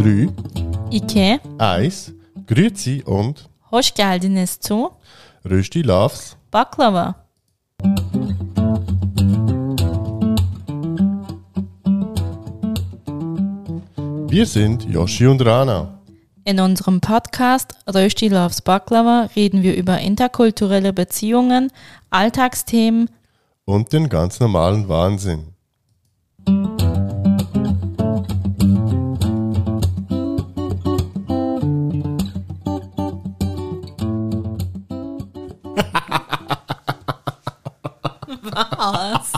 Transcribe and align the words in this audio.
3, 0.00 0.30
İki, 0.90 1.40
1, 1.58 2.12
Grüezi 2.48 3.02
und 3.06 3.36
hoş 3.60 3.94
geldiniz 3.94 4.58
zu 4.60 4.92
Rösti 5.50 5.86
Loves. 5.86 6.36
Baklava. 6.52 7.14
Wir 14.30 14.46
sind 14.46 14.84
Yoshi 14.88 15.28
und 15.28 15.44
Rana. 15.44 15.88
In 16.46 16.60
unserem 16.60 17.00
Podcast 17.00 17.74
Rösti 17.94 18.28
Loves 18.28 18.62
Baklava 18.62 19.28
reden 19.36 19.62
wir 19.62 19.76
über 19.76 19.98
interkulturelle 19.98 20.92
Beziehungen, 20.92 21.70
Alltagsthemen, 22.10 23.08
Und 23.66 23.92
den 23.92 24.08
ganz 24.08 24.40
normalen 24.40 24.88
Wahnsinn. 24.88 25.59
Was? 38.92 39.32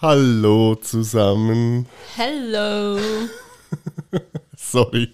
Hallo 0.00 0.76
zusammen. 0.76 1.86
Hello. 2.14 2.98
Sorry. 4.56 5.12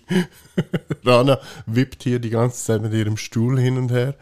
Rana 1.05 1.38
wippt 1.66 2.02
hier 2.02 2.19
die 2.19 2.30
ganze 2.30 2.62
Zeit 2.62 2.82
mit 2.82 2.92
ihrem 2.92 3.16
Stuhl 3.16 3.58
hin 3.58 3.78
und 3.78 3.91
her 3.91 4.14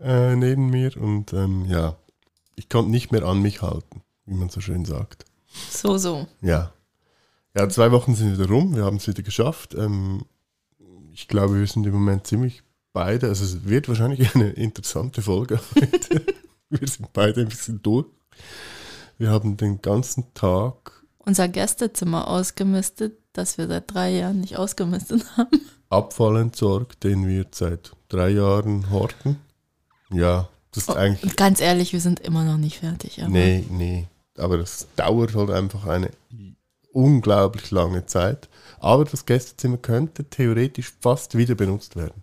äh, 0.00 0.34
neben 0.34 0.70
mir 0.70 0.96
und 0.96 1.32
ähm, 1.32 1.66
ja, 1.66 1.96
ich 2.56 2.68
konnte 2.68 2.90
nicht 2.90 3.12
mehr 3.12 3.24
an 3.24 3.42
mich 3.42 3.60
halten, 3.62 4.02
wie 4.24 4.34
man 4.34 4.48
so 4.48 4.60
schön 4.60 4.84
sagt. 4.84 5.24
So, 5.70 5.98
so. 5.98 6.26
Ja. 6.40 6.72
Ja, 7.54 7.68
zwei 7.68 7.92
Wochen 7.92 8.14
sind 8.14 8.38
wieder 8.38 8.48
rum, 8.48 8.74
wir 8.74 8.84
haben 8.84 8.96
es 8.96 9.06
wieder 9.06 9.22
geschafft. 9.22 9.74
Ähm, 9.74 10.24
ich 11.12 11.28
glaube, 11.28 11.58
wir 11.58 11.66
sind 11.66 11.86
im 11.86 11.92
Moment 11.92 12.26
ziemlich 12.26 12.62
beide, 12.94 13.28
also 13.28 13.44
es 13.44 13.64
wird 13.66 13.88
wahrscheinlich 13.88 14.26
eine 14.34 14.50
interessante 14.50 15.20
Folge 15.20 15.60
heute. 15.74 16.24
wir 16.80 16.88
sind 16.88 17.12
beide 17.12 17.42
ein 17.42 17.48
bisschen 17.48 17.82
durch. 17.82 18.06
Wir 19.18 19.30
haben 19.30 19.56
den 19.56 19.82
ganzen 19.82 20.32
Tag 20.34 21.04
Unser 21.18 21.48
Gästezimmer 21.48 22.28
ausgemistet, 22.28 23.18
das 23.32 23.58
wir 23.58 23.68
seit 23.68 23.92
drei 23.92 24.10
Jahren 24.10 24.40
nicht 24.40 24.56
ausgemistet 24.56 25.24
haben. 25.36 25.60
Abfall 25.90 26.38
entsorgt, 26.38 27.04
den 27.04 27.28
wir 27.28 27.46
seit 27.50 27.92
drei 28.08 28.30
Jahren 28.30 28.90
horten. 28.90 29.36
Ja, 30.10 30.48
das 30.72 30.84
ist 30.88 30.96
eigentlich. 30.96 31.24
Und 31.24 31.36
ganz 31.36 31.60
ehrlich, 31.60 31.92
wir 31.92 32.00
sind 32.00 32.20
immer 32.20 32.44
noch 32.44 32.56
nicht 32.56 32.78
fertig. 32.78 33.20
Aber 33.22 33.30
Nee, 33.30 33.64
nee. 33.68 34.08
Aber 34.38 34.56
das 34.56 34.88
dauert 34.96 35.34
halt 35.34 35.50
einfach 35.50 35.86
eine 35.86 36.10
unglaublich 36.92 37.70
lange 37.70 38.06
Zeit. 38.06 38.48
Aber 38.80 39.04
das 39.04 39.26
Gästezimmer 39.26 39.76
könnte 39.76 40.24
theoretisch 40.24 40.92
fast 41.00 41.36
wieder 41.36 41.54
benutzt 41.54 41.96
werden. 41.96 42.22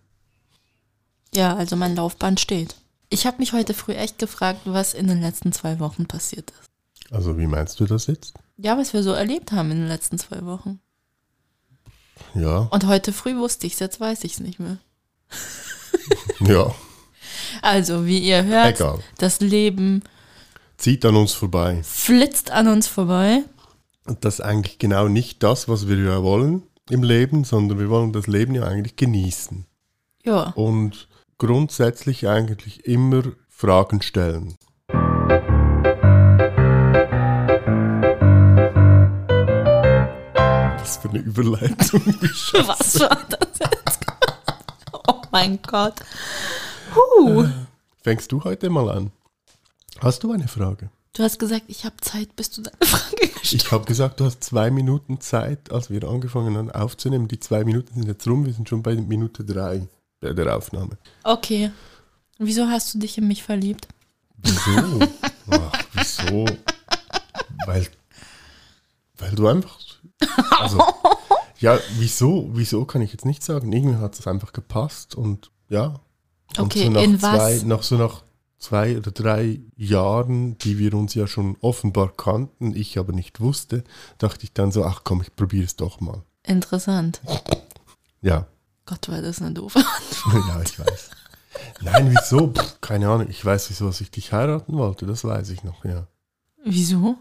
Ja, 1.34 1.56
also 1.56 1.76
mein 1.76 1.96
Laufband 1.96 2.40
steht. 2.40 2.76
Ich 3.10 3.26
habe 3.26 3.38
mich 3.40 3.54
heute 3.54 3.74
früh 3.74 3.94
echt 3.94 4.20
gefragt, 4.20 4.62
was 4.66 4.94
in 4.94 5.08
den 5.08 5.22
letzten 5.22 5.52
zwei 5.52 5.80
Wochen 5.80 6.06
passiert 6.06 6.52
ist. 6.52 6.70
Also 7.12 7.38
wie 7.38 7.48
meinst 7.48 7.80
du 7.80 7.86
das 7.86 8.06
jetzt? 8.08 8.34
Ja, 8.58 8.78
was 8.78 8.94
wir 8.94 9.02
so 9.04 9.12
erlebt 9.12 9.52
haben 9.52 9.72
in 9.72 9.80
den 9.80 9.88
letzten 9.88 10.20
zwei 10.20 10.46
Wochen. 10.46 10.80
Ja, 12.36 12.68
Und 12.72 12.86
heute 12.86 13.12
früh 13.14 13.36
wusste 13.38 13.66
ich 13.66 13.74
es, 13.74 13.80
jetzt 13.80 14.00
weiß 14.00 14.24
ich 14.26 14.34
es 14.34 14.40
nicht 14.40 14.60
mehr. 14.60 14.78
ja, 16.42 16.74
Also, 17.62 18.06
wie 18.06 18.20
ihr 18.20 18.44
hört, 18.44 18.76
egal. 18.80 19.00
das 19.18 19.40
Leben 19.40 20.04
Zieht 20.78 21.04
an 21.06 21.16
uns 21.16 21.34
vorbei. 21.34 21.82
flitzt 21.84 22.52
an 22.52 22.68
uns 22.68 22.88
vorbei. 22.88 23.44
Und 24.06 24.24
das 24.24 24.36
ist 24.36 24.42
eigentlich 24.42 24.78
genau 24.80 25.08
nicht 25.08 25.42
das, 25.44 25.68
was 25.68 25.88
wir 25.88 25.98
ja 25.98 26.24
wollen 26.24 26.64
im 26.90 27.04
Leben, 27.04 27.44
sondern 27.44 27.80
wir 27.80 27.90
wollen 27.90 28.14
das 28.14 28.28
Leben 28.28 28.54
ja 28.56 28.64
eigentlich 28.64 28.96
genießen. 28.96 29.66
Ja, 30.24 30.50
Und 30.52 31.08
grundsätzlich 31.40 32.28
eigentlich 32.28 32.86
immer 32.86 33.24
Fragen 33.48 34.04
stellen. 34.04 34.58
Was 40.78 40.98
für 40.98 41.10
eine 41.10 41.20
Überleitung. 41.20 42.02
Was 42.68 43.00
war 43.00 43.18
das 43.30 43.60
jetzt? 43.60 44.00
oh 45.08 45.22
mein 45.32 45.60
Gott. 45.66 45.96
Huh. 46.94 47.48
Fängst 48.04 48.32
du 48.32 48.44
heute 48.44 48.70
mal 48.70 48.90
an? 48.90 49.12
Hast 50.02 50.24
du 50.24 50.32
eine 50.32 50.48
Frage? 50.48 50.90
Du 51.14 51.24
hast 51.24 51.40
gesagt, 51.40 51.64
ich 51.68 51.86
habe 51.86 51.96
Zeit, 52.02 52.36
bis 52.36 52.52
du 52.52 52.62
deine 52.62 52.78
Frage 52.86 53.28
gestellt 53.28 53.64
Ich 53.64 53.72
habe 53.72 53.86
gesagt, 53.86 54.20
du 54.20 54.26
hast 54.26 54.44
zwei 54.44 54.72
Minuten 54.72 55.22
Zeit, 55.22 55.72
als 55.72 55.90
wir 55.90 56.04
angefangen 56.04 56.58
haben 56.58 56.72
aufzunehmen. 56.72 57.28
Die 57.28 57.40
zwei 57.40 57.64
Minuten 57.64 57.94
sind 57.96 58.08
jetzt 58.08 58.28
rum, 58.28 58.46
wir 58.46 58.54
sind 58.54 58.68
schon 58.70 58.84
bei 58.84 58.96
Minute 58.96 59.44
drei 59.44 59.88
bei 60.20 60.34
der 60.34 60.56
Aufnahme. 60.56 60.98
Okay. 61.24 61.72
Wieso 62.38 62.68
hast 62.68 62.94
du 62.94 63.00
dich 63.00 63.18
in 63.18 63.28
mich 63.28 63.44
verliebt? 63.44 63.88
Wieso? 64.38 65.00
Ach, 65.52 65.72
wieso? 65.94 66.46
Weil, 67.66 67.88
weil 69.18 69.32
du 69.36 69.48
einfach. 69.48 69.78
Also, 70.60 70.82
ja, 71.60 71.78
wieso? 71.98 72.50
Wieso 72.54 72.86
kann 72.86 73.02
ich 73.02 73.12
jetzt 73.12 73.26
nicht 73.26 73.44
sagen? 73.44 73.72
Irgendwie 73.74 73.98
hat 73.98 74.18
es 74.18 74.28
einfach 74.28 74.54
gepasst 74.54 75.16
und 75.16 75.52
ja. 75.70 76.00
Und 76.58 76.66
Okay, 76.66 76.86
so 76.86 76.92
nach 76.92 77.02
in 77.02 77.20
zwei, 77.20 77.56
was? 77.56 77.64
nach 77.64 77.84
so 77.84 77.98
nach 77.98 78.24
zwei 78.58 78.98
oder 78.98 79.12
drei 79.12 79.60
Jahren, 79.76 80.58
die 80.60 80.78
wir 80.80 80.94
uns 80.94 81.14
ja 81.14 81.28
schon 81.28 81.58
offenbar 81.62 82.12
kannten, 82.16 82.76
ich 82.76 82.98
aber 82.98 83.14
nicht 83.14 83.40
wusste, 83.40 83.84
dachte 84.18 84.44
ich 84.46 84.54
dann 84.54 84.72
so, 84.72 84.84
ach 84.84 85.02
komm, 85.04 85.22
ich 85.22 85.36
probiere 85.36 85.66
es 85.66 85.76
doch 85.76 86.00
mal. 86.00 86.24
Interessant. 86.46 87.22
Ja, 88.22 88.48
Gott, 88.90 89.10
war 89.10 89.22
das 89.22 89.42
eine 89.42 89.54
doofe 89.54 89.80
ja, 90.34 90.62
ich 90.62 90.80
weiß. 90.80 91.10
Nein, 91.82 92.12
wieso? 92.16 92.52
Pff, 92.52 92.82
keine 92.82 93.10
Ahnung. 93.10 93.28
Ich 93.30 93.44
weiß, 93.44 93.70
wieso 93.70 93.88
dass 93.88 94.02
ich 94.02 94.12
dich 94.12 94.34
heiraten 94.34 94.78
wollte. 94.78 95.06
Das 95.06 95.24
weiß 95.24 95.50
ich 95.50 95.64
noch, 95.64 95.86
ja. 95.86 96.08
Wieso? 96.64 97.16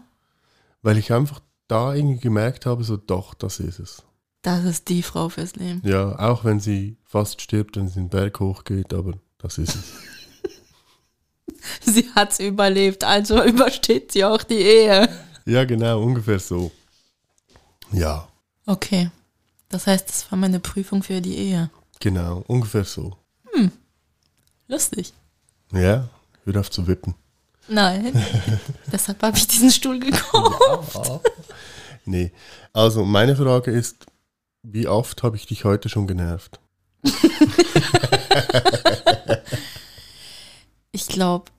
Weil 0.81 0.97
ich 0.97 1.13
einfach 1.13 1.39
da 1.67 1.93
irgendwie 1.93 2.19
gemerkt 2.19 2.65
habe, 2.65 2.83
so 2.83 2.97
doch, 2.97 3.33
das 3.33 3.59
ist 3.59 3.79
es. 3.79 4.03
Das 4.41 4.63
ist 4.63 4.89
die 4.89 5.03
Frau 5.03 5.29
fürs 5.29 5.55
Leben. 5.55 5.81
Ja, 5.83 6.17
auch 6.17 6.43
wenn 6.43 6.59
sie 6.59 6.97
fast 7.03 7.41
stirbt, 7.41 7.77
wenn 7.77 7.87
sie 7.87 7.95
den 7.95 8.09
Berg 8.09 8.39
hochgeht, 8.39 8.93
aber 8.93 9.13
das 9.37 9.57
ist 9.57 9.75
es. 9.75 9.83
Sie 11.81 12.09
hat's 12.15 12.39
überlebt, 12.39 13.03
also 13.03 13.43
übersteht 13.43 14.13
sie 14.13 14.23
auch 14.23 14.43
die 14.43 14.61
Ehe. 14.61 15.09
Ja, 15.45 15.65
genau, 15.65 16.01
ungefähr 16.01 16.39
so. 16.39 16.71
Ja, 17.91 18.29
Okay. 18.69 19.09
Das 19.69 19.87
heißt, 19.87 20.09
das 20.09 20.31
war 20.31 20.37
meine 20.37 20.59
Prüfung 20.59 21.03
für 21.03 21.21
die 21.21 21.37
Ehe. 21.37 21.69
genau, 21.99 22.43
ungefähr 22.47 22.83
so. 22.83 23.15
Lustig. 24.67 25.13
Ja, 25.71 26.07
hör 26.45 26.59
auf 26.59 26.69
zu 26.69 26.85
wippen. 26.85 27.15
Nein. 27.67 28.13
Deshalb 28.91 29.21
habe 29.23 29.35
ich 29.35 29.47
diesen 29.47 29.71
Stuhl 29.71 29.99
gekauft. 29.99 31.21
Nee, 32.05 32.31
also 32.71 33.03
meine 33.03 33.35
Frage 33.35 33.71
ist, 33.71 34.05
wie 34.61 34.87
oft 34.87 35.23
habe 35.23 35.37
ich 35.37 35.47
dich 35.47 35.63
heute 35.65 35.89
schon 35.89 36.05
genervt? 36.07 36.59
Ich 40.91 41.07
glaube, 41.07 41.51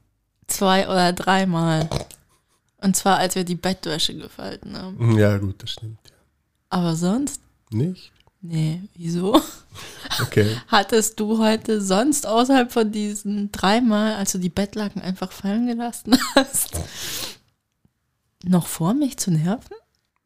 zwei 0.48 0.86
oder 0.88 1.12
dreimal. 1.12 1.88
Und 2.78 2.96
zwar, 2.96 3.18
als 3.18 3.36
wir 3.36 3.44
die 3.44 3.54
Bettwäsche 3.54 4.14
gefalten 4.14 4.76
haben. 4.76 5.16
Ja, 5.18 5.38
gut, 5.38 5.62
das 5.62 5.70
stimmt. 5.70 5.98
Ja. 6.04 6.16
Aber 6.70 6.96
sonst? 6.96 7.40
Nicht? 7.70 8.12
Nee, 8.42 8.82
wieso? 8.94 9.40
Okay. 10.20 10.56
Hattest 10.68 11.20
du 11.20 11.38
heute 11.38 11.80
sonst 11.80 12.26
außerhalb 12.26 12.72
von 12.72 12.90
diesen 12.90 13.52
dreimal, 13.52 14.14
als 14.14 14.32
du 14.32 14.38
die 14.38 14.48
Bettlaken 14.48 15.02
einfach 15.02 15.30
fallen 15.30 15.66
gelassen 15.66 16.18
hast, 16.34 16.72
noch 18.44 18.66
vor 18.66 18.94
mich 18.94 19.18
zu 19.18 19.30
nerven? 19.30 19.76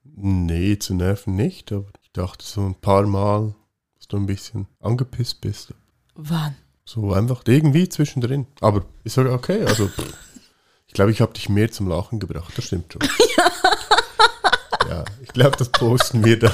Nee, 0.05 0.79
zu 0.79 0.95
nerven 0.95 1.35
nicht, 1.35 1.73
aber 1.73 1.89
ich 2.03 2.13
dachte 2.13 2.45
so 2.45 2.63
ein 2.63 2.77
paar 2.77 3.07
Mal, 3.07 3.55
dass 3.97 4.09
du 4.09 4.17
ein 4.17 4.27
bisschen 4.27 4.69
angepisst 4.81 5.41
bist. 5.41 5.75
Wann? 6.15 6.55
So 6.85 7.13
einfach 7.13 7.43
irgendwie 7.47 7.89
zwischendrin. 7.89 8.47
Aber 8.61 8.85
ist 9.03 9.15
sogar 9.15 9.35
okay. 9.35 9.65
Also 9.65 9.89
pff, 9.89 10.15
ich 10.87 10.95
glaube, 10.95 11.11
ich 11.11 11.21
habe 11.21 11.33
dich 11.33 11.49
mehr 11.49 11.71
zum 11.73 11.89
Lachen 11.89 12.21
gebracht. 12.21 12.53
Das 12.57 12.67
stimmt 12.67 12.93
schon. 12.93 13.03
Ja, 14.89 15.05
ich 15.23 15.29
glaube, 15.31 15.57
das 15.57 15.71
posten 15.71 16.25
wir 16.25 16.39
dann. 16.39 16.53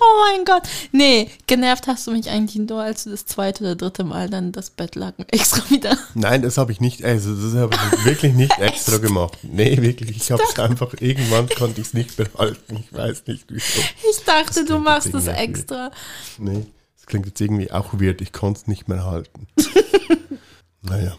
Oh 0.00 0.07
mein 0.18 0.44
Gott. 0.44 0.62
Nee, 0.92 1.30
genervt 1.46 1.86
hast 1.86 2.06
du 2.06 2.12
mich 2.12 2.28
eigentlich 2.30 2.56
nur, 2.68 2.82
als 2.82 3.04
du 3.04 3.10
das 3.10 3.26
zweite 3.26 3.64
oder 3.64 3.74
dritte 3.76 4.04
Mal 4.04 4.28
dann 4.28 4.52
das 4.52 4.70
Bettlaken 4.70 5.26
extra 5.30 5.68
wieder. 5.70 5.96
Nein, 6.14 6.42
das 6.42 6.58
habe 6.58 6.72
ich 6.72 6.80
nicht, 6.80 7.04
also 7.04 7.34
das 7.34 7.54
habe 7.54 7.74
ich 7.74 8.04
wirklich 8.04 8.34
nicht 8.34 8.58
extra 8.58 8.98
gemacht. 8.98 9.38
Nee, 9.42 9.80
wirklich. 9.80 10.16
Ich 10.16 10.30
habe 10.30 10.42
es 10.42 10.58
einfach, 10.58 10.94
irgendwann 11.00 11.48
konnte 11.48 11.80
ich 11.80 11.88
es 11.88 11.94
nicht 11.94 12.16
behalten. 12.16 12.84
Ich 12.88 12.96
weiß 12.96 13.26
nicht 13.26 13.46
wieso. 13.48 13.80
Ich 14.10 14.24
dachte, 14.24 14.64
du 14.64 14.78
machst 14.78 15.08
irgendwie 15.08 15.30
extra. 15.30 15.90
Nee, 16.38 16.66
das 16.96 17.06
klingt 17.06 17.26
jetzt 17.26 17.40
irgendwie 17.40 17.70
auch 17.70 17.94
weird. 17.94 18.20
Ich 18.20 18.32
konnte 18.32 18.60
es 18.60 18.66
nicht 18.66 18.88
mehr 18.88 19.04
halten. 19.04 19.46
naja, 20.82 21.16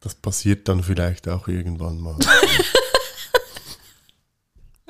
das 0.00 0.14
passiert 0.14 0.68
dann 0.68 0.82
vielleicht 0.82 1.28
auch 1.28 1.48
irgendwann 1.48 2.00
mal. 2.00 2.16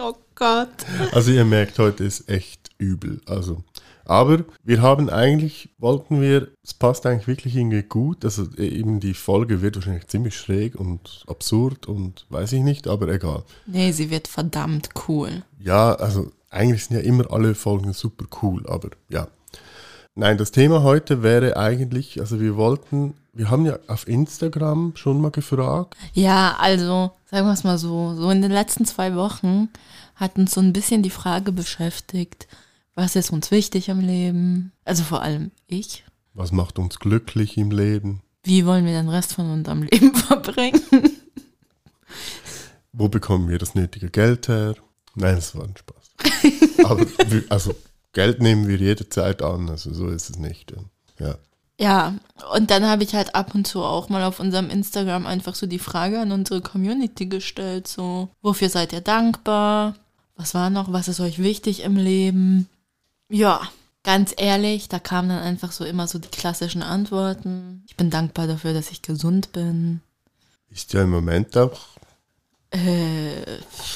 Oh 0.01 0.15
Gott. 0.37 0.69
Also 1.11 1.33
ihr 1.33 1.45
merkt, 1.45 1.79
heute 1.81 2.05
ist 2.05 2.29
echt 2.29 2.58
übel. 2.79 3.21
Also, 3.27 3.63
aber 4.05 4.45
wir 4.65 4.81
haben 4.81 5.11
eigentlich, 5.11 5.69
wollten 5.79 6.21
wir, 6.21 6.49
es 6.65 6.73
passt 6.73 7.05
eigentlich 7.05 7.27
wirklich 7.27 7.57
irgendwie 7.57 7.83
gut. 7.83 8.25
Also 8.25 8.51
eben 8.57 9.01
die 9.01 9.15
Folge 9.15 9.61
wird 9.61 9.77
wahrscheinlich 9.77 10.07
ziemlich 10.07 10.37
schräg 10.37 10.77
und 10.77 11.25
absurd 11.27 11.87
und 11.87 12.27
weiß 12.31 12.53
ich 12.53 12.63
nicht, 12.63 12.89
aber 12.89 13.09
egal. 13.09 13.43
Nee, 13.67 13.93
sie 13.93 14.11
wird 14.11 14.27
verdammt 14.27 14.91
cool. 15.09 15.43
Ja, 15.59 15.95
also 15.95 16.31
eigentlich 16.51 16.87
sind 16.87 16.97
ja 16.97 17.03
immer 17.03 17.31
alle 17.31 17.55
Folgen 17.55 17.93
super 17.93 18.25
cool, 18.43 18.67
aber 18.67 18.89
ja. 19.09 19.29
Nein, 20.15 20.39
das 20.39 20.51
Thema 20.51 20.83
heute 20.83 21.23
wäre 21.23 21.57
eigentlich, 21.57 22.19
also 22.19 22.41
wir 22.41 22.57
wollten, 22.57 23.15
wir 23.35 23.51
haben 23.51 23.67
ja 23.67 23.79
auf 23.87 24.09
Instagram 24.09 24.93
schon 24.97 25.21
mal 25.21 25.31
gefragt. 25.31 25.95
Ja, 26.13 26.57
also, 26.59 27.13
sagen 27.27 27.47
wir 27.47 27.53
es 27.53 27.63
mal 27.63 27.79
so, 27.79 28.15
so 28.17 28.29
in 28.31 28.43
den 28.43 28.51
letzten 28.51 28.85
zwei 28.85 29.15
Wochen 29.15 29.69
hat 30.17 30.37
uns 30.37 30.55
so 30.55 30.61
ein 30.61 30.73
bisschen 30.73 31.05
die 31.05 31.11
Frage 31.11 31.53
beschäftigt, 31.53 32.49
was 32.99 33.15
ist 33.15 33.31
uns 33.31 33.53
wichtig 33.53 33.89
im 33.89 34.01
Leben? 34.01 34.73
Also 34.85 35.05
vor 35.05 35.23
allem 35.23 35.53
ich. 35.69 36.05
Was 36.35 36.51
macht 36.51 36.81
uns 36.81 36.99
glücklich 36.99 37.57
im 37.57 37.71
Leben? 37.71 38.23
Wie 38.43 38.67
wollen 38.67 38.85
wir 38.85 38.93
den 38.93 39.09
Rest 39.09 39.35
von 39.35 39.51
unserem 39.51 39.83
Leben 39.91 40.15
verbringen? 40.15 40.83
Wo 42.93 43.09
bekommen 43.09 43.49
wir 43.49 43.59
das 43.59 43.77
nötige 43.77 44.11
Geld 44.11 44.49
her? 44.49 44.75
Nein, 45.15 45.37
das 45.37 45.55
war 45.55 45.65
ein 45.65 45.77
Spaß. 45.77 46.85
Aber 46.85 47.07
also 47.49 47.73
Geld 48.13 48.43
nehmen 48.43 48.67
wir 48.67 48.79
jederzeit 48.79 49.43
an, 49.43 49.69
also 49.69 49.95
so 49.95 50.09
ist 50.09 50.31
es 50.31 50.39
nicht. 50.39 50.75
Ja. 51.21 51.39
Ja, 51.81 52.15
und 52.53 52.73
dann 52.73 52.85
habe 52.87 53.05
ich 53.05 53.15
halt 53.15 53.37
ab 53.37 53.55
und 53.55 53.65
zu 53.65 53.85
auch 53.85 54.09
mal 54.09 54.25
auf 54.25 54.41
unserem 54.41 54.71
Instagram 54.71 55.25
einfach 55.25 55.55
so 55.55 55.69
die 55.69 55.79
Frage 55.79 56.19
an 56.19 56.33
unsere 56.33 56.61
Community 56.61 57.27
gestellt, 57.27 57.87
so, 57.87 58.29
wofür 58.43 58.69
seid 58.69 58.93
ihr 58.93 59.03
dankbar? 59.03 59.95
Was 60.35 60.55
war 60.55 60.71
noch, 60.71 60.93
was 60.93 61.07
ist 61.07 61.21
euch 61.21 61.39
wichtig 61.39 61.85
im 61.85 61.97
Leben? 61.97 62.69
Ja, 63.31 63.61
ganz 64.03 64.35
ehrlich, 64.37 64.89
da 64.89 64.99
kamen 64.99 65.29
dann 65.29 65.41
einfach 65.41 65.73
so 65.73 65.85
immer 65.85 66.07
so 66.07 66.19
die 66.19 66.29
klassischen 66.29 66.83
Antworten. 66.83 67.85
Ich 67.89 67.97
bin 67.97 68.11
dankbar 68.11 68.47
dafür, 68.47 68.73
dass 68.75 68.91
ich 68.91 69.03
gesund 69.03 69.53
bin. 69.53 70.01
Ist 70.71 70.93
ja 70.93 71.03
im 71.03 71.11
Moment 71.11 71.57
auch. 71.57 71.79
Äh, 72.71 73.43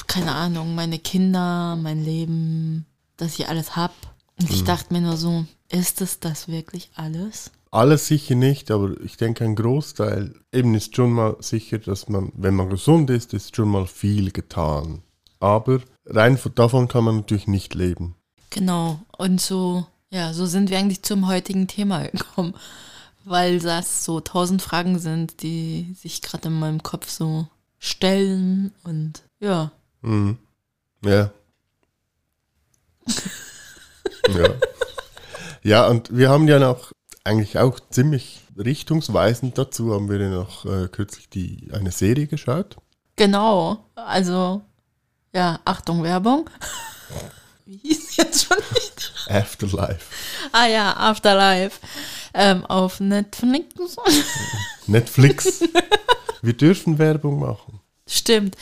keine 0.07 0.33
Ahnung, 0.33 0.75
meine 0.75 0.99
Kinder, 0.99 1.75
mein 1.75 2.03
Leben, 2.03 2.85
dass 3.17 3.37
ich 3.39 3.47
alles 3.47 3.75
hab. 3.75 3.93
Und 4.39 4.49
ich 4.49 4.63
dachte 4.63 4.93
mir 4.93 5.01
nur 5.01 5.17
so, 5.17 5.45
ist 5.69 6.01
es 6.01 6.19
das 6.19 6.47
wirklich 6.47 6.89
alles? 6.95 7.51
Alles 7.69 8.07
sicher 8.07 8.35
nicht, 8.35 8.69
aber 8.71 8.99
ich 9.01 9.17
denke, 9.17 9.43
ein 9.43 9.55
Großteil 9.55 10.33
eben 10.51 10.73
ist 10.75 10.95
schon 10.95 11.11
mal 11.11 11.35
sicher, 11.39 11.79
dass 11.79 12.09
man, 12.09 12.31
wenn 12.35 12.55
man 12.55 12.69
gesund 12.69 13.09
ist, 13.09 13.33
ist 13.33 13.55
schon 13.55 13.69
mal 13.69 13.85
viel 13.87 14.31
getan. 14.31 15.01
Aber 15.39 15.81
rein 16.05 16.37
von- 16.37 16.53
davon 16.55 16.87
kann 16.87 17.03
man 17.03 17.17
natürlich 17.17 17.47
nicht 17.47 17.73
leben. 17.75 18.15
Genau. 18.53 18.99
Und 19.17 19.41
so, 19.41 19.85
ja, 20.09 20.33
so 20.33 20.45
sind 20.45 20.69
wir 20.69 20.77
eigentlich 20.77 21.03
zum 21.03 21.27
heutigen 21.27 21.67
Thema 21.67 22.07
gekommen. 22.07 22.53
Weil 23.25 23.59
das 23.59 24.03
so 24.03 24.19
tausend 24.19 24.61
Fragen 24.61 24.99
sind, 24.99 25.41
die 25.43 25.95
sich 25.97 26.21
gerade 26.21 26.49
in 26.49 26.59
meinem 26.59 26.83
Kopf 26.83 27.09
so 27.09 27.47
stellen. 27.79 28.73
Und 28.83 29.23
ja, 29.39 29.71
Mhm. 30.03 30.37
Ja. 31.03 31.31
ja. 34.29 34.49
Ja, 35.63 35.87
und 35.87 36.15
wir 36.15 36.29
haben 36.29 36.47
ja 36.47 36.59
noch 36.59 36.91
eigentlich 37.23 37.57
auch 37.57 37.79
ziemlich 37.89 38.41
richtungsweisend 38.57 39.57
dazu, 39.57 39.93
haben 39.93 40.09
wir 40.09 40.19
ja 40.19 40.29
noch 40.29 40.65
äh, 40.65 40.89
kürzlich 40.89 41.29
die, 41.29 41.69
eine 41.71 41.91
Serie 41.91 42.27
geschaut. 42.27 42.75
genau. 43.15 43.85
Also, 43.95 44.61
ja, 45.33 45.59
Achtung, 45.65 46.03
Werbung. 46.03 46.49
Wie 47.65 47.77
hieß 47.77 48.17
jetzt 48.17 48.45
schon 48.45 48.57
wieder? 48.57 49.39
Afterlife. 49.39 50.05
Ah 50.51 50.67
ja, 50.67 50.95
Afterlife. 50.97 51.79
Ähm, 52.33 52.65
auf 52.65 52.99
Netflix. 52.99 53.95
Netflix. 54.87 55.61
wir 56.41 56.53
dürfen 56.53 56.97
Werbung 56.99 57.39
machen. 57.39 57.79
Stimmt. 58.07 58.57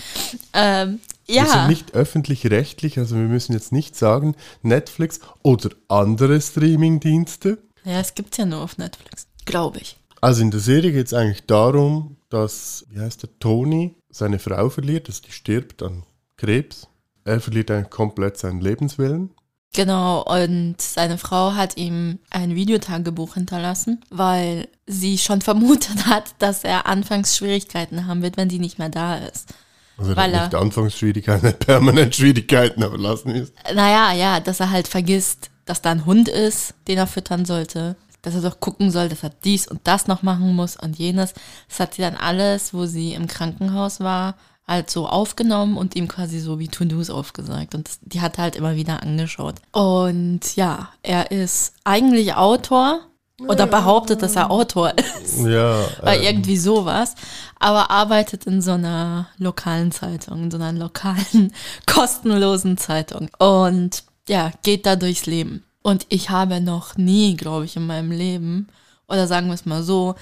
Ähm, 0.53 0.99
Wir 1.25 1.45
sind 1.45 1.55
ja, 1.55 1.67
nicht 1.67 1.93
öffentlich-rechtlich, 1.95 2.99
also 2.99 3.15
wir 3.15 3.23
müssen 3.23 3.53
jetzt 3.53 3.71
nicht 3.71 3.95
sagen 3.95 4.35
Netflix 4.61 5.19
oder 5.41 5.69
andere 5.87 6.39
Streaming-Dienste. 6.39 7.57
ja, 7.83 7.99
es 7.99 8.13
gibt's 8.13 8.37
ja 8.37 8.45
nur 8.45 8.61
auf 8.61 8.77
Netflix. 8.77 9.25
Glaube 9.45 9.79
ich. 9.79 9.97
Also 10.21 10.43
in 10.43 10.51
der 10.51 10.59
Serie 10.59 10.91
geht 10.91 11.07
es 11.07 11.13
eigentlich 11.15 11.45
darum, 11.47 12.17
dass, 12.29 12.85
wie 12.89 12.99
heißt 12.99 13.23
der, 13.23 13.29
Tony 13.39 13.95
seine 14.11 14.37
Frau 14.37 14.69
verliert, 14.69 15.07
dass 15.07 15.21
die 15.21 15.31
stirbt 15.31 15.81
an 15.81 16.03
Krebs. 16.37 16.87
Er 17.25 17.39
verliert 17.39 17.69
eigentlich 17.71 17.89
komplett 17.89 18.37
seinen 18.37 18.61
Lebenswillen. 18.61 19.31
Genau, 19.73 20.21
und 20.23 20.81
seine 20.81 21.17
Frau 21.17 21.53
hat 21.53 21.77
ihm 21.77 22.19
ein 22.29 22.55
Videotagebuch 22.55 23.35
hinterlassen, 23.35 24.03
weil 24.09 24.67
sie 24.85 25.17
schon 25.17 25.41
vermutet 25.41 26.07
hat, 26.07 26.35
dass 26.39 26.63
er 26.65 26.87
anfangs 26.87 27.37
Schwierigkeiten 27.37 28.05
haben 28.05 28.21
wird, 28.21 28.35
wenn 28.37 28.49
die 28.49 28.59
nicht 28.59 28.79
mehr 28.79 28.89
da 28.89 29.15
ist. 29.17 29.53
Also 29.97 30.15
Weil 30.15 30.33
er- 30.33 30.41
nicht 30.43 30.55
Anfangsschwierigkeiten, 30.55 31.45
er 31.45 31.53
permanent 31.53 32.15
Schwierigkeiten, 32.15 32.83
aber 32.83 32.97
lassen 32.97 33.29
es. 33.29 33.53
Naja, 33.73 34.11
ja, 34.13 34.39
dass 34.39 34.59
er 34.59 34.71
halt 34.71 34.87
vergisst, 34.87 35.51
dass 35.65 35.81
da 35.81 35.91
ein 35.91 36.05
Hund 36.05 36.27
ist, 36.27 36.73
den 36.87 36.97
er 36.97 37.07
füttern 37.07 37.45
sollte, 37.45 37.95
dass 38.23 38.35
er 38.35 38.41
doch 38.41 38.59
gucken 38.59 38.91
soll, 38.91 39.09
dass 39.09 39.23
er 39.23 39.29
dies 39.43 39.67
und 39.67 39.79
das 39.85 40.07
noch 40.07 40.21
machen 40.21 40.53
muss 40.55 40.75
und 40.75 40.97
jenes. 40.97 41.33
Das 41.69 41.79
hat 41.79 41.93
sie 41.93 42.01
dann 42.01 42.15
alles, 42.15 42.73
wo 42.73 42.85
sie 42.87 43.13
im 43.13 43.27
Krankenhaus 43.27 43.99
war, 43.99 44.35
halt 44.67 44.89
so 44.89 45.07
aufgenommen 45.07 45.77
und 45.77 45.95
ihm 45.95 46.07
quasi 46.07 46.39
so 46.39 46.59
wie 46.59 46.67
To-Dos 46.67 47.09
aufgesagt. 47.09 47.75
Und 47.75 47.87
das, 47.87 47.99
die 48.01 48.21
hat 48.21 48.37
er 48.37 48.45
halt 48.45 48.55
immer 48.55 48.75
wieder 48.75 49.01
angeschaut. 49.03 49.55
Und 49.71 50.55
ja, 50.55 50.89
er 51.03 51.31
ist 51.31 51.73
eigentlich 51.83 52.35
Autor 52.35 53.01
oder 53.47 53.65
behauptet, 53.67 54.21
dass 54.21 54.35
er 54.35 54.51
Autor 54.51 54.93
ist. 55.23 55.39
Ja, 55.39 55.83
Oder 56.01 56.19
äh, 56.19 56.25
irgendwie 56.25 56.57
sowas. 56.57 57.15
Aber 57.59 57.89
arbeitet 57.89 58.45
in 58.45 58.61
so 58.61 58.71
einer 58.71 59.27
lokalen 59.37 59.91
Zeitung, 59.91 60.43
in 60.43 60.51
so 60.51 60.57
einer 60.57 60.73
lokalen, 60.73 61.53
kostenlosen 61.87 62.77
Zeitung. 62.77 63.29
Und 63.39 64.03
ja, 64.27 64.51
geht 64.63 64.85
da 64.85 64.95
durchs 64.95 65.25
Leben. 65.25 65.63
Und 65.81 66.05
ich 66.09 66.29
habe 66.29 66.61
noch 66.61 66.97
nie, 66.97 67.35
glaube 67.35 67.65
ich, 67.65 67.75
in 67.75 67.87
meinem 67.87 68.11
Leben, 68.11 68.67
oder 69.07 69.25
sagen 69.27 69.47
wir 69.47 69.55
es 69.55 69.65
mal 69.65 69.81
so, 69.83 70.15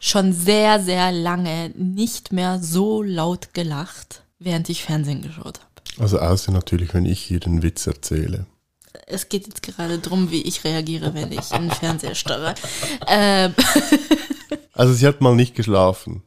schon 0.00 0.32
sehr, 0.32 0.80
sehr 0.80 1.12
lange 1.12 1.70
nicht 1.76 2.32
mehr 2.32 2.60
so 2.60 3.02
laut 3.02 3.54
gelacht, 3.54 4.22
während 4.38 4.68
ich 4.68 4.84
Fernsehen 4.84 5.22
geschaut 5.22 5.60
habe. 5.60 6.02
also 6.02 6.18
außer 6.18 6.52
natürlich, 6.52 6.94
wenn 6.94 7.06
ich 7.06 7.20
hier 7.20 7.40
den 7.40 7.62
Witz 7.62 7.86
erzähle. 7.86 8.46
Es 9.06 9.28
geht 9.28 9.46
jetzt 9.46 9.62
gerade 9.62 9.98
drum, 9.98 10.30
wie 10.30 10.42
ich 10.42 10.64
reagiere, 10.64 11.14
wenn 11.14 11.32
ich 11.32 11.50
in 11.52 11.62
den 11.62 11.70
Fernseher 11.70 12.14
starre. 12.14 12.54
Ähm, 13.06 13.54
Also 14.72 14.92
sie 14.92 15.08
hat 15.08 15.20
mal 15.20 15.34
nicht 15.34 15.56
geschlafen. 15.56 16.22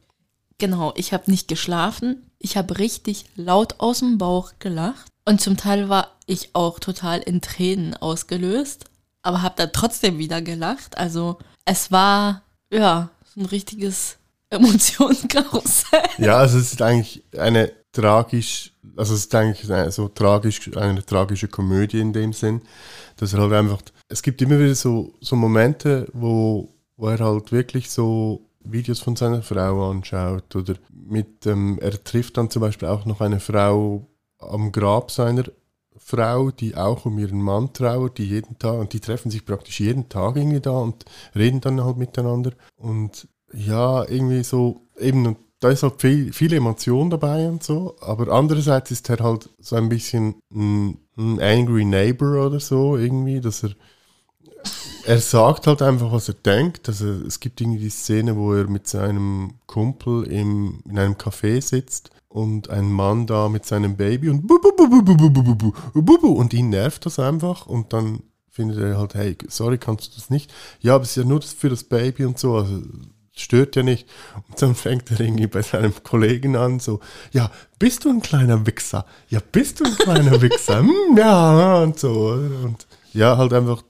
Genau, 0.58 0.92
ich 0.96 1.14
habe 1.14 1.30
nicht 1.30 1.48
geschlafen. 1.48 2.30
Ich 2.38 2.58
habe 2.58 2.78
richtig 2.78 3.24
laut 3.34 3.76
aus 3.78 4.00
dem 4.00 4.18
Bauch 4.18 4.52
gelacht. 4.58 5.06
Und 5.24 5.40
zum 5.40 5.56
Teil 5.56 5.88
war 5.88 6.08
ich 6.26 6.50
auch 6.52 6.78
total 6.78 7.20
in 7.20 7.40
Tränen 7.40 7.96
ausgelöst, 7.96 8.84
aber 9.22 9.40
habe 9.40 9.54
dann 9.56 9.70
trotzdem 9.72 10.18
wieder 10.18 10.42
gelacht. 10.42 10.98
Also 10.98 11.38
es 11.64 11.90
war, 11.90 12.42
ja, 12.70 13.08
ein 13.36 13.46
richtiges 13.46 14.18
Emotionskarussell. 14.50 16.02
Ja, 16.18 16.36
also 16.38 16.58
es 16.58 16.72
ist 16.72 16.82
eigentlich 16.82 17.22
eine 17.38 17.72
tragisch, 17.92 18.72
also 18.96 19.14
es 19.14 19.20
ist 19.20 19.34
eigentlich 19.34 19.66
so 19.94 20.08
tragisch, 20.08 20.74
eine 20.76 21.04
tragische 21.04 21.48
Komödie 21.48 22.00
in 22.00 22.12
dem 22.12 22.32
Sinn, 22.32 22.62
dass 23.16 23.32
er 23.32 23.40
halt 23.40 23.52
einfach, 23.52 23.80
es 24.08 24.22
gibt 24.22 24.42
immer 24.42 24.58
wieder 24.58 24.74
so, 24.74 25.14
so 25.20 25.36
Momente, 25.36 26.08
wo, 26.12 26.68
wo 26.96 27.08
er 27.08 27.18
halt 27.20 27.52
wirklich 27.52 27.90
so 27.90 28.48
Videos 28.64 29.00
von 29.00 29.16
seiner 29.16 29.42
Frau 29.42 29.90
anschaut 29.90 30.54
oder 30.54 30.74
mit, 30.92 31.46
ähm, 31.46 31.78
er 31.80 32.02
trifft 32.02 32.36
dann 32.36 32.50
zum 32.50 32.60
Beispiel 32.60 32.88
auch 32.88 33.04
noch 33.06 33.20
eine 33.20 33.40
Frau 33.40 34.06
am 34.38 34.72
Grab 34.72 35.10
seiner 35.10 35.44
Frau, 36.04 36.50
die 36.50 36.76
auch 36.76 37.06
um 37.06 37.18
ihren 37.18 37.40
Mann 37.40 37.72
trauert, 37.72 38.18
die 38.18 38.24
jeden 38.24 38.58
Tag, 38.58 38.78
und 38.78 38.92
die 38.92 39.00
treffen 39.00 39.30
sich 39.30 39.44
praktisch 39.44 39.80
jeden 39.80 40.08
Tag 40.08 40.36
irgendwie 40.36 40.60
da 40.60 40.72
und 40.72 41.04
reden 41.34 41.60
dann 41.60 41.82
halt 41.82 41.96
miteinander. 41.96 42.52
Und 42.76 43.28
ja, 43.52 44.04
irgendwie 44.08 44.42
so, 44.42 44.82
eben, 44.98 45.36
da 45.60 45.70
ist 45.70 45.82
halt 45.82 46.00
viel, 46.00 46.32
viel 46.32 46.52
Emotion 46.52 47.10
dabei 47.10 47.48
und 47.48 47.62
so, 47.62 47.96
aber 48.00 48.32
andererseits 48.32 48.90
ist 48.90 49.08
er 49.10 49.18
halt 49.18 49.48
so 49.60 49.76
ein 49.76 49.88
bisschen 49.88 50.34
ein, 50.52 50.98
ein 51.16 51.40
angry 51.40 51.84
neighbor 51.84 52.46
oder 52.46 52.58
so, 52.58 52.96
irgendwie, 52.96 53.40
dass 53.40 53.62
er, 53.62 53.70
er 55.04 55.18
sagt 55.20 55.66
halt 55.66 55.82
einfach, 55.82 56.12
was 56.12 56.28
er 56.28 56.34
denkt. 56.34 56.88
Also 56.88 57.06
es 57.26 57.40
gibt 57.40 57.60
irgendwie 57.60 57.80
die 57.80 57.90
Szene, 57.90 58.36
wo 58.36 58.52
er 58.54 58.68
mit 58.68 58.86
seinem 58.86 59.54
Kumpel 59.66 60.24
im, 60.24 60.82
in 60.88 60.98
einem 60.98 61.14
Café 61.14 61.60
sitzt 61.60 62.10
und 62.32 62.70
ein 62.70 62.90
Mann 62.90 63.26
da 63.26 63.48
mit 63.48 63.66
seinem 63.66 63.96
Baby 63.96 64.30
und 64.30 64.50
und 64.50 66.54
ihn 66.54 66.70
nervt 66.70 67.06
das 67.06 67.18
einfach 67.18 67.66
und 67.66 67.92
dann 67.92 68.22
findet 68.50 68.78
er 68.78 68.98
halt, 68.98 69.14
hey, 69.14 69.36
sorry, 69.48 69.78
kannst 69.78 70.08
du 70.08 70.14
das 70.16 70.30
nicht? 70.30 70.52
Ja, 70.80 70.94
aber 70.94 71.04
es 71.04 71.10
ist 71.10 71.16
ja 71.16 71.24
nur 71.24 71.42
für 71.42 71.70
das 71.70 71.84
Baby 71.84 72.26
und 72.26 72.38
so, 72.38 72.56
also 72.56 72.82
stört 73.34 73.76
ja 73.76 73.82
nicht. 73.82 74.06
Und 74.48 74.60
dann 74.60 74.74
fängt 74.74 75.10
er 75.10 75.20
irgendwie 75.20 75.46
bei 75.46 75.62
seinem 75.62 75.94
Kollegen 76.02 76.56
an, 76.56 76.78
so, 76.78 77.00
ja, 77.32 77.50
bist 77.78 78.04
du 78.04 78.10
ein 78.10 78.20
kleiner 78.20 78.66
Wichser? 78.66 79.06
Ja, 79.28 79.40
bist 79.52 79.80
du 79.80 79.84
ein 79.84 79.96
kleiner 79.96 80.40
Wichser? 80.42 80.80
Hm, 80.80 81.16
ja, 81.16 81.82
und 81.82 81.98
so. 81.98 82.32
Und 82.64 82.86
ja, 83.14 83.38
halt 83.38 83.54
einfach, 83.54 83.82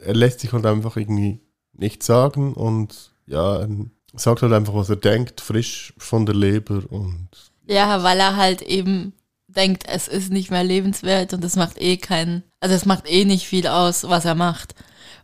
er 0.00 0.14
lässt 0.14 0.40
sich 0.40 0.52
halt 0.52 0.66
einfach 0.66 0.96
irgendwie 0.96 1.40
nichts 1.72 2.06
sagen 2.06 2.54
und 2.54 3.12
ja, 3.26 3.66
sagt 4.14 4.42
halt 4.42 4.52
einfach, 4.52 4.74
was 4.74 4.90
er 4.90 4.96
denkt, 4.96 5.40
frisch 5.40 5.94
von 5.96 6.26
der 6.26 6.34
Leber 6.34 6.82
und 6.90 7.51
ja, 7.66 8.02
weil 8.02 8.18
er 8.18 8.36
halt 8.36 8.62
eben 8.62 9.12
denkt, 9.46 9.84
es 9.86 10.08
ist 10.08 10.30
nicht 10.30 10.50
mehr 10.50 10.64
lebenswert 10.64 11.32
und 11.32 11.44
es 11.44 11.56
macht 11.56 11.80
eh 11.80 11.96
keinen, 11.96 12.42
also 12.60 12.74
es 12.74 12.86
macht 12.86 13.08
eh 13.08 13.24
nicht 13.24 13.46
viel 13.46 13.66
aus, 13.66 14.04
was 14.04 14.24
er 14.24 14.34
macht. 14.34 14.74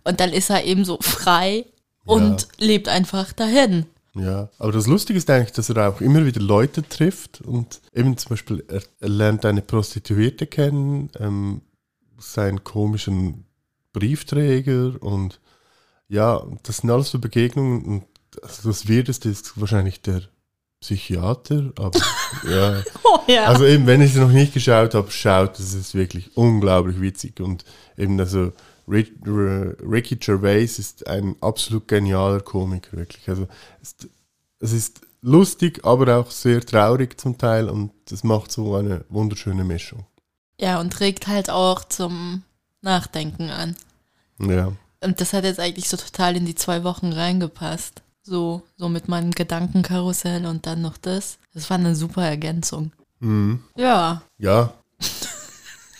Und 0.04 0.20
dann 0.20 0.32
ist 0.32 0.50
er 0.50 0.64
eben 0.64 0.84
so 0.84 0.98
frei 1.00 1.66
und 2.04 2.42
ja. 2.42 2.66
lebt 2.66 2.88
einfach 2.88 3.32
dahin. 3.32 3.86
Ja, 4.14 4.48
aber 4.58 4.72
das 4.72 4.86
Lustige 4.86 5.18
ist 5.18 5.30
eigentlich, 5.30 5.52
dass 5.52 5.70
er 5.70 5.88
auch 5.88 6.00
immer 6.00 6.24
wieder 6.26 6.40
Leute 6.40 6.82
trifft 6.82 7.40
und 7.40 7.80
eben 7.94 8.16
zum 8.16 8.30
Beispiel, 8.30 8.64
er, 8.68 8.82
er 9.00 9.08
lernt 9.08 9.44
eine 9.44 9.62
Prostituierte 9.62 10.46
kennen, 10.46 11.10
ähm, 11.18 11.60
seinen 12.18 12.64
komischen 12.64 13.44
Briefträger 13.92 15.00
und 15.00 15.40
ja, 16.08 16.42
das 16.62 16.78
sind 16.78 16.90
alles 16.90 17.10
so 17.10 17.18
Begegnungen 17.18 17.84
und 17.84 18.04
also 18.42 18.68
das 18.68 18.88
Weirdeste 18.88 19.28
ist 19.28 19.60
wahrscheinlich 19.60 20.00
der 20.02 20.22
Psychiater, 20.80 21.72
aber 21.78 21.98
ja. 22.48 22.82
Oh, 23.02 23.18
ja. 23.26 23.44
Also 23.44 23.66
eben, 23.66 23.86
wenn 23.86 24.00
ich 24.00 24.12
es 24.14 24.20
noch 24.20 24.30
nicht 24.30 24.54
geschaut 24.54 24.94
habe, 24.94 25.10
schaut, 25.10 25.58
das 25.58 25.74
ist 25.74 25.94
wirklich 25.94 26.36
unglaublich 26.36 27.00
witzig 27.00 27.40
und 27.40 27.64
eben 27.96 28.18
also 28.20 28.52
Rick, 28.86 29.12
Ricky 29.26 30.16
Gervais 30.16 30.78
ist 30.78 31.06
ein 31.06 31.36
absolut 31.40 31.88
genialer 31.88 32.40
Komiker, 32.40 32.96
wirklich. 32.96 33.28
Also 33.28 33.46
es, 33.82 33.96
es 34.60 34.72
ist 34.72 35.00
lustig, 35.20 35.84
aber 35.84 36.16
auch 36.16 36.30
sehr 36.30 36.60
traurig 36.60 37.20
zum 37.20 37.36
Teil 37.36 37.68
und 37.68 37.90
das 38.06 38.24
macht 38.24 38.52
so 38.52 38.74
eine 38.76 39.04
wunderschöne 39.08 39.64
Mischung. 39.64 40.06
Ja, 40.60 40.80
und 40.80 40.98
regt 41.00 41.26
halt 41.26 41.50
auch 41.50 41.84
zum 41.84 42.42
Nachdenken 42.80 43.50
an. 43.50 43.76
Ja. 44.40 44.72
Und 45.00 45.20
das 45.20 45.32
hat 45.32 45.44
jetzt 45.44 45.60
eigentlich 45.60 45.88
so 45.88 45.96
total 45.96 46.36
in 46.36 46.46
die 46.46 46.54
zwei 46.54 46.82
Wochen 46.84 47.12
reingepasst. 47.12 48.02
So, 48.28 48.62
so 48.76 48.90
mit 48.90 49.08
meinem 49.08 49.30
Gedankenkarussell 49.30 50.44
und 50.44 50.66
dann 50.66 50.82
noch 50.82 50.98
das. 50.98 51.38
Das 51.54 51.70
war 51.70 51.78
eine 51.78 51.96
super 51.96 52.26
Ergänzung. 52.26 52.92
Mhm. 53.20 53.64
Ja. 53.74 54.20
Ja. 54.36 54.74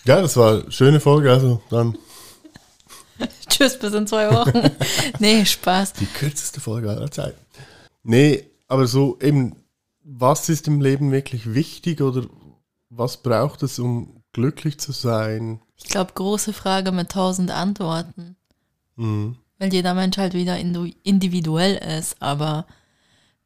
ja, 0.05 0.21
das 0.21 0.37
war 0.37 0.61
eine 0.61 0.71
schöne 0.71 1.01
Folge, 1.01 1.31
also 1.33 1.63
dann. 1.71 1.97
Tschüss, 3.49 3.79
bis 3.79 3.95
in 3.95 4.07
zwei 4.07 4.31
Wochen. 4.31 4.71
nee, 5.21 5.43
Spaß. 5.43 5.95
Die 5.95 6.05
kürzeste 6.05 6.61
Folge 6.61 6.91
aller 6.91 7.11
Zeiten. 7.11 7.41
Nee, 8.03 8.45
aber 8.67 8.87
so 8.87 9.19
eben, 9.23 9.57
was 10.05 10.51
ist 10.51 10.69
im 10.69 10.83
Leben 10.83 11.11
wirklich 11.11 11.55
wichtig 11.55 12.03
oder 12.03 12.27
was 12.91 13.17
braucht 13.17 13.63
es, 13.63 13.79
um 13.79 14.23
glücklich 14.33 14.79
zu 14.79 14.93
sein? 14.93 15.63
Ich 15.77 15.85
glaube, 15.85 16.13
große 16.13 16.53
Frage 16.53 16.93
mit 16.93 17.11
tausend 17.11 17.51
Antworten. 17.51 18.37
Mhm. 18.97 19.37
Weil 19.59 19.73
jeder 19.73 19.95
Mensch 19.95 20.17
halt 20.17 20.35
wieder 20.35 20.59
individuell 20.59 21.77
ist. 21.99 22.21
Aber 22.21 22.67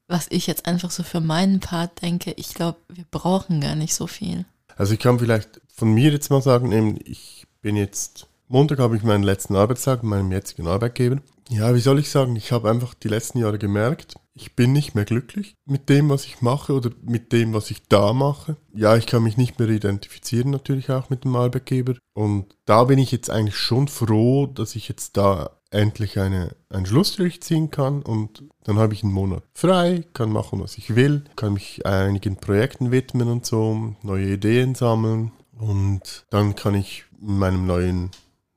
was 0.08 0.26
ich 0.30 0.46
jetzt 0.46 0.66
einfach 0.66 0.90
so 0.90 1.02
für 1.02 1.20
meinen 1.20 1.60
Part 1.60 2.02
denke, 2.02 2.32
ich 2.36 2.54
glaube, 2.54 2.78
wir 2.88 3.04
brauchen 3.10 3.60
gar 3.60 3.74
nicht 3.74 3.94
so 3.94 4.06
viel. 4.06 4.44
Also 4.76 4.94
ich 4.94 5.00
kann 5.00 5.18
vielleicht 5.18 5.60
von 5.74 5.92
mir 5.92 6.10
jetzt 6.12 6.30
mal 6.30 6.42
sagen, 6.42 6.72
eben, 6.72 6.98
ich 7.04 7.46
bin 7.60 7.76
jetzt, 7.76 8.26
Montag 8.48 8.78
habe 8.78 8.96
ich 8.96 9.02
meinen 9.02 9.24
letzten 9.24 9.56
Arbeitstag 9.56 10.02
mit 10.02 10.10
meinem 10.10 10.32
jetzigen 10.32 10.66
Arbeitgeber. 10.66 11.22
Ja, 11.48 11.74
wie 11.74 11.80
soll 11.80 11.98
ich 11.98 12.10
sagen, 12.10 12.36
ich 12.36 12.52
habe 12.52 12.70
einfach 12.70 12.94
die 12.94 13.08
letzten 13.08 13.38
Jahre 13.38 13.58
gemerkt, 13.58 14.14
ich 14.34 14.54
bin 14.56 14.72
nicht 14.72 14.94
mehr 14.94 15.04
glücklich 15.04 15.54
mit 15.66 15.88
dem, 15.88 16.08
was 16.08 16.24
ich 16.24 16.40
mache 16.40 16.72
oder 16.72 16.90
mit 17.02 17.32
dem, 17.32 17.52
was 17.52 17.70
ich 17.70 17.82
da 17.88 18.12
mache. 18.12 18.56
Ja, 18.74 18.96
ich 18.96 19.06
kann 19.06 19.22
mich 19.22 19.36
nicht 19.36 19.58
mehr 19.58 19.68
identifizieren, 19.68 20.50
natürlich 20.50 20.90
auch 20.90 21.10
mit 21.10 21.24
dem 21.24 21.36
Arbeitgeber. 21.36 21.94
Und 22.14 22.54
da 22.64 22.84
bin 22.84 22.98
ich 22.98 23.12
jetzt 23.12 23.28
eigentlich 23.28 23.56
schon 23.56 23.88
froh, 23.88 24.46
dass 24.46 24.76
ich 24.76 24.88
jetzt 24.88 25.16
da 25.16 25.58
endlich 25.72 26.18
eine, 26.18 26.54
einen 26.68 26.86
Schlussstrich 26.86 27.42
ziehen 27.42 27.70
kann 27.70 28.02
und 28.02 28.44
dann 28.64 28.78
habe 28.78 28.94
ich 28.94 29.02
einen 29.02 29.12
Monat 29.12 29.42
frei, 29.54 30.04
kann 30.12 30.30
machen, 30.30 30.60
was 30.60 30.78
ich 30.78 30.94
will, 30.94 31.24
kann 31.36 31.54
mich 31.54 31.84
einigen 31.86 32.36
Projekten 32.36 32.90
widmen 32.90 33.28
und 33.28 33.46
so, 33.46 33.94
neue 34.02 34.34
Ideen 34.34 34.74
sammeln 34.74 35.32
und 35.58 36.24
dann 36.30 36.54
kann 36.54 36.74
ich 36.74 37.04
in 37.20 37.38
meinem 37.38 37.66
neuen 37.66 38.10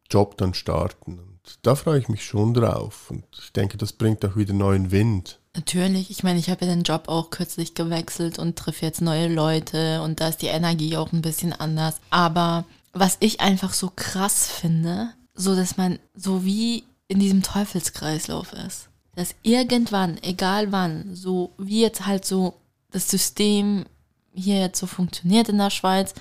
Job 0.10 0.38
dann 0.38 0.54
starten. 0.54 1.20
Und 1.20 1.60
da 1.62 1.76
freue 1.76 2.00
ich 2.00 2.10
mich 2.10 2.26
schon 2.26 2.54
drauf 2.54 3.10
und 3.10 3.26
ich 3.40 3.52
denke, 3.52 3.78
das 3.78 3.94
bringt 3.94 4.26
auch 4.26 4.36
wieder 4.36 4.54
neuen 4.54 4.92
Wind. 4.92 5.40
Natürlich, 5.56 6.12
ich 6.12 6.24
meine, 6.24 6.40
ich 6.40 6.50
habe 6.50 6.66
ja 6.66 6.72
den 6.72 6.84
Job 6.84 7.08
auch 7.08 7.30
kürzlich 7.30 7.76
gewechselt 7.76 8.40
und 8.40 8.58
treffe 8.58 8.86
jetzt 8.86 9.02
neue 9.02 9.34
Leute 9.34 10.02
und 10.02 10.20
da 10.20 10.28
ist 10.28 10.42
die 10.42 10.48
Energie 10.48 10.98
auch 10.98 11.14
ein 11.14 11.22
bisschen 11.22 11.54
anders. 11.54 11.96
Aber 12.10 12.66
was 12.92 13.18
ich 13.22 13.40
einfach 13.40 13.74
so 13.74 13.90
krass 13.96 14.48
finde, 14.48 15.14
so 15.34 15.56
dass 15.56 15.78
man 15.78 16.00
so 16.14 16.44
wie 16.44 16.84
in 17.08 17.20
diesem 17.20 17.44
Teufelskreislauf 17.44 18.54
ist. 18.54 18.90
Dass 19.16 19.36
irgendwann, 19.44 20.18
egal 20.24 20.72
wann, 20.72 21.16
so 21.16 21.54
wie 21.58 21.82
jetzt 21.82 22.06
halt 22.06 22.26
so 22.26 22.56
das 22.92 23.10
System 23.10 23.86
hier 24.34 24.60
jetzt 24.60 24.80
so 24.80 24.88
funktioniert 24.88 25.50
in 25.50 25.58
der 25.58 25.70
Schweiz, 25.70 26.14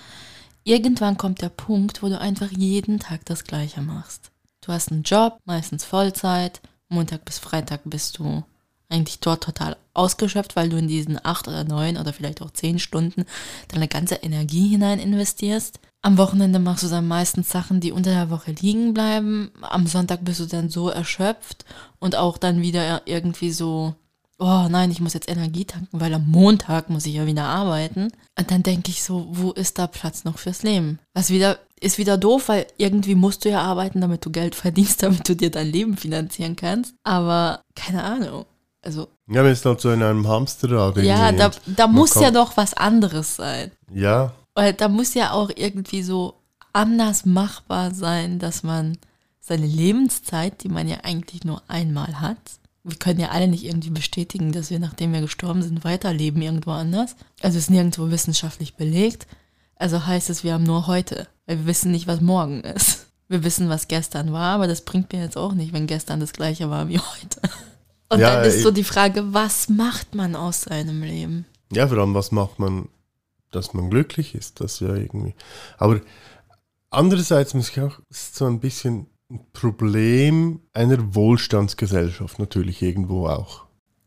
irgendwann 0.62 1.16
kommt 1.16 1.42
der 1.42 1.48
Punkt, 1.48 2.02
wo 2.02 2.08
du 2.08 2.20
einfach 2.20 2.50
jeden 2.50 3.00
Tag 3.00 3.24
das 3.24 3.44
Gleiche 3.44 3.82
machst. 3.82 4.30
Du 4.60 4.72
hast 4.72 4.92
einen 4.92 5.02
Job, 5.02 5.38
meistens 5.44 5.84
Vollzeit, 5.84 6.60
Montag 6.88 7.24
bis 7.24 7.38
Freitag 7.38 7.80
bist 7.84 8.18
du 8.18 8.44
eigentlich 8.88 9.18
dort 9.18 9.42
total 9.42 9.76
ausgeschöpft, 9.92 10.56
weil 10.56 10.68
du 10.68 10.76
in 10.76 10.88
diesen 10.88 11.18
acht 11.24 11.48
oder 11.48 11.64
neun 11.64 11.96
oder 11.96 12.12
vielleicht 12.12 12.42
auch 12.42 12.50
zehn 12.50 12.78
Stunden 12.78 13.24
deine 13.68 13.88
ganze 13.88 14.16
Energie 14.16 14.68
hinein 14.68 14.98
investierst. 14.98 15.80
Am 16.04 16.18
Wochenende 16.18 16.58
machst 16.58 16.82
du 16.82 16.88
dann 16.88 17.08
meistens 17.08 17.49
Sachen, 17.49 17.80
die 17.80 17.90
unter 17.90 18.11
der 18.11 18.28
Woche 18.28 18.50
liegen 18.50 18.92
bleiben. 18.92 19.50
Am 19.62 19.87
Sonntag 19.87 20.23
bist 20.23 20.38
du 20.38 20.44
dann 20.44 20.68
so 20.68 20.90
erschöpft 20.90 21.64
und 21.99 22.14
auch 22.14 22.37
dann 22.37 22.61
wieder 22.61 23.00
irgendwie 23.06 23.50
so, 23.50 23.94
oh 24.38 24.66
nein, 24.68 24.90
ich 24.90 25.00
muss 25.00 25.14
jetzt 25.14 25.30
Energie 25.30 25.64
tanken, 25.64 25.99
weil 25.99 26.12
am 26.12 26.30
Montag 26.30 26.90
muss 26.90 27.06
ich 27.06 27.14
ja 27.14 27.25
wieder 27.25 27.44
arbeiten. 27.44 28.12
Und 28.38 28.50
dann 28.50 28.62
denke 28.62 28.90
ich 28.90 29.02
so, 29.02 29.28
wo 29.30 29.52
ist 29.52 29.78
da 29.78 29.87
Platz 29.87 30.25
noch 30.25 30.37
fürs 30.37 30.62
Leben? 30.62 30.99
Was 31.14 31.30
wieder 31.30 31.58
ist 31.80 31.96
wieder 31.96 32.18
doof, 32.18 32.50
weil 32.50 32.66
irgendwie 32.76 33.14
musst 33.14 33.46
du 33.46 33.49
ja 33.49 33.62
arbeiten, 33.62 34.02
damit 34.02 34.26
du 34.26 34.30
Geld 34.30 34.54
verdienst, 34.54 35.02
damit 35.02 35.26
du 35.26 35.34
dir 35.34 35.50
dein 35.50 35.68
Leben 35.68 35.96
finanzieren 35.96 36.54
kannst. 36.54 36.94
Aber 37.02 37.62
keine 37.75 38.04
Ahnung. 38.04 38.44
Also. 38.82 39.08
Ja, 39.26 39.42
wir 39.42 39.54
sind 39.54 39.64
halt 39.64 39.80
so 39.80 39.90
in 39.90 40.02
einem 40.02 40.28
Hamsterrad. 40.28 40.99
Ja, 40.99 41.32
da, 41.32 41.50
da 41.64 41.87
muss 41.87 42.14
ja 42.16 42.30
doch 42.30 42.58
was 42.58 42.75
anderes 42.75 43.37
sein. 43.37 43.70
Ja, 43.90 44.34
weil 44.54 44.73
da 44.73 44.88
muss 44.88 45.14
ja 45.14 45.32
auch 45.32 45.50
irgendwie 45.54 46.02
so 46.02 46.34
anders 46.73 47.25
machbar 47.25 47.94
sein, 47.94 48.38
dass 48.38 48.62
man 48.62 48.99
seine 49.40 49.66
Lebenszeit, 49.66 50.62
die 50.62 50.68
man 50.68 50.88
ja 50.88 50.99
eigentlich 51.02 51.44
nur 51.44 51.62
einmal 51.68 52.20
hat, 52.20 52.38
wir 52.84 52.96
können 52.96 53.20
ja 53.20 53.30
alle 53.30 53.49
nicht 53.49 53.64
irgendwie 53.64 53.90
bestätigen, 53.90 54.52
dass 54.52 54.70
wir, 54.70 54.78
nachdem 54.78 55.12
wir 55.14 55.23
gestorben 55.23 55.62
sind, 55.62 55.84
weiterleben 55.84 56.42
irgendwo 56.42 56.73
anders. 56.73 57.16
Also 57.40 57.56
ist 57.56 57.70
nirgendwo 57.70 58.11
wissenschaftlich 58.11 58.75
belegt. 58.75 59.26
Also 59.76 60.06
heißt 60.06 60.28
es, 60.28 60.44
wir 60.44 60.52
haben 60.52 60.64
nur 60.64 60.87
heute, 60.87 61.26
weil 61.46 61.58
wir 61.58 61.66
wissen 61.66 61.90
nicht, 61.90 62.06
was 62.06 62.20
morgen 62.20 62.61
ist. 62.61 63.06
Wir 63.26 63.42
wissen, 63.42 63.70
was 63.70 63.88
gestern 63.88 64.34
war, 64.34 64.54
aber 64.54 64.66
das 64.66 64.82
bringt 64.82 65.14
mir 65.14 65.23
jetzt 65.23 65.38
auch 65.38 65.54
nicht, 65.54 65.73
wenn 65.73 65.87
gestern 65.87 66.20
das 66.20 66.34
gleiche 66.34 66.68
war 66.68 66.88
wie 66.88 66.99
heute. 66.99 67.40
Und 68.11 68.20
ja, 68.20 68.37
dann 68.37 68.44
ist 68.44 68.62
so 68.62 68.70
die 68.70 68.84
Frage, 68.84 69.32
was 69.32 69.70
macht 69.70 70.14
man 70.14 70.37
aus 70.37 70.62
seinem 70.62 71.02
Leben? 71.02 71.46
Ja, 71.73 71.88
vor 71.88 71.96
allem, 71.96 72.12
was 72.14 72.32
macht 72.32 72.58
man 72.58 72.88
dass 73.54 73.75
man 73.75 73.90
glücklich 73.90 74.34
ist, 74.34 74.61
das 74.61 74.80
ja 74.80 74.94
irgendwie. 74.94 75.34
Aber 75.78 76.00
andererseits 76.90 77.54
muss 77.54 77.70
ich 77.70 77.80
auch, 77.80 77.99
ist 78.11 78.37
so 78.37 78.46
ein 78.46 78.61
bisschen 78.61 79.06
ein 79.30 79.40
Problem 79.52 80.61
einer 80.73 81.14
Wohlstandsgesellschaft 81.14 82.38
natürlich 82.38 82.82
irgendwo 82.82 83.26
auch. 83.26 83.64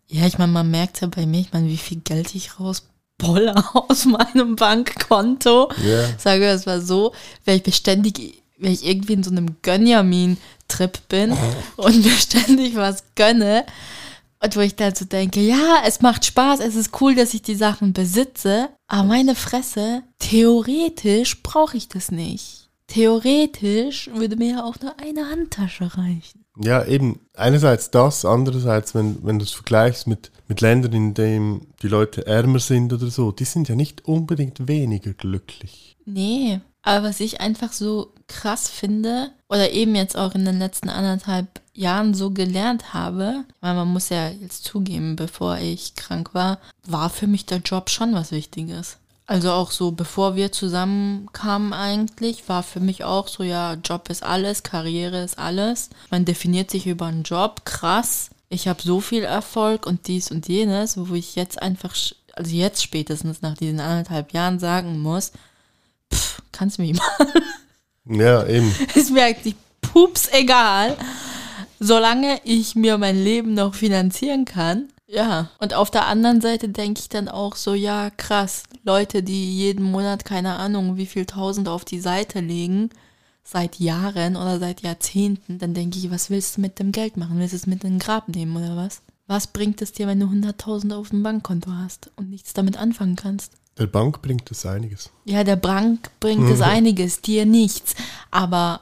Ja, 0.07 0.25
ich 0.25 0.37
meine, 0.37 0.51
man 0.51 0.71
merkt 0.71 1.01
ja 1.01 1.07
bei 1.07 1.25
mir, 1.25 1.41
ich 1.41 1.51
meine, 1.51 1.67
wie 1.67 1.77
viel 1.77 1.99
Geld 1.99 2.33
ich 2.33 2.59
rausbolle 2.59 3.55
aus 3.73 4.05
meinem 4.05 4.55
Bankkonto. 4.55 5.69
Yeah. 5.83 6.09
Sage, 6.17 6.45
es 6.45 6.65
war 6.65 6.81
so, 6.81 7.13
wenn 7.43 7.57
ich 7.57 7.63
beständig, 7.63 8.43
wenn 8.57 8.71
ich 8.71 8.85
irgendwie 8.85 9.13
in 9.13 9.23
so 9.23 9.31
einem 9.31 9.57
Gönjamin-Trip 9.61 11.07
bin 11.09 11.35
und 11.75 12.05
mir 12.05 12.11
ständig 12.11 12.75
was 12.75 13.03
gönne, 13.15 13.65
und 14.43 14.55
wo 14.55 14.59
ich 14.59 14.75
dann 14.75 14.95
so 14.95 15.05
denke, 15.05 15.41
ja, 15.41 15.81
es 15.85 16.01
macht 16.01 16.25
Spaß, 16.25 16.59
es 16.59 16.75
ist 16.75 17.01
cool, 17.01 17.15
dass 17.15 17.33
ich 17.33 17.41
die 17.41 17.55
Sachen 17.55 17.93
besitze, 17.93 18.69
aber 18.87 19.03
meine 19.03 19.35
Fresse, 19.35 20.03
theoretisch 20.19 21.41
brauche 21.43 21.77
ich 21.77 21.89
das 21.89 22.11
nicht. 22.11 22.69
Theoretisch 22.87 24.09
würde 24.13 24.37
mir 24.37 24.51
ja 24.51 24.63
auch 24.63 24.79
nur 24.79 24.97
eine 24.99 25.29
Handtasche 25.29 25.97
reichen. 25.97 26.45
Ja, 26.63 26.85
eben. 26.85 27.19
Einerseits 27.35 27.91
das, 27.91 28.25
andererseits, 28.25 28.95
wenn, 28.95 29.23
wenn 29.23 29.39
du 29.39 29.45
es 29.45 29.51
vergleichst 29.51 30.07
mit, 30.07 30.31
mit 30.47 30.61
Ländern, 30.61 30.93
in 30.93 31.13
denen 31.13 31.67
die 31.81 31.87
Leute 31.87 32.25
ärmer 32.25 32.59
sind 32.59 32.93
oder 32.93 33.07
so, 33.07 33.31
die 33.31 33.45
sind 33.45 33.67
ja 33.69 33.75
nicht 33.75 34.05
unbedingt 34.05 34.67
weniger 34.67 35.13
glücklich. 35.13 35.97
Nee, 36.05 36.61
Aber 36.81 37.09
was 37.09 37.19
ich 37.19 37.41
einfach 37.41 37.73
so 37.73 38.13
krass 38.27 38.69
finde, 38.69 39.31
oder 39.49 39.71
eben 39.71 39.95
jetzt 39.95 40.17
auch 40.17 40.35
in 40.35 40.45
den 40.45 40.59
letzten 40.59 40.89
anderthalb 40.89 41.61
Jahren 41.73 42.13
so 42.13 42.31
gelernt 42.31 42.93
habe, 42.93 43.45
weil 43.61 43.75
man 43.75 43.87
muss 43.87 44.09
ja 44.09 44.29
jetzt 44.29 44.63
zugeben, 44.63 45.15
bevor 45.15 45.57
ich 45.57 45.95
krank 45.95 46.33
war, 46.33 46.59
war 46.85 47.09
für 47.09 47.27
mich 47.27 47.45
der 47.45 47.59
Job 47.59 47.89
schon 47.89 48.13
was 48.13 48.31
Wichtiges. 48.31 48.97
Also 49.29 49.51
auch 49.51 49.71
so, 49.71 49.91
bevor 49.91 50.37
wir 50.37 50.53
zusammenkamen 50.53 51.73
eigentlich, 51.73 52.47
war 52.47 52.63
für 52.63 52.79
mich 52.79 53.03
auch 53.03 53.27
so, 53.27 53.43
ja, 53.43 53.73
Job 53.73 54.09
ist 54.09 54.23
alles, 54.23 54.63
Karriere 54.63 55.21
ist 55.21 55.37
alles. 55.37 55.89
Man 56.09 56.23
definiert 56.23 56.71
sich 56.71 56.87
über 56.87 57.07
einen 57.07 57.23
Job, 57.23 57.65
krass. 57.65 58.29
Ich 58.47 58.69
habe 58.69 58.81
so 58.81 59.01
viel 59.01 59.23
Erfolg 59.23 59.85
und 59.85 60.07
dies 60.07 60.31
und 60.31 60.47
jenes, 60.47 60.97
wo 60.97 61.13
ich 61.13 61.35
jetzt 61.35 61.61
einfach, 61.61 61.93
also 62.33 62.55
jetzt 62.55 62.81
spätestens 62.81 63.41
nach 63.41 63.57
diesen 63.57 63.81
anderthalb 63.81 64.31
Jahren 64.31 64.59
sagen 64.59 64.99
muss, 64.99 65.33
pff, 66.13 66.41
kannst 66.53 66.77
du 66.77 66.83
mich 66.83 66.93
mal. 66.97 67.27
Ja, 68.09 68.45
eben. 68.47 68.73
Ist 68.95 69.11
mir 69.11 69.23
eigentlich 69.23 69.55
pups 69.81 70.29
egal, 70.31 70.97
solange 71.79 72.39
ich 72.43 72.75
mir 72.75 72.97
mein 72.97 73.21
Leben 73.21 73.53
noch 73.53 73.73
finanzieren 73.73 74.45
kann. 74.45 74.89
Ja, 75.09 75.49
und 75.59 75.73
auf 75.73 75.89
der 75.89 76.07
anderen 76.07 76.41
Seite 76.41 76.67
denke 76.67 76.99
ich 76.99 77.07
dann 77.07 77.29
auch 77.29 77.55
so, 77.55 77.73
ja, 77.73 78.09
krass, 78.09 78.63
Leute, 78.83 79.23
die 79.23 79.57
jeden 79.57 79.85
Monat 79.85 80.25
keine 80.25 80.57
Ahnung, 80.57 80.97
wie 80.97 81.05
viel 81.05 81.25
tausend 81.25 81.69
auf 81.69 81.85
die 81.85 82.01
Seite 82.01 82.41
legen, 82.41 82.89
seit 83.43 83.79
Jahren 83.79 84.35
oder 84.35 84.59
seit 84.59 84.81
Jahrzehnten, 84.81 85.59
dann 85.59 85.73
denke 85.73 85.97
ich, 85.97 86.11
was 86.11 86.29
willst 86.29 86.57
du 86.57 86.61
mit 86.61 86.79
dem 86.79 86.91
Geld 86.91 87.15
machen? 87.15 87.39
Willst 87.39 87.53
du 87.53 87.57
es 87.57 87.67
mit 87.67 87.85
in 87.85 87.99
Grab 87.99 88.27
nehmen 88.27 88.57
oder 88.57 88.75
was? 88.75 89.01
Was 89.27 89.47
bringt 89.47 89.81
es 89.81 89.93
dir, 89.93 90.07
wenn 90.07 90.19
du 90.19 90.25
100.000 90.25 90.93
auf 90.93 91.09
dem 91.09 91.23
Bankkonto 91.23 91.71
hast 91.71 92.11
und 92.17 92.29
nichts 92.29 92.53
damit 92.53 92.77
anfangen 92.77 93.15
kannst? 93.15 93.53
Der 93.77 93.87
Bank 93.87 94.21
bringt 94.21 94.49
es 94.51 94.65
einiges. 94.65 95.11
Ja, 95.25 95.43
der 95.43 95.55
Bank 95.55 96.09
bringt 96.19 96.49
es 96.49 96.61
einiges, 96.61 97.21
dir 97.21 97.45
nichts. 97.45 97.93
Aber 98.31 98.81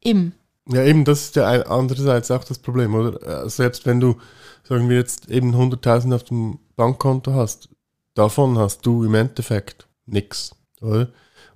im. 0.00 0.32
Ja, 0.68 0.84
eben, 0.84 1.04
das 1.04 1.22
ist 1.24 1.36
ja 1.36 1.46
ein- 1.48 1.64
andererseits 1.64 2.30
auch 2.30 2.44
das 2.44 2.58
Problem, 2.58 2.94
oder? 2.94 3.44
Äh, 3.44 3.50
Selbst 3.50 3.84
wenn 3.84 4.00
du, 4.00 4.16
sagen 4.62 4.88
wir 4.88 4.96
jetzt, 4.96 5.28
eben 5.28 5.54
100.000 5.54 6.14
auf 6.14 6.24
dem 6.24 6.58
Bankkonto 6.76 7.34
hast, 7.34 7.68
davon 8.14 8.56
hast 8.58 8.86
du 8.86 9.04
im 9.04 9.14
Endeffekt 9.14 9.86
nichts, 10.06 10.54
oder? 10.80 11.08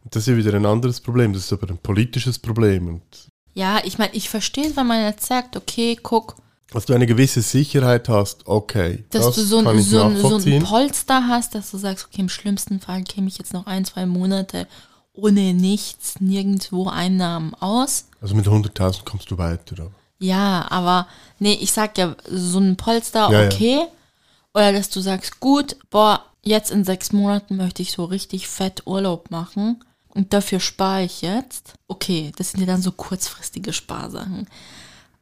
Und 0.05 0.15
das 0.15 0.23
ist 0.25 0.29
ja 0.29 0.37
wieder 0.37 0.55
ein 0.55 0.67
anderes 0.67 1.01
Problem, 1.01 1.33
das 1.33 1.45
ist 1.45 1.53
aber 1.53 1.69
ein 1.71 1.79
politisches 1.79 2.39
Problem. 2.39 2.89
Und 2.89 3.03
Ja, 3.55 3.81
ich 3.85 3.97
meine, 3.99 4.13
ich 4.15 4.29
verstehe, 4.29 4.77
wenn 4.77 4.87
man 4.87 5.03
jetzt 5.05 5.27
sagt, 5.27 5.57
okay, 5.57 5.97
guck, 6.03 6.37
dass 6.71 6.87
du 6.87 6.95
eine 6.95 7.07
gewisse 7.07 7.43
Sicherheit 7.43 8.09
hast, 8.09 8.47
okay, 8.47 9.05
dass 9.11 9.27
das 9.27 9.37
du 9.37 9.43
so 9.43 9.59
ein, 9.59 9.81
so, 9.83 10.03
ein, 10.03 10.17
so 10.17 10.37
ein. 10.37 10.63
Polster 10.63 11.29
hast, 11.29 11.55
dass 11.55 11.71
du 11.71 11.79
sagst, 11.79 12.07
okay, 12.07 12.21
im 12.21 12.29
schlimmsten 12.29 12.81
Fall 12.81 13.03
käme 13.05 13.29
ich 13.29 13.39
jetzt 13.39 13.53
noch 13.53 13.67
ein, 13.67 13.85
zwei 13.85 14.07
Monate 14.07 14.67
ohne 15.13 15.55
nichts, 15.55 16.21
nirgendwo 16.21 16.89
Einnahmen 16.89 17.55
aus. 17.55 18.09
also 18.21 18.35
mit 18.35 18.47
100.000 18.47 19.05
kommst 19.05 19.31
du 19.31 19.39
weiter. 19.39 19.77
Aber. 19.81 19.93
Ja, 20.19 20.67
aber 20.71 21.07
nee, 21.39 21.55
ich 21.61 21.73
sag 21.73 21.97
ja, 21.99 22.15
so 22.29 22.59
ein 22.59 22.77
Polster, 22.77 23.31
Ja, 23.31 23.43
ja. 23.43 23.47
okay. 23.47 23.87
Oder 24.53 24.73
dass 24.73 24.89
du 24.89 25.01
sagst, 25.01 25.41
gut, 25.41 25.77
boah, 25.91 26.25
jetzt 26.43 26.71
in 26.71 26.85
sechs 26.85 27.13
Monaten 27.13 27.57
möchte 27.57 27.83
ich 27.83 27.93
so 27.93 28.05
richtig 28.05 28.49
fett 28.49 28.87
Urlaub 28.87 29.31
machen 29.31 29.85
und 30.09 30.33
dafür 30.33 30.61
spare 30.61 31.05
ich 31.05 31.23
jetzt. 31.23 31.75
Okay, 31.89 32.33
das 32.37 32.53
sind 32.53 32.61
ja 32.61 32.67
dann 32.67 32.81
so 32.81 32.93
kurzfristige 32.93 33.73
Sparsachen. 33.73 34.47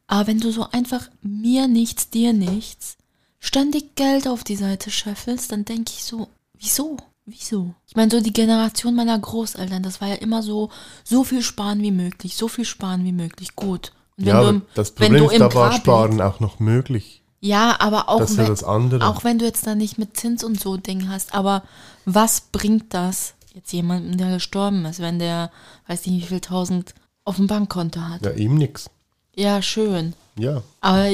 Aber 0.07 0.27
wenn 0.27 0.39
du 0.39 0.51
so 0.51 0.67
einfach 0.71 1.09
mir 1.21 1.67
nichts, 1.67 2.09
dir 2.09 2.33
nichts, 2.33 2.97
ständig 3.39 3.95
Geld 3.95 4.27
auf 4.27 4.43
die 4.43 4.55
Seite 4.55 4.91
scheffelst, 4.91 5.51
dann 5.51 5.65
denke 5.65 5.91
ich 5.95 6.03
so, 6.03 6.27
wieso? 6.59 6.97
Wieso? 7.27 7.73
Ich 7.87 7.95
meine, 7.95 8.11
so 8.11 8.21
die 8.21 8.33
Generation 8.33 8.93
meiner 8.93 9.17
Großeltern, 9.17 9.81
das 9.81 9.99
war 9.99 10.07
ja 10.09 10.15
immer 10.15 10.43
so, 10.43 10.69
so 11.03 11.23
viel 11.23 11.41
sparen 11.41 11.81
wie 11.81 11.89
möglich, 11.91 12.35
so 12.35 12.47
viel 12.47 12.65
sparen 12.65 13.03
wie 13.03 13.11
möglich, 13.11 13.55
gut. 13.55 13.93
Und 14.17 14.25
Ja, 14.27 14.39
aber 14.39 14.49
im- 14.49 14.61
das 14.75 14.89
wenn 14.97 15.07
Problem 15.07 15.23
du 15.23 15.29
ist, 15.29 15.33
im 15.33 15.39
da 15.39 15.53
war 15.55 15.71
Sparen 15.71 16.21
auch 16.21 16.39
noch 16.39 16.59
möglich. 16.59 17.23
ja, 17.41 17.75
aber 17.79 18.09
auch 18.09 18.19
ja 18.29 18.37
wenn, 18.37 18.65
andere. 18.65 19.07
auch 19.09 19.23
wenn 19.23 19.39
du 19.39 19.45
jetzt 19.45 19.65
da 19.65 19.73
nicht 19.73 19.97
mit 19.97 20.15
Zins 20.17 20.43
und 20.43 20.59
so 20.59 20.77
Ding 20.77 21.09
hast, 21.09 21.33
aber 21.33 21.63
was 22.05 22.41
bringt 22.51 22.93
das 22.93 23.33
jetzt 23.55 23.73
jemandem, 23.73 24.17
der 24.19 24.35
gestorben 24.35 24.85
ist, 24.85 24.99
wenn 24.99 25.17
der, 25.17 25.51
weiß 25.87 26.05
nicht 26.05 26.25
wie 26.25 26.27
viel 26.27 26.41
tausend 26.41 26.93
auf 27.23 27.37
dem 27.37 27.47
Bankkonto 27.47 28.01
hat? 28.01 28.23
Ja, 28.23 28.31
ihm 28.33 28.55
nix. 28.55 28.87
Ja, 29.35 29.61
schön. 29.61 30.13
Ja. 30.37 30.63
Aber 30.81 31.09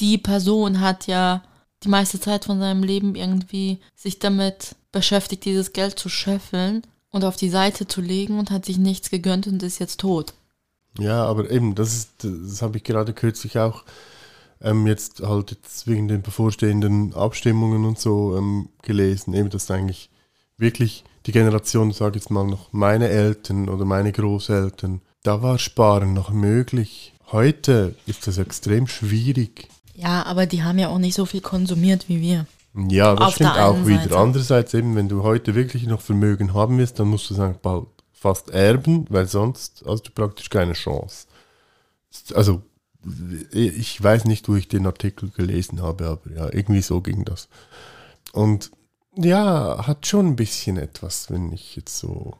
die 0.00 0.18
Person 0.18 0.80
hat 0.80 1.06
ja 1.06 1.42
die 1.82 1.88
meiste 1.88 2.20
Zeit 2.20 2.44
von 2.44 2.58
seinem 2.58 2.82
Leben 2.82 3.14
irgendwie 3.14 3.78
sich 3.94 4.18
damit 4.18 4.76
beschäftigt, 4.92 5.44
dieses 5.44 5.72
Geld 5.72 5.98
zu 5.98 6.08
scheffeln 6.08 6.82
und 7.10 7.24
auf 7.24 7.36
die 7.36 7.50
Seite 7.50 7.86
zu 7.86 8.00
legen 8.00 8.38
und 8.38 8.50
hat 8.50 8.64
sich 8.64 8.78
nichts 8.78 9.10
gegönnt 9.10 9.46
und 9.46 9.62
ist 9.62 9.78
jetzt 9.78 10.00
tot. 10.00 10.34
Ja, 10.98 11.24
aber 11.24 11.50
eben, 11.50 11.74
das 11.74 11.94
ist, 11.94 12.10
das 12.22 12.62
habe 12.62 12.76
ich 12.76 12.84
gerade 12.84 13.12
kürzlich 13.12 13.58
auch 13.58 13.84
ähm, 14.60 14.86
jetzt 14.86 15.20
halt 15.22 15.50
jetzt 15.50 15.86
wegen 15.86 16.08
den 16.08 16.22
bevorstehenden 16.22 17.14
Abstimmungen 17.14 17.84
und 17.84 17.98
so 17.98 18.36
ähm, 18.36 18.68
gelesen, 18.82 19.34
eben, 19.34 19.50
dass 19.50 19.70
eigentlich 19.70 20.10
wirklich 20.56 21.04
die 21.26 21.32
Generation, 21.32 21.92
sage 21.92 22.16
ich 22.16 22.24
jetzt 22.24 22.30
mal 22.30 22.46
noch 22.46 22.72
meine 22.72 23.08
Eltern 23.08 23.68
oder 23.68 23.84
meine 23.84 24.12
Großeltern, 24.12 25.00
da 25.22 25.42
war 25.42 25.58
Sparen 25.58 26.14
noch 26.14 26.30
möglich. 26.30 27.14
Heute 27.32 27.94
ist 28.06 28.26
das 28.26 28.38
extrem 28.38 28.86
schwierig. 28.86 29.68
Ja, 29.94 30.24
aber 30.26 30.46
die 30.46 30.62
haben 30.62 30.78
ja 30.78 30.88
auch 30.88 30.98
nicht 30.98 31.14
so 31.14 31.24
viel 31.24 31.40
konsumiert 31.40 32.08
wie 32.08 32.20
wir. 32.20 32.46
Ja, 32.88 33.14
das 33.14 33.28
Auf 33.28 33.34
stimmt 33.34 33.56
der 33.56 33.68
auch 33.68 33.74
einen 33.74 33.86
wieder. 33.86 34.02
Seite. 34.02 34.18
Andererseits 34.18 34.74
eben, 34.74 34.94
wenn 34.96 35.08
du 35.08 35.22
heute 35.22 35.54
wirklich 35.54 35.86
noch 35.86 36.00
Vermögen 36.00 36.54
haben 36.54 36.78
wirst, 36.78 36.98
dann 36.98 37.08
musst 37.08 37.28
du 37.30 37.34
sagen, 37.34 37.58
bald 37.60 37.86
fast 38.12 38.50
erben, 38.50 39.06
weil 39.08 39.26
sonst 39.26 39.82
hast 39.86 40.02
du 40.04 40.10
praktisch 40.12 40.48
keine 40.48 40.74
Chance. 40.74 41.26
Also, 42.34 42.62
ich 43.52 44.02
weiß 44.02 44.26
nicht, 44.26 44.48
wo 44.48 44.54
ich 44.54 44.68
den 44.68 44.86
Artikel 44.86 45.30
gelesen 45.30 45.82
habe, 45.82 46.06
aber 46.06 46.30
ja, 46.34 46.52
irgendwie 46.52 46.82
so 46.82 47.00
ging 47.00 47.24
das. 47.24 47.48
Und 48.32 48.70
ja, 49.16 49.86
hat 49.86 50.06
schon 50.06 50.28
ein 50.28 50.36
bisschen 50.36 50.76
etwas, 50.76 51.30
wenn 51.30 51.52
ich 51.52 51.76
jetzt 51.76 51.98
so 51.98 52.34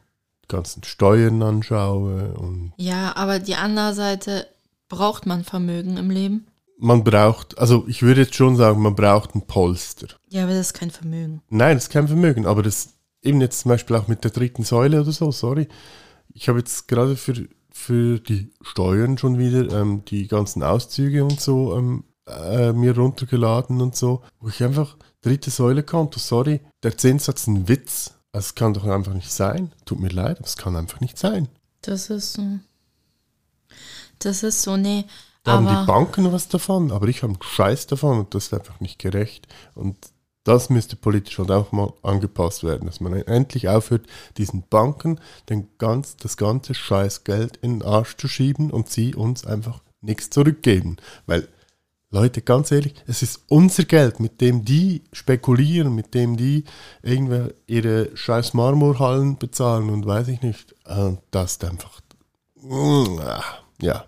die 0.45 0.47
ganzen 0.47 0.83
Steuern 0.83 1.41
anschaue 1.43 2.33
und 2.33 2.73
Ja, 2.77 3.15
aber 3.15 3.39
die 3.39 3.55
andere 3.55 3.93
Seite 3.93 4.47
braucht 4.95 5.25
man 5.25 5.43
Vermögen 5.43 5.97
im 5.97 6.09
Leben. 6.09 6.47
man 6.77 7.03
braucht, 7.03 7.57
also 7.57 7.85
ich 7.87 8.01
würde 8.01 8.21
jetzt 8.21 8.35
schon 8.35 8.55
sagen, 8.55 8.81
man 8.81 8.95
braucht 8.95 9.35
ein 9.35 9.47
Polster. 9.47 10.07
Ja, 10.29 10.43
aber 10.43 10.53
das 10.53 10.67
ist 10.67 10.73
kein 10.73 10.91
Vermögen. 10.91 11.41
Nein, 11.49 11.77
das 11.77 11.85
ist 11.85 11.89
kein 11.91 12.07
Vermögen, 12.07 12.45
aber 12.45 12.61
das 12.63 12.89
eben 13.21 13.41
jetzt 13.41 13.61
zum 13.61 13.69
Beispiel 13.69 13.95
auch 13.95 14.07
mit 14.07 14.23
der 14.23 14.31
dritten 14.31 14.63
Säule 14.63 15.01
oder 15.01 15.11
so, 15.11 15.31
sorry. 15.31 15.67
Ich 16.33 16.49
habe 16.49 16.59
jetzt 16.59 16.87
gerade 16.87 17.15
für, 17.15 17.47
für 17.71 18.19
die 18.19 18.51
Steuern 18.61 19.17
schon 19.17 19.37
wieder 19.37 19.71
ähm, 19.79 20.03
die 20.05 20.27
ganzen 20.27 20.63
Auszüge 20.63 21.23
und 21.23 21.39
so 21.39 21.77
ähm, 21.77 22.03
äh, 22.27 22.73
mir 22.73 22.95
runtergeladen 22.95 23.81
und 23.81 23.95
so, 23.95 24.21
wo 24.39 24.49
ich 24.49 24.63
einfach 24.63 24.97
dritte 25.21 25.51
Säule 25.51 25.83
Konto, 25.83 26.19
sorry, 26.19 26.61
der 26.83 26.97
Zinssatz 26.97 27.41
ist 27.41 27.47
ein 27.47 27.67
Witz. 27.67 28.13
Also 28.31 28.47
es 28.47 28.55
kann 28.55 28.73
doch 28.73 28.85
einfach 28.85 29.13
nicht 29.13 29.31
sein. 29.31 29.71
Tut 29.85 29.99
mir 29.99 30.09
leid, 30.09 30.37
aber 30.37 30.47
es 30.47 30.57
kann 30.57 30.75
einfach 30.75 30.99
nicht 31.01 31.17
sein. 31.17 31.47
Das 31.81 32.09
ist 32.09 32.33
so. 32.33 32.59
Das 34.25 34.43
ist 34.43 34.61
so, 34.61 34.77
nee. 34.77 35.05
Da 35.43 35.53
haben 35.53 35.67
die 35.67 35.85
Banken 35.85 36.31
was 36.31 36.47
davon, 36.47 36.91
aber 36.91 37.07
ich 37.09 37.21
habe 37.21 37.33
einen 37.33 37.43
Scheiß 37.43 37.87
davon 37.87 38.19
und 38.19 38.33
das 38.33 38.45
ist 38.45 38.53
einfach 38.53 38.79
nicht 38.79 38.97
gerecht. 38.97 39.47
Und 39.75 39.97
das 40.45 40.69
müsste 40.69 40.95
politisch 40.95 41.37
halt 41.37 41.51
auch 41.51 41.71
mal 41.73 41.93
angepasst 42.01 42.63
werden, 42.63 42.85
dass 42.85 43.01
man 43.01 43.13
endlich 43.13 43.67
aufhört, 43.67 44.07
diesen 44.37 44.63
Banken 44.69 45.19
den 45.49 45.67
ganz, 45.77 46.15
das 46.15 46.37
ganze 46.37 46.73
Scheißgeld 46.73 47.57
in 47.57 47.79
den 47.79 47.87
Arsch 47.87 48.15
zu 48.15 48.27
schieben 48.27 48.71
und 48.71 48.89
sie 48.89 49.15
uns 49.15 49.45
einfach 49.45 49.81
nichts 50.01 50.29
zurückgeben. 50.29 50.97
Weil, 51.25 51.47
Leute, 52.09 52.41
ganz 52.41 52.71
ehrlich, 52.71 52.93
es 53.07 53.21
ist 53.21 53.43
unser 53.49 53.83
Geld, 53.83 54.19
mit 54.19 54.39
dem 54.39 54.63
die 54.63 55.03
spekulieren, 55.11 55.95
mit 55.95 56.13
dem 56.13 56.37
die 56.37 56.63
irgendwer 57.01 57.53
ihre 57.67 58.15
scheiß 58.15 58.53
Marmorhallen 58.53 59.37
bezahlen 59.37 59.89
und 59.89 60.05
weiß 60.05 60.29
ich 60.29 60.41
nicht. 60.41 60.75
Und 60.85 61.19
das 61.31 61.53
ist 61.53 61.65
einfach, 61.65 61.99
ja. 63.81 64.05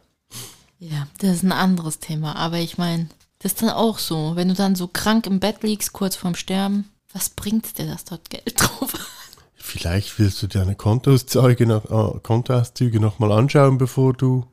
Ja, 0.79 1.07
das 1.19 1.37
ist 1.37 1.43
ein 1.43 1.51
anderes 1.51 1.99
Thema. 1.99 2.35
Aber 2.35 2.57
ich 2.57 2.77
meine, 2.77 3.09
das 3.39 3.53
ist 3.53 3.61
dann 3.61 3.69
auch 3.69 3.99
so. 3.99 4.35
Wenn 4.35 4.49
du 4.49 4.53
dann 4.53 4.75
so 4.75 4.87
krank 4.87 5.27
im 5.27 5.39
Bett 5.39 5.63
liegst, 5.63 5.93
kurz 5.93 6.15
vorm 6.15 6.35
Sterben, 6.35 6.89
was 7.13 7.29
bringt 7.29 7.77
dir 7.77 7.87
das 7.87 8.05
dort 8.05 8.29
Geld 8.29 8.55
drauf? 8.57 8.93
Vielleicht 9.55 10.19
willst 10.19 10.43
du 10.43 10.47
deine 10.47 10.75
Kontoauszüge 10.75 11.65
noch, 11.65 11.85
äh, 11.85 12.19
Kontoauszüge 12.19 12.99
noch 12.99 13.19
mal 13.19 13.31
anschauen, 13.31 13.77
bevor 13.77 14.13
du 14.13 14.45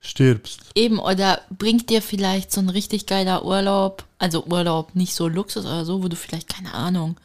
stirbst. 0.00 0.60
Eben, 0.74 0.98
oder 0.98 1.40
bringt 1.50 1.90
dir 1.90 2.00
vielleicht 2.00 2.52
so 2.52 2.60
ein 2.60 2.68
richtig 2.68 3.06
geiler 3.06 3.44
Urlaub, 3.44 4.04
also 4.18 4.44
Urlaub, 4.46 4.94
nicht 4.94 5.14
so 5.14 5.28
Luxus 5.28 5.66
oder 5.66 5.84
so, 5.84 6.02
wo 6.02 6.08
du 6.08 6.16
vielleicht, 6.16 6.48
keine 6.48 6.72
Ahnung, 6.72 7.16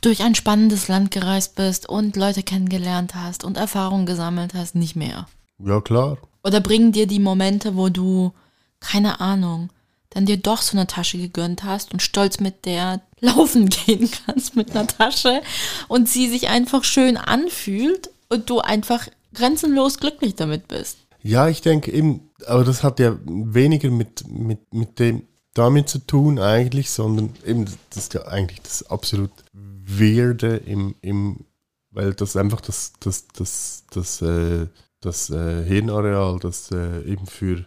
durch 0.00 0.22
ein 0.22 0.34
spannendes 0.34 0.88
Land 0.88 1.10
gereist 1.10 1.56
bist 1.56 1.88
und 1.88 2.16
Leute 2.16 2.42
kennengelernt 2.42 3.14
hast 3.14 3.44
und 3.44 3.56
Erfahrungen 3.56 4.06
gesammelt 4.06 4.54
hast, 4.54 4.74
nicht 4.74 4.96
mehr. 4.96 5.26
Ja, 5.58 5.80
klar. 5.80 6.16
Oder 6.44 6.60
bringen 6.60 6.92
dir 6.92 7.06
die 7.06 7.20
Momente, 7.20 7.76
wo 7.76 7.88
du, 7.88 8.32
keine 8.80 9.20
Ahnung, 9.20 9.70
dann 10.10 10.26
dir 10.26 10.36
doch 10.36 10.60
so 10.60 10.76
eine 10.76 10.86
Tasche 10.86 11.18
gegönnt 11.18 11.64
hast 11.64 11.92
und 11.92 12.02
stolz 12.02 12.40
mit 12.40 12.64
der 12.64 13.00
laufen 13.20 13.68
gehen 13.68 14.10
kannst 14.26 14.56
mit 14.56 14.72
einer 14.72 14.86
Tasche 14.86 15.40
und 15.88 16.08
sie 16.08 16.28
sich 16.28 16.48
einfach 16.48 16.84
schön 16.84 17.16
anfühlt 17.16 18.10
und 18.28 18.50
du 18.50 18.60
einfach 18.60 19.08
grenzenlos 19.32 19.98
glücklich 19.98 20.34
damit 20.34 20.68
bist. 20.68 20.98
Ja, 21.22 21.48
ich 21.48 21.62
denke 21.62 21.92
eben, 21.92 22.30
aber 22.46 22.64
das 22.64 22.82
hat 22.82 22.98
ja 22.98 23.16
weniger 23.24 23.90
mit, 23.90 24.28
mit, 24.28 24.74
mit 24.74 24.98
dem 24.98 25.22
damit 25.54 25.88
zu 25.88 25.98
tun 25.98 26.38
eigentlich, 26.38 26.90
sondern 26.90 27.30
eben, 27.46 27.66
das 27.90 28.04
ist 28.04 28.14
ja 28.14 28.26
eigentlich 28.26 28.60
das 28.62 28.90
absolut 28.90 29.30
Weirde 29.52 30.56
im, 30.56 30.94
im 31.02 31.44
weil 31.90 32.14
das 32.14 32.36
einfach 32.36 32.60
das, 32.60 32.94
das, 33.00 33.28
das, 33.28 33.84
das, 33.90 34.22
äh, 34.22 34.66
das 35.02 35.28
äh, 35.30 35.62
Hirnareal, 35.64 36.38
das 36.40 36.70
äh, 36.70 37.02
eben 37.02 37.26
für 37.26 37.64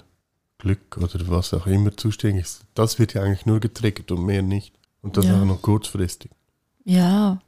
Glück 0.58 0.98
oder 0.98 1.28
was 1.28 1.54
auch 1.54 1.67
immer 1.67 1.95
zuständig 1.95 2.45
ist, 2.45 2.62
das 2.74 2.98
wird 2.98 3.13
ja 3.13 3.21
eigentlich 3.21 3.45
nur 3.45 3.60
getriggert 3.60 4.12
und 4.12 4.26
mehr 4.26 4.41
nicht. 4.41 4.74
Und 5.02 5.17
das 5.17 5.26
Ja. 5.26 5.39
auch 5.39 5.45
noch 5.45 5.62
kurzfristig. 5.62 6.32
Ja. 6.84 7.39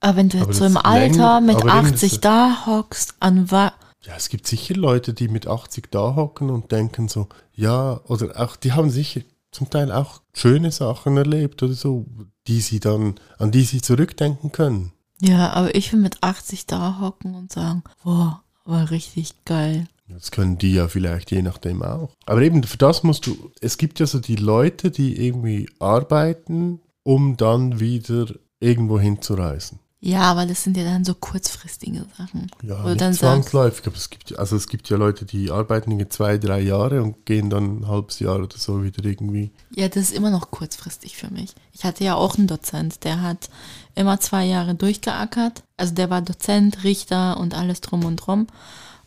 Aber 0.00 0.16
wenn 0.16 0.28
du 0.30 0.38
Aber 0.38 0.46
jetzt 0.48 0.58
so 0.58 0.64
im 0.64 0.76
Alter 0.78 1.00
länger- 1.14 1.40
mit 1.42 1.56
aber 1.56 1.64
eben 1.64 1.70
80 1.88 2.12
das- 2.12 2.20
da 2.20 2.66
hockst, 2.66 3.14
an 3.20 3.50
wa 3.50 3.72
Ja, 4.02 4.14
es 4.16 4.28
gibt 4.28 4.46
sicher 4.46 4.74
Leute, 4.74 5.14
die 5.14 5.28
mit 5.28 5.46
80 5.46 5.90
da 5.90 6.14
hocken 6.14 6.50
und 6.50 6.70
denken 6.72 7.08
so, 7.08 7.28
ja, 7.54 8.00
oder 8.04 8.38
auch, 8.40 8.56
die 8.56 8.72
haben 8.72 8.90
sicher 8.90 9.22
zum 9.50 9.70
Teil 9.70 9.90
auch 9.92 10.20
schöne 10.34 10.72
Sachen 10.72 11.16
erlebt 11.16 11.62
oder 11.62 11.72
so, 11.72 12.04
die 12.46 12.60
sie 12.60 12.80
dann, 12.80 13.14
an 13.38 13.50
die 13.50 13.62
sie 13.64 13.80
zurückdenken 13.80 14.52
können. 14.52 14.92
Ja, 15.22 15.52
aber 15.54 15.74
ich 15.74 15.90
will 15.92 16.00
mit 16.00 16.22
80 16.22 16.66
da 16.66 16.98
hocken 17.00 17.34
und 17.34 17.50
sagen, 17.52 17.82
boah, 18.02 18.42
war 18.64 18.90
richtig 18.90 19.44
geil. 19.44 19.86
Das 20.08 20.30
können 20.30 20.58
die 20.58 20.74
ja 20.74 20.88
vielleicht 20.88 21.30
je 21.30 21.42
nachdem 21.42 21.82
auch. 21.82 22.14
Aber 22.26 22.42
eben 22.42 22.62
für 22.62 22.76
das 22.76 23.02
musst 23.02 23.26
du, 23.26 23.52
es 23.60 23.78
gibt 23.78 24.00
ja 24.00 24.06
so 24.06 24.18
die 24.20 24.36
Leute, 24.36 24.90
die 24.90 25.26
irgendwie 25.26 25.68
arbeiten, 25.78 26.80
um 27.02 27.36
dann 27.36 27.80
wieder 27.80 28.26
irgendwo 28.60 29.00
hinzureisen. 29.00 29.80
Ja, 30.06 30.20
aber 30.22 30.44
das 30.44 30.62
sind 30.62 30.76
ja 30.76 30.84
dann 30.84 31.02
so 31.02 31.14
kurzfristige 31.14 32.04
Sachen. 32.18 32.50
Ja, 32.62 32.82
du 32.82 32.90
nicht 32.90 33.00
dann 33.00 33.14
zwangsläufig, 33.14 33.86
aber 33.86 33.96
es 33.96 34.10
gibt, 34.10 34.38
also 34.38 34.54
es 34.54 34.68
gibt 34.68 34.90
ja 34.90 34.98
Leute, 34.98 35.24
die 35.24 35.50
arbeiten 35.50 35.90
irgendwie 35.92 36.10
zwei, 36.10 36.36
drei 36.36 36.60
Jahre 36.60 37.02
und 37.02 37.24
gehen 37.24 37.48
dann 37.48 37.80
ein 37.80 37.88
halbes 37.88 38.18
Jahr 38.18 38.36
oder 38.36 38.58
so 38.58 38.84
wieder 38.84 39.02
irgendwie. 39.02 39.50
ja, 39.70 39.88
das 39.88 40.10
ist 40.10 40.12
immer 40.12 40.28
noch 40.28 40.50
kurzfristig 40.50 41.16
für 41.16 41.30
mich. 41.30 41.54
Ich 41.72 41.84
hatte 41.84 42.04
ja 42.04 42.16
auch 42.16 42.36
einen 42.36 42.48
Dozent, 42.48 43.02
der 43.04 43.22
hat 43.22 43.48
immer 43.94 44.20
zwei 44.20 44.44
Jahre 44.44 44.74
durchgeackert. 44.74 45.62
Also 45.78 45.94
der 45.94 46.10
war 46.10 46.20
Dozent, 46.20 46.84
Richter 46.84 47.38
und 47.38 47.54
alles 47.54 47.80
drum 47.80 48.04
und 48.04 48.16
drum 48.16 48.46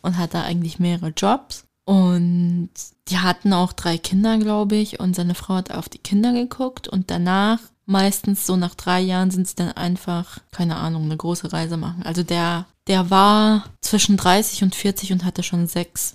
und 0.02 0.18
hatte 0.18 0.40
eigentlich 0.40 0.80
mehrere 0.80 1.10
Jobs. 1.16 1.64
Und 1.84 2.70
die 3.08 3.18
hatten 3.18 3.52
auch 3.52 3.72
drei 3.72 3.98
Kinder, 3.98 4.36
glaube 4.38 4.74
ich, 4.76 4.98
und 5.00 5.14
seine 5.14 5.34
Frau 5.34 5.54
hat 5.54 5.70
auf 5.70 5.88
die 5.88 5.98
Kinder 5.98 6.32
geguckt 6.32 6.88
und 6.88 7.10
danach, 7.10 7.60
meistens 7.88 8.46
so 8.46 8.56
nach 8.56 8.74
drei 8.74 9.00
Jahren, 9.00 9.30
sind 9.30 9.48
sie 9.48 9.56
dann 9.56 9.72
einfach, 9.72 10.38
keine 10.52 10.76
Ahnung, 10.76 11.04
eine 11.04 11.16
große 11.16 11.52
Reise 11.52 11.76
machen. 11.76 12.02
Also 12.04 12.22
der, 12.22 12.66
der 12.86 13.10
war 13.10 13.64
zwischen 13.80 14.16
30 14.16 14.62
und 14.62 14.74
40 14.74 15.12
und 15.12 15.24
hatte 15.24 15.42
schon 15.42 15.66
sechs 15.66 16.14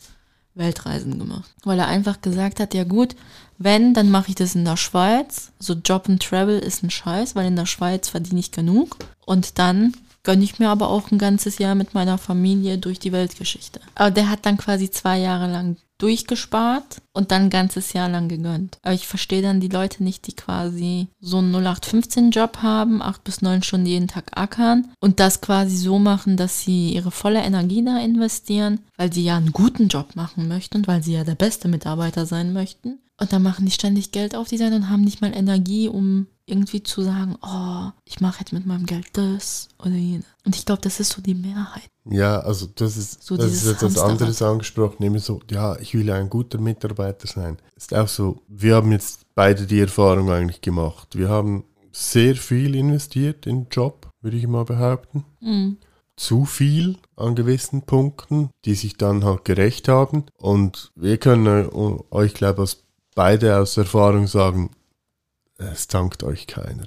Weltreisen 0.54 1.18
gemacht. 1.18 1.50
Weil 1.64 1.80
er 1.80 1.88
einfach 1.88 2.22
gesagt 2.22 2.60
hat, 2.60 2.76
ja 2.76 2.84
gut, 2.84 3.16
wenn, 3.58 3.96
dann 3.96 4.12
mache 4.12 4.30
ich 4.30 4.36
das 4.36 4.54
in 4.54 4.66
der 4.66 4.78
Schweiz. 4.78 5.52
So 5.60 5.74
Job 5.74 6.08
and 6.08 6.22
Travel 6.22 6.60
ist 6.60 6.84
ein 6.84 6.92
Scheiß, 6.92 7.36
weil 7.36 7.48
in 7.48 7.56
der 7.56 7.66
Schweiz 7.66 8.10
verdiene 8.10 8.40
ich 8.40 8.52
genug. 8.52 8.98
Und 9.26 9.58
dann 9.58 9.94
gönne 10.22 10.44
ich 10.44 10.60
mir 10.60 10.70
aber 10.70 10.90
auch 10.90 11.10
ein 11.10 11.18
ganzes 11.18 11.58
Jahr 11.58 11.74
mit 11.74 11.96
meiner 11.96 12.20
Familie 12.20 12.78
durch 12.78 13.00
die 13.00 13.12
Weltgeschichte. 13.12 13.82
Aber 13.96 14.12
der 14.12 14.30
hat 14.30 14.46
dann 14.46 14.58
quasi 14.58 14.92
zwei 14.92 15.18
Jahre 15.18 15.52
lang 15.52 15.78
durchgespart 16.04 17.02
und 17.14 17.32
dann 17.32 17.44
ein 17.44 17.50
ganzes 17.50 17.94
Jahr 17.94 18.10
lang 18.10 18.28
gegönnt. 18.28 18.78
Aber 18.82 18.94
ich 18.94 19.08
verstehe 19.08 19.42
dann 19.42 19.62
die 19.62 19.70
Leute 19.70 20.04
nicht, 20.04 20.28
die 20.28 20.36
quasi 20.36 21.08
so 21.22 21.38
einen 21.38 21.56
0815-Job 21.56 22.58
haben, 22.58 23.02
acht 23.02 23.24
bis 23.24 23.42
neun 23.42 23.64
Stunden 23.64 23.86
jeden 23.86 24.08
Tag 24.10 24.38
ackern 24.38 24.92
und 25.00 25.20
das 25.20 25.40
quasi 25.40 25.78
so 25.78 26.00
machen, 26.00 26.36
dass 26.36 26.62
sie 26.62 26.94
ihre 26.94 27.12
volle 27.12 27.42
Energie 27.42 27.84
da 27.84 27.98
investieren, 28.00 28.82
weil 28.98 29.14
sie 29.14 29.24
ja 29.24 29.38
einen 29.38 29.54
guten 29.54 29.88
Job 29.88 30.16
machen 30.16 30.48
möchten 30.48 30.78
und 30.78 30.88
weil 30.88 31.02
sie 31.02 31.14
ja 31.14 31.24
der 31.24 31.36
beste 31.36 31.70
Mitarbeiter 31.70 32.26
sein 32.26 32.52
möchten. 32.52 33.00
Und 33.20 33.32
dann 33.32 33.44
machen 33.44 33.66
die 33.66 33.72
ständig 33.72 34.12
Geld 34.12 34.36
auf 34.36 34.50
die 34.50 34.58
Seite 34.58 34.76
und 34.76 34.90
haben 34.90 35.04
nicht 35.04 35.22
mal 35.22 35.34
Energie, 35.34 35.88
um 35.88 36.28
irgendwie 36.46 36.84
zu 36.84 37.02
sagen, 37.04 37.38
oh, 37.42 37.92
ich 38.06 38.20
mache 38.20 38.40
jetzt 38.40 38.54
mit 38.54 38.66
meinem 38.66 38.86
Geld 38.86 39.08
das 39.14 39.70
oder 39.80 39.92
jenes. 39.96 40.26
Und 40.46 40.56
ich 40.56 40.66
glaube, 40.66 40.82
das 40.82 41.00
ist 41.00 41.12
so 41.14 41.22
die 41.22 41.36
Mehrheit. 41.36 41.90
Ja, 42.06 42.40
also 42.40 42.68
das 42.76 42.98
ist, 42.98 43.24
So 43.24 43.38
das 43.38 43.54
ist 43.54 43.66
etwas 43.66 43.82
Hamsterrad. 43.84 44.12
anderes 44.12 44.42
angesprochen, 44.42 45.04
immer 45.04 45.20
so, 45.20 45.40
ja, 45.50 45.78
ich 45.80 45.94
will 45.94 46.08
ja 46.08 46.16
ein 46.16 46.30
guter 46.30 46.58
Mitarbeiter 46.60 47.28
sein. 47.28 47.58
Ist 47.76 47.94
auch 47.94 48.10
so, 48.10 48.42
wir 48.48 48.76
haben 48.76 48.92
jetzt 48.92 49.22
beide 49.36 49.66
die 49.66 49.80
Erfahrung 49.80 50.30
eigentlich 50.32 50.60
gemacht. 50.62 51.16
Wir 51.18 51.30
haben 51.30 51.64
sehr 51.94 52.36
viel 52.36 52.76
investiert 52.76 53.46
in 53.48 53.64
den 53.64 53.68
Job, 53.72 54.10
würde 54.22 54.36
ich 54.38 54.48
mal 54.48 54.66
behaupten. 54.66 55.24
Mhm. 55.40 55.78
Zu 56.18 56.46
viel 56.46 56.98
an 57.16 57.36
gewissen 57.36 57.84
Punkten, 57.84 58.50
die 58.66 58.76
sich 58.76 58.98
dann 58.98 59.24
halt 59.24 59.46
gerecht 59.46 59.88
haben. 59.88 60.26
Und 60.38 60.92
wir 60.96 61.18
können 61.18 61.66
äh, 61.70 61.98
euch, 62.14 62.34
glaube 62.34 62.66
ich, 62.66 62.78
beide 63.16 63.58
aus 63.58 63.78
Erfahrung 63.78 64.28
sagen, 64.28 64.72
es 65.72 65.88
dankt 65.88 66.24
euch 66.24 66.48
keiner. 66.48 66.86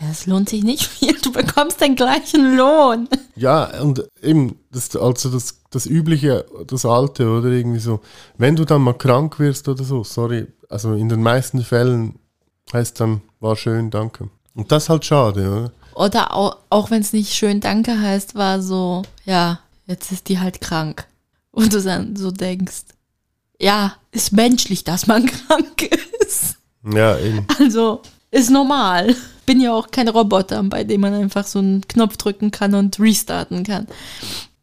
Ja, 0.00 0.08
es 0.10 0.26
lohnt 0.26 0.48
sich 0.48 0.64
nicht 0.64 0.84
viel. 0.84 1.18
Du 1.20 1.32
bekommst 1.32 1.80
den 1.80 1.94
gleichen 1.94 2.56
Lohn. 2.56 3.08
Ja, 3.36 3.80
und 3.80 4.04
eben, 4.22 4.58
das, 4.70 4.96
also 4.96 5.30
das, 5.30 5.60
das 5.70 5.86
Übliche, 5.86 6.44
das 6.66 6.84
Alte, 6.84 7.28
oder 7.28 7.48
irgendwie 7.48 7.78
so, 7.78 8.00
wenn 8.36 8.56
du 8.56 8.64
dann 8.64 8.82
mal 8.82 8.94
krank 8.94 9.38
wirst 9.38 9.68
oder 9.68 9.84
so, 9.84 10.02
sorry, 10.02 10.46
also 10.68 10.94
in 10.94 11.08
den 11.08 11.22
meisten 11.22 11.62
Fällen 11.62 12.18
heißt 12.72 13.00
dann, 13.00 13.22
war 13.40 13.56
schön, 13.56 13.90
danke. 13.90 14.28
Und 14.54 14.72
das 14.72 14.84
ist 14.84 14.88
halt 14.88 15.04
schade, 15.04 15.48
oder? 15.48 15.72
Oder 15.94 16.34
auch, 16.34 16.56
auch 16.70 16.90
wenn 16.90 17.02
es 17.02 17.12
nicht 17.12 17.34
schön 17.34 17.60
Danke 17.60 18.00
heißt, 18.00 18.34
war 18.34 18.62
so, 18.62 19.02
ja, 19.24 19.60
jetzt 19.86 20.10
ist 20.12 20.28
die 20.28 20.38
halt 20.38 20.60
krank. 20.60 21.06
Und 21.50 21.74
du 21.74 21.82
dann 21.82 22.16
so 22.16 22.30
denkst, 22.30 22.84
ja, 23.60 23.94
ist 24.10 24.32
menschlich, 24.32 24.84
dass 24.84 25.06
man 25.06 25.26
krank 25.48 25.82
ist. 26.20 26.56
Ja, 26.84 27.18
eben. 27.18 27.46
Also, 27.58 28.02
ist 28.30 28.50
normal. 28.50 29.14
Bin 29.46 29.60
ja 29.60 29.72
auch 29.72 29.90
kein 29.90 30.08
Roboter, 30.08 30.62
bei 30.62 30.84
dem 30.84 31.02
man 31.02 31.14
einfach 31.14 31.46
so 31.46 31.58
einen 31.58 31.86
Knopf 31.86 32.16
drücken 32.16 32.50
kann 32.50 32.74
und 32.74 32.98
restarten 32.98 33.64
kann. 33.64 33.86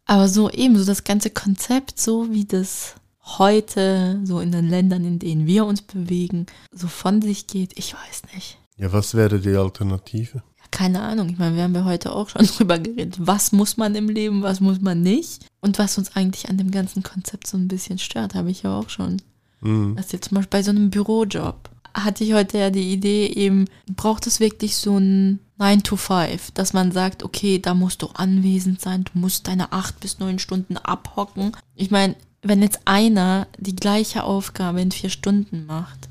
Aber 0.06 0.28
so 0.28 0.50
eben, 0.50 0.76
so 0.76 0.84
das 0.84 1.04
ganze 1.04 1.30
Konzept, 1.30 2.00
so 2.00 2.32
wie 2.32 2.44
das 2.44 2.96
heute 3.38 4.20
so 4.24 4.40
in 4.40 4.50
den 4.50 4.68
Ländern, 4.68 5.04
in 5.04 5.18
denen 5.18 5.46
wir 5.46 5.66
uns 5.66 5.82
bewegen, 5.82 6.46
so 6.72 6.88
von 6.88 7.22
sich 7.22 7.46
geht, 7.46 7.78
ich 7.78 7.94
weiß 7.94 8.22
nicht. 8.34 8.58
Ja, 8.76 8.92
was 8.92 9.14
wäre 9.14 9.38
die 9.38 9.54
Alternative? 9.54 10.38
Ja, 10.38 10.64
keine 10.70 11.02
Ahnung. 11.02 11.28
Ich 11.28 11.38
meine, 11.38 11.54
wir 11.54 11.62
haben 11.62 11.74
ja 11.74 11.84
heute 11.84 12.12
auch 12.12 12.28
schon 12.28 12.46
drüber 12.58 12.78
geredet. 12.78 13.16
Was 13.20 13.52
muss 13.52 13.76
man 13.76 13.94
im 13.94 14.08
Leben, 14.08 14.42
was 14.42 14.60
muss 14.60 14.80
man 14.80 15.02
nicht? 15.02 15.46
Und 15.60 15.78
was 15.78 15.98
uns 15.98 16.16
eigentlich 16.16 16.48
an 16.48 16.58
dem 16.58 16.70
ganzen 16.70 17.02
Konzept 17.02 17.46
so 17.46 17.56
ein 17.56 17.68
bisschen 17.68 17.98
stört, 17.98 18.34
habe 18.34 18.50
ich 18.50 18.62
ja 18.62 18.76
auch 18.76 18.88
schon. 18.88 19.22
Hm. 19.60 19.94
Das 19.96 20.06
ist 20.06 20.12
jetzt 20.12 20.28
zum 20.30 20.36
Beispiel 20.36 20.58
bei 20.58 20.62
so 20.62 20.70
einem 20.70 20.90
Bürojob. 20.90 21.70
Hatte 21.94 22.24
ich 22.24 22.32
heute 22.32 22.58
ja 22.58 22.70
die 22.70 22.92
Idee, 22.92 23.26
eben, 23.26 23.66
braucht 23.94 24.26
es 24.26 24.40
wirklich 24.40 24.76
so 24.76 24.98
ein 24.98 25.40
9 25.58 25.82
to 25.82 25.96
5, 25.96 26.52
dass 26.52 26.72
man 26.72 26.92
sagt, 26.92 27.22
okay, 27.22 27.58
da 27.58 27.74
musst 27.74 28.02
du 28.02 28.08
anwesend 28.14 28.80
sein, 28.80 29.04
du 29.04 29.18
musst 29.18 29.46
deine 29.46 29.72
8 29.72 30.00
bis 30.00 30.18
9 30.18 30.38
Stunden 30.38 30.76
abhocken. 30.76 31.52
Ich 31.74 31.90
meine, 31.90 32.16
wenn 32.42 32.62
jetzt 32.62 32.80
einer 32.86 33.46
die 33.58 33.76
gleiche 33.76 34.24
Aufgabe 34.24 34.80
in 34.80 34.90
vier 34.90 35.10
Stunden 35.10 35.66
macht, 35.66 36.08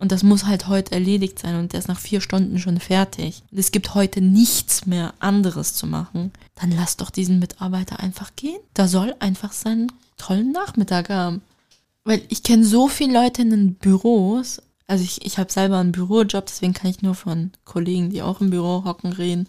und 0.00 0.12
das 0.12 0.22
muss 0.22 0.46
halt 0.46 0.66
heute 0.66 0.92
erledigt 0.92 1.38
sein 1.38 1.56
und 1.56 1.72
der 1.74 1.80
ist 1.80 1.88
nach 1.88 2.00
vier 2.00 2.22
Stunden 2.22 2.58
schon 2.58 2.80
fertig. 2.80 3.42
Und 3.52 3.58
es 3.58 3.70
gibt 3.70 3.94
heute 3.94 4.22
nichts 4.22 4.86
mehr 4.86 5.12
anderes 5.18 5.74
zu 5.74 5.86
machen. 5.86 6.32
Dann 6.54 6.70
lass 6.70 6.96
doch 6.96 7.10
diesen 7.10 7.38
Mitarbeiter 7.38 8.00
einfach 8.00 8.34
gehen. 8.34 8.58
Da 8.72 8.88
soll 8.88 9.14
einfach 9.18 9.52
seinen 9.52 9.92
tollen 10.16 10.52
Nachmittag 10.52 11.10
haben. 11.10 11.42
Weil 12.04 12.22
ich 12.30 12.42
kenne 12.42 12.64
so 12.64 12.88
viele 12.88 13.12
Leute 13.12 13.42
in 13.42 13.50
den 13.50 13.74
Büros. 13.74 14.62
Also 14.90 15.04
ich, 15.04 15.24
ich 15.24 15.38
habe 15.38 15.52
selber 15.52 15.78
einen 15.78 15.92
Bürojob, 15.92 16.46
deswegen 16.46 16.74
kann 16.74 16.90
ich 16.90 17.00
nur 17.00 17.14
von 17.14 17.52
Kollegen, 17.64 18.10
die 18.10 18.22
auch 18.22 18.40
im 18.40 18.50
Büro 18.50 18.82
hocken, 18.84 19.12
reden. 19.12 19.46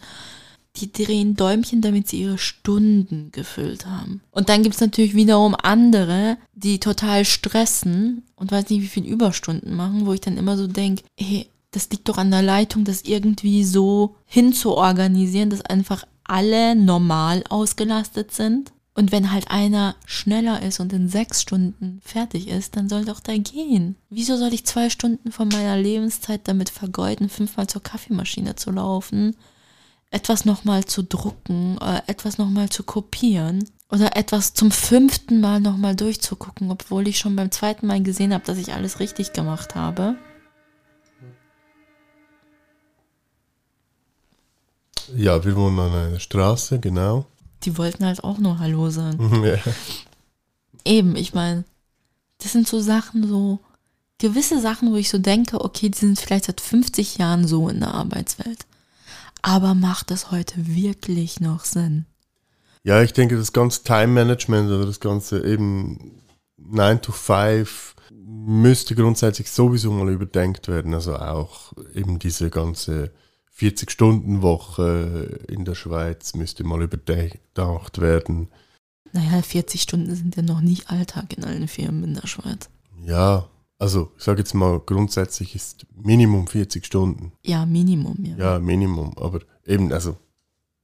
Die 0.76 0.92
drehen 0.92 1.34
Däumchen, 1.34 1.80
damit 1.80 2.06
sie 2.06 2.20
ihre 2.20 2.38
Stunden 2.38 3.32
gefüllt 3.32 3.84
haben. 3.84 4.20
Und 4.30 4.48
dann 4.48 4.62
gibt's 4.62 4.80
natürlich 4.80 5.16
wiederum 5.16 5.56
andere, 5.60 6.36
die 6.54 6.78
total 6.78 7.24
stressen 7.24 8.22
und 8.36 8.52
weiß 8.52 8.70
nicht, 8.70 8.82
wie 8.82 8.86
viel 8.86 9.04
Überstunden 9.04 9.74
machen, 9.74 10.06
wo 10.06 10.12
ich 10.12 10.20
dann 10.20 10.36
immer 10.36 10.56
so 10.56 10.68
denke, 10.68 11.02
hey, 11.18 11.48
das 11.72 11.90
liegt 11.90 12.08
doch 12.08 12.18
an 12.18 12.30
der 12.30 12.42
Leitung, 12.42 12.84
das 12.84 13.02
irgendwie 13.02 13.64
so 13.64 14.14
hinzuorganisieren, 14.26 15.50
dass 15.50 15.62
einfach 15.62 16.04
alle 16.22 16.76
normal 16.76 17.42
ausgelastet 17.48 18.30
sind. 18.30 18.72
Und 18.94 19.10
wenn 19.10 19.32
halt 19.32 19.50
einer 19.50 19.96
schneller 20.04 20.62
ist 20.62 20.78
und 20.78 20.92
in 20.92 21.08
sechs 21.08 21.40
Stunden 21.40 22.02
fertig 22.04 22.48
ist, 22.48 22.76
dann 22.76 22.90
soll 22.90 23.06
doch 23.06 23.20
der 23.20 23.38
gehen. 23.38 23.96
Wieso 24.10 24.36
soll 24.36 24.52
ich 24.52 24.66
zwei 24.66 24.90
Stunden 24.90 25.32
von 25.32 25.48
meiner 25.48 25.78
Lebenszeit 25.78 26.42
damit 26.44 26.68
vergeuden, 26.68 27.30
fünfmal 27.30 27.66
zur 27.68 27.82
Kaffeemaschine 27.82 28.54
zu 28.54 28.70
laufen, 28.70 29.34
etwas 30.10 30.44
nochmal 30.44 30.84
zu 30.84 31.02
drucken, 31.02 31.78
äh, 31.80 32.02
etwas 32.06 32.36
nochmal 32.36 32.68
zu 32.68 32.82
kopieren 32.82 33.66
oder 33.90 34.14
etwas 34.14 34.52
zum 34.52 34.70
fünften 34.70 35.40
Mal 35.40 35.60
nochmal 35.60 35.96
durchzugucken, 35.96 36.70
obwohl 36.70 37.08
ich 37.08 37.18
schon 37.18 37.34
beim 37.34 37.50
zweiten 37.50 37.86
Mal 37.86 38.02
gesehen 38.02 38.34
habe, 38.34 38.44
dass 38.44 38.58
ich 38.58 38.74
alles 38.74 39.00
richtig 39.00 39.32
gemacht 39.32 39.74
habe? 39.74 40.16
Ja, 45.16 45.42
wir 45.44 45.56
wohnen 45.56 45.78
an 45.78 45.92
einer 45.92 46.20
Straße, 46.20 46.78
genau. 46.78 47.26
Die 47.64 47.78
wollten 47.78 48.04
halt 48.04 48.24
auch 48.24 48.38
nur 48.38 48.58
Hallo 48.58 48.90
sagen. 48.90 49.44
Ja. 49.44 49.58
Eben, 50.84 51.16
ich 51.16 51.32
meine, 51.34 51.64
das 52.38 52.52
sind 52.52 52.66
so 52.66 52.80
Sachen, 52.80 53.26
so 53.26 53.60
gewisse 54.18 54.60
Sachen, 54.60 54.90
wo 54.92 54.96
ich 54.96 55.08
so 55.08 55.18
denke, 55.18 55.64
okay, 55.64 55.88
die 55.88 55.98
sind 55.98 56.18
vielleicht 56.18 56.46
seit 56.46 56.60
50 56.60 57.18
Jahren 57.18 57.46
so 57.46 57.68
in 57.68 57.80
der 57.80 57.94
Arbeitswelt. 57.94 58.66
Aber 59.42 59.74
macht 59.74 60.10
das 60.10 60.30
heute 60.30 60.54
wirklich 60.66 61.40
noch 61.40 61.64
Sinn? 61.64 62.06
Ja, 62.84 63.02
ich 63.02 63.12
denke, 63.12 63.36
das 63.36 63.52
ganze 63.52 63.82
Time-Management 63.84 64.70
oder 64.70 64.86
das 64.86 65.00
ganze 65.00 65.44
eben 65.44 66.22
9 66.56 67.02
to 67.02 67.12
5 67.12 67.94
müsste 68.14 68.94
grundsätzlich 68.94 69.50
sowieso 69.50 69.92
mal 69.92 70.08
überdenkt 70.08 70.68
werden. 70.68 70.94
Also 70.94 71.16
auch 71.16 71.72
eben 71.94 72.18
diese 72.18 72.50
ganze 72.50 73.10
40-Stunden-Woche 73.56 75.40
in 75.48 75.64
der 75.64 75.74
Schweiz 75.74 76.34
müsste 76.34 76.64
mal 76.64 76.82
überdacht 76.82 78.00
werden. 78.00 78.48
Naja, 79.12 79.42
40 79.42 79.82
Stunden 79.82 80.14
sind 80.14 80.36
ja 80.36 80.42
noch 80.42 80.60
nicht 80.60 80.90
Alltag 80.90 81.36
in 81.36 81.44
allen 81.44 81.68
Firmen 81.68 82.04
in 82.04 82.14
der 82.14 82.26
Schweiz. 82.26 82.70
Ja, 83.04 83.48
also 83.78 84.12
ich 84.16 84.24
sage 84.24 84.38
jetzt 84.38 84.54
mal, 84.54 84.80
grundsätzlich 84.80 85.54
ist 85.54 85.86
Minimum 85.94 86.46
40 86.46 86.86
Stunden. 86.86 87.32
Ja, 87.42 87.66
Minimum, 87.66 88.24
ja. 88.24 88.36
Ja, 88.36 88.58
Minimum. 88.58 89.18
Aber 89.18 89.40
eben, 89.66 89.92
also 89.92 90.16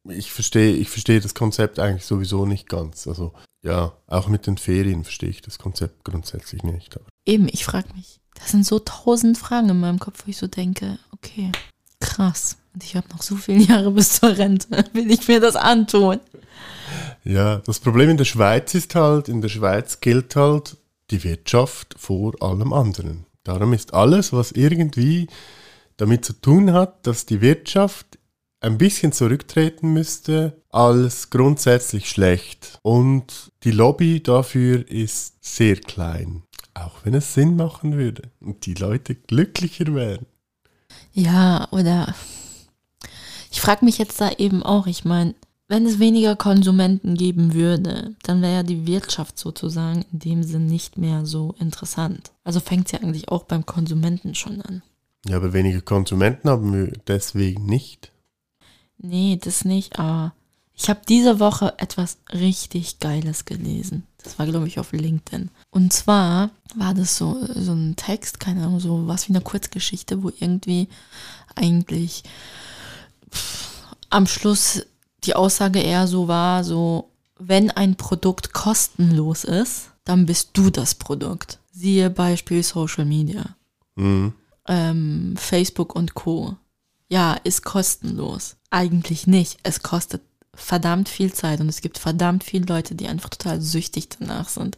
ich 0.08 0.32
verstehe, 0.32 0.74
ich 0.74 0.90
verstehe 0.90 1.20
das 1.20 1.34
Konzept 1.34 1.78
eigentlich 1.78 2.04
sowieso 2.04 2.44
nicht 2.44 2.68
ganz. 2.68 3.06
Also 3.06 3.32
ja, 3.62 3.92
auch 4.06 4.28
mit 4.28 4.46
den 4.46 4.58
Ferien 4.58 5.04
verstehe 5.04 5.30
ich 5.30 5.42
das 5.42 5.58
Konzept 5.58 6.04
grundsätzlich 6.04 6.62
nicht. 6.62 6.98
Eben, 7.24 7.48
ich 7.48 7.64
frage 7.64 7.92
mich. 7.94 8.20
Das 8.34 8.50
sind 8.50 8.64
so 8.64 8.78
tausend 8.78 9.36
Fragen 9.36 9.68
in 9.68 9.80
meinem 9.80 9.98
Kopf, 9.98 10.24
wo 10.24 10.30
ich 10.30 10.36
so 10.36 10.46
denke, 10.46 10.98
okay, 11.12 11.50
krass. 12.00 12.56
Und 12.74 12.84
ich 12.84 12.96
habe 12.96 13.08
noch 13.10 13.22
so 13.22 13.36
viele 13.36 13.62
Jahre 13.64 13.90
bis 13.90 14.20
zur 14.20 14.36
Rente. 14.36 14.84
Will 14.92 15.10
ich 15.10 15.26
mir 15.28 15.40
das 15.40 15.56
antun? 15.56 16.20
Ja, 17.24 17.58
das 17.58 17.80
Problem 17.80 18.10
in 18.10 18.16
der 18.16 18.24
Schweiz 18.24 18.74
ist 18.74 18.94
halt, 18.94 19.28
in 19.28 19.40
der 19.40 19.48
Schweiz 19.48 20.00
gilt 20.00 20.36
halt 20.36 20.76
die 21.10 21.22
Wirtschaft 21.24 21.94
vor 21.98 22.40
allem 22.42 22.72
anderen. 22.72 23.26
Darum 23.44 23.72
ist 23.72 23.94
alles, 23.94 24.32
was 24.32 24.52
irgendwie 24.52 25.28
damit 25.96 26.24
zu 26.24 26.34
tun 26.34 26.72
hat, 26.72 27.06
dass 27.06 27.26
die 27.26 27.40
Wirtschaft 27.40 28.18
ein 28.60 28.78
bisschen 28.78 29.12
zurücktreten 29.12 29.92
müsste, 29.92 30.62
als 30.70 31.30
grundsätzlich 31.30 32.08
schlecht. 32.08 32.78
Und 32.82 33.52
die 33.64 33.70
Lobby 33.70 34.22
dafür 34.22 34.88
ist 34.88 35.36
sehr 35.40 35.76
klein. 35.76 36.42
Auch 36.74 37.04
wenn 37.04 37.14
es 37.14 37.34
Sinn 37.34 37.56
machen 37.56 37.96
würde 37.96 38.30
und 38.40 38.66
die 38.66 38.74
Leute 38.74 39.14
glücklicher 39.14 39.94
wären. 39.94 40.26
Ja, 41.12 41.68
oder 41.70 42.14
ich 43.50 43.60
frage 43.60 43.84
mich 43.84 43.98
jetzt 43.98 44.20
da 44.20 44.30
eben 44.32 44.62
auch, 44.62 44.86
ich 44.86 45.04
meine, 45.04 45.34
wenn 45.68 45.84
es 45.84 45.98
weniger 45.98 46.34
Konsumenten 46.34 47.14
geben 47.14 47.52
würde, 47.52 48.14
dann 48.22 48.40
wäre 48.40 48.54
ja 48.54 48.62
die 48.62 48.86
Wirtschaft 48.86 49.38
sozusagen 49.38 50.04
in 50.12 50.18
dem 50.18 50.42
Sinn 50.42 50.66
nicht 50.66 50.96
mehr 50.96 51.26
so 51.26 51.54
interessant. 51.58 52.32
Also 52.42 52.60
fängt 52.60 52.86
es 52.86 52.92
ja 52.92 53.00
eigentlich 53.00 53.28
auch 53.28 53.44
beim 53.44 53.66
Konsumenten 53.66 54.34
schon 54.34 54.62
an. 54.62 54.82
Ja, 55.26 55.36
aber 55.36 55.52
weniger 55.52 55.82
Konsumenten 55.82 56.48
haben 56.48 56.72
wir 56.72 56.92
deswegen 57.06 57.66
nicht. 57.66 58.12
Nee, 58.96 59.38
das 59.42 59.64
nicht, 59.64 59.98
aber 59.98 60.32
ich 60.80 60.88
habe 60.88 61.00
diese 61.08 61.40
Woche 61.40 61.74
etwas 61.78 62.18
richtig 62.32 63.00
Geiles 63.00 63.44
gelesen. 63.44 64.06
Das 64.22 64.38
war, 64.38 64.46
glaube 64.46 64.68
ich, 64.68 64.78
auf 64.78 64.92
LinkedIn. 64.92 65.50
Und 65.70 65.92
zwar 65.92 66.50
war 66.76 66.94
das 66.94 67.16
so, 67.16 67.36
so 67.54 67.72
ein 67.72 67.96
Text, 67.96 68.38
keine 68.38 68.64
Ahnung, 68.64 68.78
so 68.78 69.08
was 69.08 69.28
wie 69.28 69.32
eine 69.32 69.42
Kurzgeschichte, 69.42 70.22
wo 70.22 70.30
irgendwie 70.38 70.88
eigentlich 71.56 72.22
pff, 73.28 73.86
am 74.08 74.26
Schluss 74.28 74.86
die 75.24 75.34
Aussage 75.34 75.80
eher 75.80 76.06
so 76.06 76.28
war, 76.28 76.62
so, 76.62 77.10
wenn 77.38 77.72
ein 77.72 77.96
Produkt 77.96 78.52
kostenlos 78.52 79.42
ist, 79.42 79.90
dann 80.04 80.26
bist 80.26 80.50
du 80.52 80.70
das 80.70 80.94
Produkt. 80.94 81.58
Siehe 81.72 82.08
Beispiel 82.08 82.62
Social 82.62 83.04
Media. 83.04 83.56
Mhm. 83.96 84.32
Ähm, 84.68 85.34
Facebook 85.36 85.96
und 85.96 86.14
Co. 86.14 86.56
Ja, 87.08 87.34
ist 87.34 87.64
kostenlos. 87.64 88.56
Eigentlich 88.70 89.26
nicht. 89.26 89.58
Es 89.64 89.82
kostet 89.82 90.22
verdammt 90.58 91.08
viel 91.08 91.32
Zeit 91.32 91.60
und 91.60 91.68
es 91.68 91.80
gibt 91.80 91.98
verdammt 91.98 92.44
viele 92.44 92.66
Leute, 92.66 92.94
die 92.94 93.08
einfach 93.08 93.30
total 93.30 93.60
süchtig 93.60 94.08
danach 94.18 94.48
sind. 94.48 94.76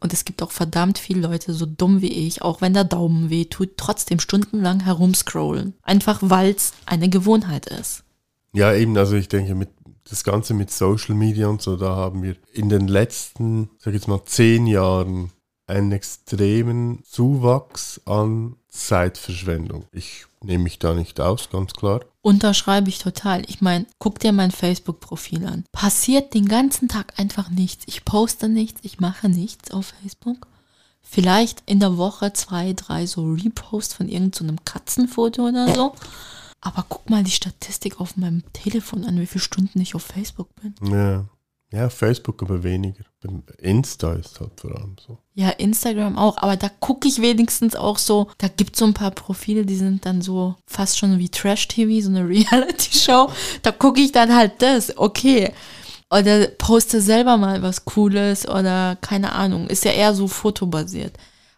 Und 0.00 0.12
es 0.12 0.24
gibt 0.24 0.42
auch 0.42 0.52
verdammt 0.52 0.98
viele 0.98 1.22
Leute, 1.22 1.52
so 1.52 1.66
dumm 1.66 2.02
wie 2.02 2.12
ich, 2.12 2.42
auch 2.42 2.60
wenn 2.60 2.72
der 2.72 2.84
Daumen 2.84 3.30
weh 3.30 3.46
tut, 3.46 3.76
trotzdem 3.76 4.20
stundenlang 4.20 4.80
herumscrollen. 4.80 5.74
Einfach 5.82 6.20
weil 6.22 6.52
es 6.52 6.72
eine 6.86 7.08
Gewohnheit 7.08 7.66
ist. 7.66 8.04
Ja, 8.52 8.72
eben, 8.72 8.96
also 8.96 9.16
ich 9.16 9.28
denke, 9.28 9.54
mit 9.54 9.70
das 10.08 10.24
Ganze 10.24 10.54
mit 10.54 10.70
Social 10.70 11.14
Media 11.14 11.48
und 11.48 11.60
so, 11.60 11.76
da 11.76 11.96
haben 11.96 12.22
wir 12.22 12.36
in 12.52 12.68
den 12.68 12.88
letzten, 12.88 13.70
sag 13.78 13.88
ich 13.88 14.00
jetzt 14.00 14.08
mal, 14.08 14.24
zehn 14.24 14.66
Jahren 14.66 15.32
einen 15.66 15.92
extremen 15.92 17.02
Zuwachs 17.04 18.00
an 18.06 18.56
Zeitverschwendung. 18.68 19.84
Ich 19.92 20.26
nehme 20.42 20.64
mich 20.64 20.78
da 20.78 20.94
nicht 20.94 21.20
aus, 21.20 21.50
ganz 21.50 21.72
klar. 21.72 22.00
Unterschreibe 22.22 22.88
ich 22.88 22.98
total. 22.98 23.42
Ich 23.48 23.60
meine, 23.60 23.86
guck 23.98 24.18
dir 24.18 24.32
mein 24.32 24.50
Facebook-Profil 24.50 25.46
an. 25.46 25.64
Passiert 25.72 26.34
den 26.34 26.46
ganzen 26.46 26.88
Tag 26.88 27.14
einfach 27.18 27.50
nichts. 27.50 27.84
Ich 27.86 28.04
poste 28.04 28.48
nichts, 28.48 28.80
ich 28.84 29.00
mache 29.00 29.28
nichts 29.28 29.70
auf 29.70 29.94
Facebook. 30.02 30.46
Vielleicht 31.00 31.62
in 31.64 31.80
der 31.80 31.96
Woche 31.96 32.32
zwei, 32.34 32.74
drei 32.74 33.06
so 33.06 33.32
Reposts 33.32 33.94
von 33.94 34.08
irgendeinem 34.08 34.56
so 34.58 34.62
Katzenfoto 34.64 35.48
oder 35.48 35.74
so. 35.74 35.94
Aber 36.60 36.84
guck 36.88 37.08
mal 37.08 37.22
die 37.22 37.30
Statistik 37.30 38.00
auf 38.00 38.16
meinem 38.16 38.42
Telefon 38.52 39.04
an, 39.04 39.18
wie 39.18 39.26
viele 39.26 39.42
Stunden 39.42 39.80
ich 39.80 39.94
auf 39.94 40.02
Facebook 40.02 40.48
bin. 40.56 40.74
Ja. 40.92 41.24
Ja, 41.70 41.90
Facebook 41.90 42.42
aber 42.42 42.62
weniger. 42.62 43.04
Insta 43.58 44.14
ist 44.14 44.40
halt 44.40 44.58
vor 44.58 44.74
allem 44.74 44.96
so. 45.04 45.18
Ja, 45.34 45.50
Instagram 45.50 46.16
auch, 46.16 46.38
aber 46.38 46.56
da 46.56 46.68
gucke 46.68 47.08
ich 47.08 47.20
wenigstens 47.20 47.76
auch 47.76 47.98
so, 47.98 48.28
da 48.38 48.48
gibt 48.48 48.74
es 48.74 48.78
so 48.78 48.86
ein 48.86 48.94
paar 48.94 49.10
Profile, 49.10 49.66
die 49.66 49.76
sind 49.76 50.06
dann 50.06 50.22
so 50.22 50.54
fast 50.66 50.98
schon 50.98 51.18
wie 51.18 51.28
Trash-TV, 51.28 52.04
so 52.04 52.10
eine 52.10 52.26
Reality-Show. 52.28 53.30
Da 53.62 53.72
gucke 53.72 54.00
ich 54.00 54.12
dann 54.12 54.34
halt 54.34 54.62
das, 54.62 54.96
okay. 54.96 55.52
Oder 56.10 56.46
poste 56.46 57.02
selber 57.02 57.36
mal 57.36 57.60
was 57.60 57.84
Cooles 57.84 58.48
oder 58.48 58.96
keine 59.02 59.32
Ahnung. 59.32 59.66
Ist 59.66 59.84
ja 59.84 59.92
eher 59.92 60.14
so 60.14 60.26
fotobasiert. 60.26 61.12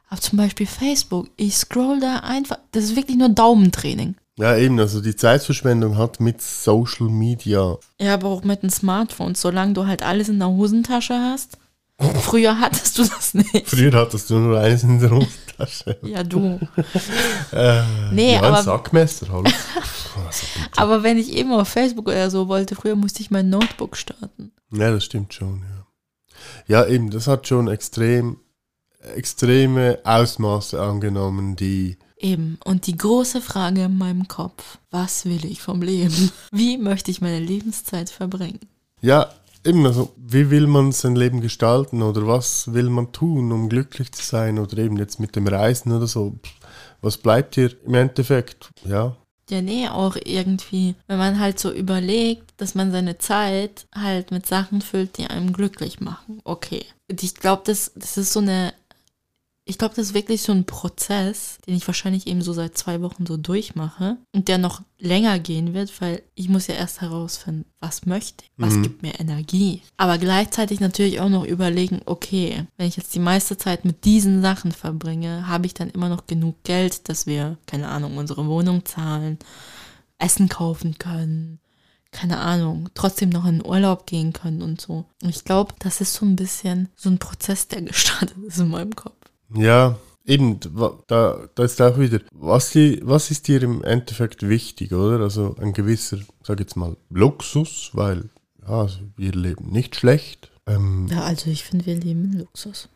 Aber 0.08 0.20
zum 0.20 0.38
Beispiel 0.38 0.66
Facebook, 0.66 1.28
ich 1.36 1.56
scroll 1.56 2.00
da 2.00 2.16
einfach, 2.16 2.58
das 2.72 2.84
ist 2.84 2.96
wirklich 2.96 3.16
nur 3.16 3.28
Daumentraining. 3.28 4.16
Ja, 4.40 4.56
eben, 4.56 4.78
also 4.80 5.00
die 5.00 5.14
Zeitverschwendung 5.16 5.98
hat 5.98 6.18
mit 6.20 6.40
Social 6.40 7.08
Media. 7.08 7.76
Ja, 8.00 8.14
aber 8.14 8.28
auch 8.28 8.42
mit 8.44 8.62
den 8.62 8.70
Smartphones, 8.70 9.40
solange 9.40 9.74
du 9.74 9.86
halt 9.86 10.02
alles 10.02 10.28
in 10.28 10.38
der 10.38 10.48
Hosentasche 10.48 11.14
hast. 11.14 11.58
Früher 12.22 12.58
hattest 12.58 12.96
du 12.98 13.04
das 13.04 13.34
nicht. 13.34 13.68
Früher 13.68 13.92
hattest 13.92 14.30
du 14.30 14.38
nur 14.38 14.58
eines 14.58 14.82
in 14.84 14.98
der 15.00 15.10
Hosentasche. 15.10 15.98
Ja, 16.02 16.22
du. 16.24 16.58
Äh, 17.52 17.82
Nee, 18.12 18.34
ja, 18.34 18.42
aber- 18.42 18.58
ein 18.58 18.64
Sackmesser, 18.64 19.26
hallo. 19.30 19.44
Aber 20.76 21.02
wenn 21.02 21.18
ich 21.18 21.32
eben 21.32 21.52
auf 21.52 21.68
Facebook 21.68 22.06
oder 22.08 22.30
so 22.30 22.48
wollte, 22.48 22.74
früher 22.74 22.96
musste 22.96 23.20
ich 23.20 23.30
mein 23.30 23.50
Notebook 23.50 23.96
starten. 23.96 24.52
ja, 24.72 24.90
das 24.90 25.04
stimmt 25.04 25.34
schon, 25.34 25.62
ja. 25.62 25.86
Ja, 26.82 26.86
eben, 26.86 27.10
das 27.10 27.26
hat 27.26 27.46
schon 27.48 27.68
extrem, 27.68 28.38
extreme 29.14 29.98
Ausmaße 30.04 30.80
angenommen, 30.80 31.56
die 31.56 31.98
Eben. 32.20 32.58
Und 32.64 32.86
die 32.86 32.96
große 32.96 33.40
Frage 33.40 33.84
in 33.84 33.96
meinem 33.96 34.28
Kopf, 34.28 34.78
was 34.90 35.24
will 35.24 35.44
ich 35.46 35.62
vom 35.62 35.80
Leben? 35.80 36.30
Wie 36.52 36.76
möchte 36.76 37.10
ich 37.10 37.22
meine 37.22 37.40
Lebenszeit 37.40 38.10
verbringen? 38.10 38.60
Ja, 39.00 39.30
eben, 39.64 39.86
also 39.86 40.12
wie 40.16 40.50
will 40.50 40.66
man 40.66 40.92
sein 40.92 41.16
Leben 41.16 41.40
gestalten 41.40 42.02
oder 42.02 42.26
was 42.26 42.72
will 42.72 42.90
man 42.90 43.12
tun, 43.12 43.50
um 43.52 43.70
glücklich 43.70 44.12
zu 44.12 44.22
sein 44.22 44.58
oder 44.58 44.76
eben 44.78 44.98
jetzt 44.98 45.18
mit 45.18 45.34
dem 45.36 45.46
Reisen 45.46 45.92
oder 45.92 46.06
so. 46.06 46.38
Was 47.00 47.16
bleibt 47.16 47.56
dir 47.56 47.70
im 47.86 47.94
Endeffekt? 47.94 48.70
Ja, 48.84 49.16
Ja, 49.48 49.62
nee, 49.62 49.88
auch 49.88 50.16
irgendwie, 50.22 50.94
wenn 51.08 51.18
man 51.18 51.40
halt 51.40 51.58
so 51.58 51.72
überlegt, 51.72 52.52
dass 52.58 52.74
man 52.74 52.92
seine 52.92 53.18
Zeit 53.18 53.86
halt 53.94 54.30
mit 54.30 54.46
Sachen 54.46 54.80
füllt, 54.80 55.18
die 55.18 55.26
einem 55.26 55.52
glücklich 55.52 56.00
machen. 56.00 56.40
Okay. 56.44 56.84
Und 57.10 57.22
ich 57.22 57.34
glaube, 57.34 57.62
das, 57.64 57.92
das 57.96 58.16
ist 58.16 58.32
so 58.32 58.40
eine, 58.40 58.72
ich 59.70 59.78
glaube, 59.78 59.94
das 59.94 60.08
ist 60.08 60.14
wirklich 60.14 60.42
so 60.42 60.52
ein 60.52 60.64
Prozess, 60.66 61.58
den 61.66 61.74
ich 61.76 61.86
wahrscheinlich 61.86 62.26
eben 62.26 62.42
so 62.42 62.52
seit 62.52 62.76
zwei 62.76 63.00
Wochen 63.00 63.24
so 63.24 63.36
durchmache 63.36 64.16
und 64.34 64.48
der 64.48 64.58
noch 64.58 64.82
länger 64.98 65.38
gehen 65.38 65.72
wird, 65.72 65.98
weil 66.00 66.22
ich 66.34 66.48
muss 66.48 66.66
ja 66.66 66.74
erst 66.74 67.00
herausfinden, 67.00 67.64
was 67.80 68.04
möchte 68.04 68.44
ich, 68.44 68.50
was 68.56 68.74
Mhm. 68.74 68.82
gibt 68.82 69.02
mir 69.02 69.18
Energie. 69.18 69.82
Aber 69.96 70.18
gleichzeitig 70.18 70.80
natürlich 70.80 71.20
auch 71.20 71.28
noch 71.30 71.44
überlegen, 71.44 72.02
okay, 72.04 72.66
wenn 72.76 72.88
ich 72.88 72.96
jetzt 72.96 73.14
die 73.14 73.20
meiste 73.20 73.56
Zeit 73.56 73.84
mit 73.84 74.04
diesen 74.04 74.42
Sachen 74.42 74.72
verbringe, 74.72 75.46
habe 75.46 75.66
ich 75.66 75.72
dann 75.74 75.88
immer 75.90 76.08
noch 76.08 76.26
genug 76.26 76.62
Geld, 76.64 77.08
dass 77.08 77.26
wir, 77.26 77.56
keine 77.66 77.88
Ahnung, 77.88 78.16
unsere 78.18 78.46
Wohnung 78.46 78.84
zahlen, 78.84 79.38
Essen 80.18 80.48
kaufen 80.48 80.98
können, 80.98 81.60
keine 82.12 82.38
Ahnung, 82.38 82.88
trotzdem 82.94 83.28
noch 83.30 83.46
in 83.46 83.58
den 83.60 83.66
Urlaub 83.66 84.04
gehen 84.06 84.32
können 84.32 84.62
und 84.62 84.80
so. 84.80 85.04
Und 85.22 85.28
ich 85.30 85.44
glaube, 85.44 85.74
das 85.78 86.00
ist 86.00 86.12
so 86.14 86.26
ein 86.26 86.34
bisschen 86.36 86.88
so 86.96 87.08
ein 87.08 87.18
Prozess, 87.18 87.68
der 87.68 87.82
gestartet 87.82 88.36
ist 88.46 88.58
in 88.58 88.68
meinem 88.68 88.94
Kopf. 88.96 89.14
Ja, 89.54 89.96
eben, 90.26 90.60
da, 91.08 91.48
da 91.54 91.64
ist 91.64 91.80
auch 91.82 91.98
wieder, 91.98 92.20
was, 92.32 92.70
die, 92.70 93.00
was 93.02 93.30
ist 93.30 93.48
dir 93.48 93.62
im 93.62 93.82
Endeffekt 93.82 94.48
wichtig, 94.48 94.92
oder? 94.92 95.20
Also 95.22 95.56
ein 95.60 95.72
gewisser, 95.72 96.18
sag 96.42 96.60
jetzt 96.60 96.76
mal, 96.76 96.96
Luxus, 97.10 97.90
weil 97.94 98.24
ja, 98.62 98.80
also 98.82 98.98
wir 99.16 99.32
leben 99.32 99.70
nicht 99.70 99.96
schlecht. 99.96 100.50
Ähm, 100.66 101.08
Ja, 101.10 101.22
also 101.22 101.50
ich 101.50 101.64
finde, 101.64 101.86
wir 101.86 101.96
leben 101.96 102.24
in 102.32 102.38
Luxus. 102.40 102.88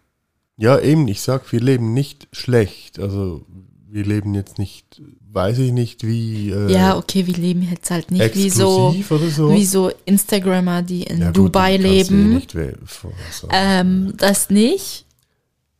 ja, 0.57 0.79
eben, 0.79 1.09
ich 1.09 1.23
sag, 1.23 1.51
wir 1.53 1.61
leben 1.61 1.93
nicht 1.95 2.29
schlecht. 2.33 2.99
Also 2.99 3.45
wir 3.89 4.05
leben 4.05 4.35
jetzt 4.35 4.59
nicht, 4.59 5.01
weiß 5.33 5.59
ich 5.59 5.73
nicht, 5.73 6.05
wie 6.07 6.51
äh, 6.51 6.73
ja, 6.73 6.97
okay, 6.97 7.27
wir 7.27 7.35
leben 7.35 7.63
jetzt 7.63 7.91
halt 7.91 8.11
nicht 8.11 8.35
wie 8.35 8.51
so, 8.51 8.93
so. 9.31 9.53
wie 9.53 9.65
so 9.65 9.91
Instagrammer, 10.05 10.83
die 10.83 11.05
in 11.05 11.21
Ja, 11.21 11.27
gut, 11.29 11.37
Dubai 11.37 11.79
du 11.79 11.85
eh 11.85 12.03
leben. 12.03 12.35
Nicht 12.35 12.55
we- 12.57 12.77
voraussagen. 12.85 13.51
Ähm, 13.53 14.15
das 14.17 14.51
nicht. 14.51 15.04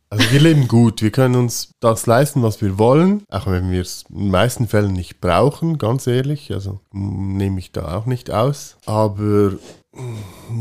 Also 0.09 0.31
wir 0.31 0.39
leben 0.39 0.67
gut, 0.67 1.01
wir 1.01 1.11
können 1.11 1.35
uns 1.35 1.71
das 1.79 2.05
leisten, 2.05 2.43
was 2.43 2.61
wir 2.61 2.77
wollen, 2.77 3.23
auch 3.29 3.47
wenn 3.47 3.71
wir 3.71 3.81
es 3.81 4.05
in 4.09 4.17
den 4.17 4.31
meisten 4.31 4.67
Fällen 4.67 4.93
nicht 4.93 5.19
brauchen, 5.19 5.77
ganz 5.77 6.07
ehrlich. 6.07 6.53
Also 6.53 6.79
nehme 6.91 7.59
ich 7.59 7.71
da 7.71 7.97
auch 7.97 8.05
nicht 8.05 8.31
aus. 8.31 8.77
Aber 8.85 9.53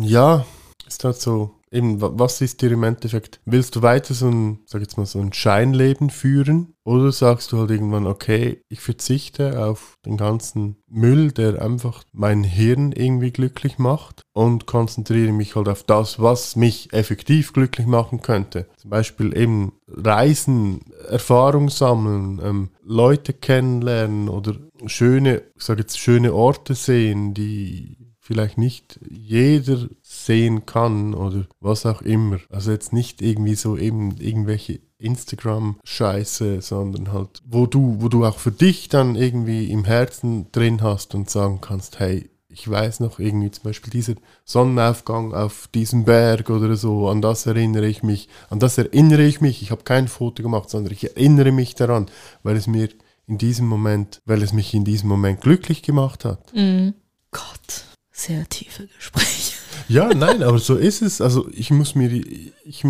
ja, 0.00 0.44
ist 0.86 1.04
halt 1.04 1.20
so. 1.20 1.50
Eben, 1.74 2.00
wa- 2.00 2.12
was 2.14 2.40
ist 2.40 2.62
dir 2.62 2.70
im 2.70 2.84
Endeffekt? 2.84 3.40
Willst 3.46 3.74
du 3.74 3.82
weiter 3.82 4.14
so 4.14 4.28
ein, 4.28 4.60
sag 4.64 4.80
jetzt 4.80 4.96
mal, 4.96 5.06
so 5.06 5.18
ein 5.18 5.32
Scheinleben 5.32 6.08
führen? 6.08 6.74
Oder 6.84 7.10
sagst 7.10 7.50
du 7.50 7.58
halt 7.58 7.70
irgendwann, 7.72 8.06
okay, 8.06 8.60
ich 8.68 8.80
verzichte 8.80 9.64
auf 9.66 9.96
den 10.06 10.16
ganzen 10.16 10.76
Müll, 10.88 11.32
der 11.32 11.60
einfach 11.60 12.04
mein 12.12 12.44
Hirn 12.44 12.92
irgendwie 12.92 13.32
glücklich 13.32 13.78
macht 13.78 14.22
und 14.34 14.66
konzentriere 14.66 15.32
mich 15.32 15.56
halt 15.56 15.68
auf 15.68 15.82
das, 15.82 16.20
was 16.20 16.54
mich 16.56 16.92
effektiv 16.92 17.52
glücklich 17.52 17.86
machen 17.88 18.22
könnte. 18.22 18.66
Zum 18.76 18.90
Beispiel 18.90 19.36
eben 19.36 19.72
Reisen, 19.88 20.82
Erfahrung 21.08 21.70
sammeln, 21.70 22.40
ähm, 22.44 22.70
Leute 22.84 23.32
kennenlernen 23.32 24.28
oder 24.28 24.54
schöne, 24.86 25.42
ich 25.56 25.62
sage 25.64 25.80
jetzt 25.80 25.98
schöne 25.98 26.34
Orte 26.34 26.74
sehen, 26.74 27.34
die 27.34 27.96
vielleicht 28.20 28.56
nicht 28.58 28.98
jeder 29.08 29.86
sehen 30.24 30.66
kann 30.66 31.14
oder 31.14 31.46
was 31.60 31.86
auch 31.86 32.02
immer. 32.02 32.38
Also 32.50 32.72
jetzt 32.72 32.92
nicht 32.92 33.22
irgendwie 33.22 33.54
so 33.54 33.76
eben 33.76 34.16
irgendwelche 34.18 34.80
Instagram-Scheiße, 34.98 36.62
sondern 36.62 37.12
halt, 37.12 37.42
wo 37.46 37.66
du, 37.66 37.96
wo 38.00 38.08
du 38.08 38.24
auch 38.24 38.38
für 38.38 38.52
dich 38.52 38.88
dann 38.88 39.16
irgendwie 39.16 39.70
im 39.70 39.84
Herzen 39.84 40.50
drin 40.52 40.82
hast 40.82 41.14
und 41.14 41.30
sagen 41.30 41.60
kannst, 41.60 41.98
hey, 41.98 42.30
ich 42.48 42.70
weiß 42.70 43.00
noch 43.00 43.18
irgendwie 43.18 43.50
zum 43.50 43.64
Beispiel 43.64 43.90
dieser 43.90 44.14
Sonnenaufgang 44.44 45.34
auf 45.34 45.68
diesem 45.74 46.04
Berg 46.04 46.50
oder 46.50 46.76
so, 46.76 47.08
an 47.08 47.20
das 47.20 47.46
erinnere 47.46 47.86
ich 47.86 48.02
mich, 48.02 48.28
an 48.48 48.60
das 48.60 48.78
erinnere 48.78 49.24
ich 49.24 49.40
mich, 49.40 49.60
ich 49.60 49.72
habe 49.72 49.82
kein 49.82 50.06
Foto 50.06 50.42
gemacht, 50.42 50.70
sondern 50.70 50.92
ich 50.92 51.04
erinnere 51.04 51.50
mich 51.50 51.74
daran, 51.74 52.06
weil 52.44 52.56
es 52.56 52.68
mir 52.68 52.88
in 53.26 53.38
diesem 53.38 53.66
Moment, 53.66 54.22
weil 54.24 54.42
es 54.42 54.52
mich 54.52 54.72
in 54.72 54.84
diesem 54.84 55.08
Moment 55.08 55.40
glücklich 55.40 55.82
gemacht 55.82 56.24
hat. 56.24 56.54
Mhm. 56.54 56.94
Gott, 57.32 57.84
sehr 58.12 58.48
tiefe 58.48 58.86
Gespräche. 58.86 59.53
Ja, 59.88 60.08
nein, 60.14 60.42
aber 60.42 60.58
so 60.58 60.76
ist 60.76 61.02
es. 61.02 61.20
Also 61.20 61.48
ich 61.52 61.70
muss 61.70 61.94
mir, 61.94 62.08
die- 62.08 62.52
ich, 62.64 62.84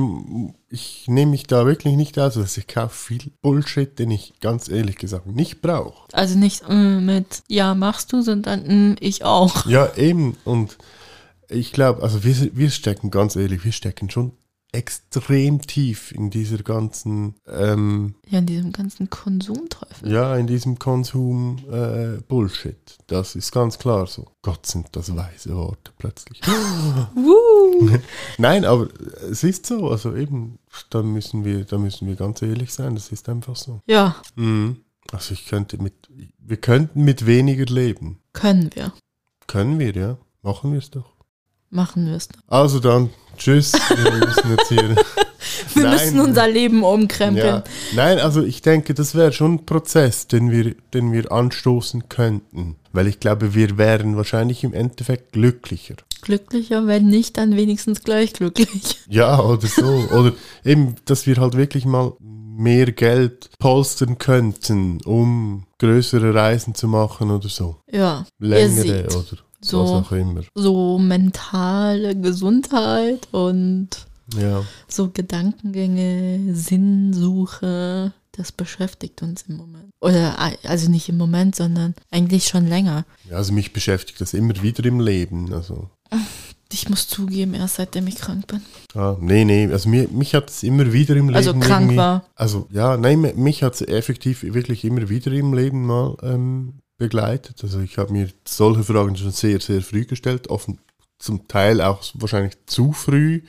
ich 0.70 1.04
nehme 1.09 1.33
mich 1.33 1.44
da 1.46 1.66
wirklich 1.66 1.96
nicht 1.96 2.18
aus, 2.18 2.35
dass 2.35 2.57
ich 2.57 2.66
kaufe 2.66 2.94
viel 2.94 3.33
Bullshit, 3.42 3.98
den 3.98 4.11
ich 4.11 4.35
ganz 4.40 4.68
ehrlich 4.68 4.96
gesagt 4.96 5.26
nicht 5.26 5.61
brauche. 5.61 6.07
Also 6.12 6.38
nicht 6.38 6.62
äh, 6.68 7.00
mit 7.00 7.42
Ja, 7.48 7.74
machst 7.74 8.12
du, 8.12 8.22
sondern 8.22 8.64
äh, 8.64 8.96
ich 9.00 9.24
auch. 9.24 9.66
Ja, 9.66 9.92
eben. 9.96 10.37
Und 10.44 10.78
ich 11.48 11.72
glaube, 11.72 12.02
also 12.02 12.22
wir, 12.24 12.35
wir 12.57 12.70
stecken, 12.70 13.11
ganz 13.11 13.37
ehrlich, 13.37 13.64
wir 13.64 13.72
stecken 13.72 14.09
schon 14.11 14.33
extrem 14.75 15.61
tief 15.63 16.13
in 16.13 16.31
dieser 16.31 16.59
ganzen, 16.59 17.35
ähm, 17.47 18.15
Ja, 18.29 18.41
in 18.41 18.47
diesem 18.47 18.73
ganzen 18.73 19.09
Konsumteufel. 19.09 20.11
ja, 20.11 20.37
in 20.37 20.47
diesem 20.47 20.79
Konsum 20.79 21.59
äh, 21.71 22.21
Bullshit. 22.29 22.99
Das 23.07 23.37
ist 23.37 23.53
ganz 23.53 23.79
klar 23.79 24.07
so. 24.07 24.27
Gott 24.43 24.67
sind 24.67 24.89
das 24.93 25.15
weise 25.17 25.55
Worte 25.57 25.93
plötzlich. 25.99 26.41
Nein, 28.39 28.65
aber 28.65 28.89
es 29.31 29.45
ist 29.45 29.67
so, 29.67 29.91
also 29.91 30.15
eben, 30.17 30.59
da 30.91 31.03
müssen 31.03 31.45
wir, 31.45 31.65
da 31.65 31.79
müssen 31.79 32.07
wir 32.09 32.17
ganz 32.17 32.43
ehrlich 32.43 32.73
sein, 32.73 32.95
das 32.95 33.11
ist 33.13 33.29
einfach 33.29 33.57
so. 33.57 33.81
Ja, 33.87 34.17
Mhm. 34.37 34.79
Also 35.13 35.35
ich 35.35 35.47
könnte 35.47 35.81
mit, 35.81 35.95
wir 36.39 36.57
könnten 36.57 37.05
mit 37.05 37.27
weniger 37.27 37.67
leben. 37.67 38.21
können 38.33 38.71
wir. 38.75 38.93
Können 39.47 39.79
wir, 39.79 39.95
ja. 39.95 40.17
Machen 40.43 40.73
wir 40.73 40.79
es 40.79 40.91
doch. 40.91 41.13
Machen 41.75 42.07
wir 42.07 42.15
es. 42.15 42.29
Also 42.47 42.79
dann, 42.79 43.11
tschüss. 43.37 43.73
Wir 43.73 44.13
müssen 44.13 44.51
jetzt 44.51 44.69
hier. 44.69 44.95
Wir 45.75 45.83
Nein. 45.83 45.93
müssen 45.93 46.21
unser 46.21 46.49
Leben 46.49 46.85
umkrempeln. 46.85 47.47
Ja. 47.47 47.65
Nein, 47.95 48.19
also 48.19 48.43
ich 48.43 48.63
denke, 48.63 48.95
das 48.95 49.15
wäre 49.15 49.33
schon 49.33 49.55
ein 49.55 49.67
Prozess, 49.67 50.27
den 50.27 50.51
wir, 50.51 50.75
den 50.95 51.13
wir 51.13 51.31
anstoßen 51.31 52.09
könnten. 52.09 52.77
Weil 52.93 53.09
ich 53.09 53.21
glaube, 53.21 53.55
wir 53.55 53.77
wären 53.77 54.17
wahrscheinlich 54.17 54.65
im 54.65 54.73
Endeffekt 54.73 55.33
glücklicher. 55.33 55.97
Glücklicher, 56.23 56.87
wenn 56.87 57.09
nicht, 57.09 57.37
dann 57.37 57.57
wenigstens 57.57 58.03
gleich 58.03 58.33
glücklich. 58.33 59.01
Ja, 59.09 59.39
oder 59.41 59.67
so. 59.67 59.85
oder 59.85 60.33
eben, 60.65 60.95
dass 61.05 61.27
wir 61.27 61.37
halt 61.37 61.57
wirklich 61.57 61.85
mal 61.85 62.13
mehr 62.21 62.93
Geld 62.93 63.51
polstern 63.59 64.17
könnten, 64.17 65.01
um 65.05 65.67
größere 65.79 66.33
Reisen 66.33 66.75
zu 66.75 66.89
machen 66.89 67.31
oder 67.31 67.49
so. 67.49 67.77
Ja, 67.91 68.25
Längere 68.39 69.09
oder 69.09 69.43
so- 69.64 70.05
so 70.55 70.98
mentale 70.98 72.14
Gesundheit 72.16 73.29
und 73.33 73.88
Ja. 74.38 74.62
so 74.88 75.11
Gedankengänge, 75.11 76.55
Sinnsuche, 76.55 78.12
das 78.33 78.53
beschäftigt 78.53 79.22
uns 79.22 79.42
im 79.48 79.57
Moment. 79.57 79.90
Oder 80.00 80.37
also 80.64 80.90
nicht 80.90 81.09
im 81.09 81.16
Moment, 81.16 81.55
sondern 81.57 81.94
eigentlich 82.11 82.46
schon 82.46 82.66
länger. 82.66 83.05
ja, 83.31 83.37
also 83.37 83.53
mich 83.53 83.72
beschäftigt 83.72 84.20
das 84.20 84.35
immer 84.35 84.61
wieder 84.62 84.85
im 84.85 85.00
Leben. 85.00 85.53
Also, 85.53 85.88
Ich 86.72 86.88
muss 86.88 87.07
zugeben, 87.07 87.55
erst 87.55 87.77
seitdem 87.77 88.09
ich 88.09 88.16
krank 88.16 88.48
bin. 88.48 88.61
ah, 88.94 89.16
nee, 89.20 89.44
nee, 89.44 89.68
also 89.70 89.88
mir, 89.88 90.09
mich 90.09 90.35
hat 90.35 90.50
es 90.50 90.64
immer 90.64 90.92
wieder 90.92 91.14
im 91.14 91.27
Leben. 91.29 91.37
Also 91.37 91.55
krank 91.55 91.94
war. 91.96 92.24
Also 92.35 92.66
ja, 92.72 92.96
nein, 92.96 93.20
mi- 93.20 93.35
mich 93.35 93.62
hat 93.62 93.74
es 93.74 93.83
effektiv 93.83 94.42
wirklich 94.42 94.85
immer 94.85 95.09
wieder 95.09 95.31
im 95.31 95.55
Leben 95.55 95.87
mal 95.87 96.16
ähm, 96.22 96.81
begleitet. 96.96 97.62
Also 97.62 97.80
ich 97.80 97.98
habe 97.98 98.12
mir 98.12 98.28
solche 98.46 98.85
Fragen 98.85 99.16
schon 99.16 99.30
sehr, 99.30 99.61
sehr 99.61 99.83
früh 99.83 100.04
gestellt, 100.04 100.48
offen, 100.48 100.78
zum 101.18 101.48
Teil 101.48 101.80
auch 101.80 102.02
wahrscheinlich 102.14 102.54
zu 102.66 102.92
früh, 102.92 103.42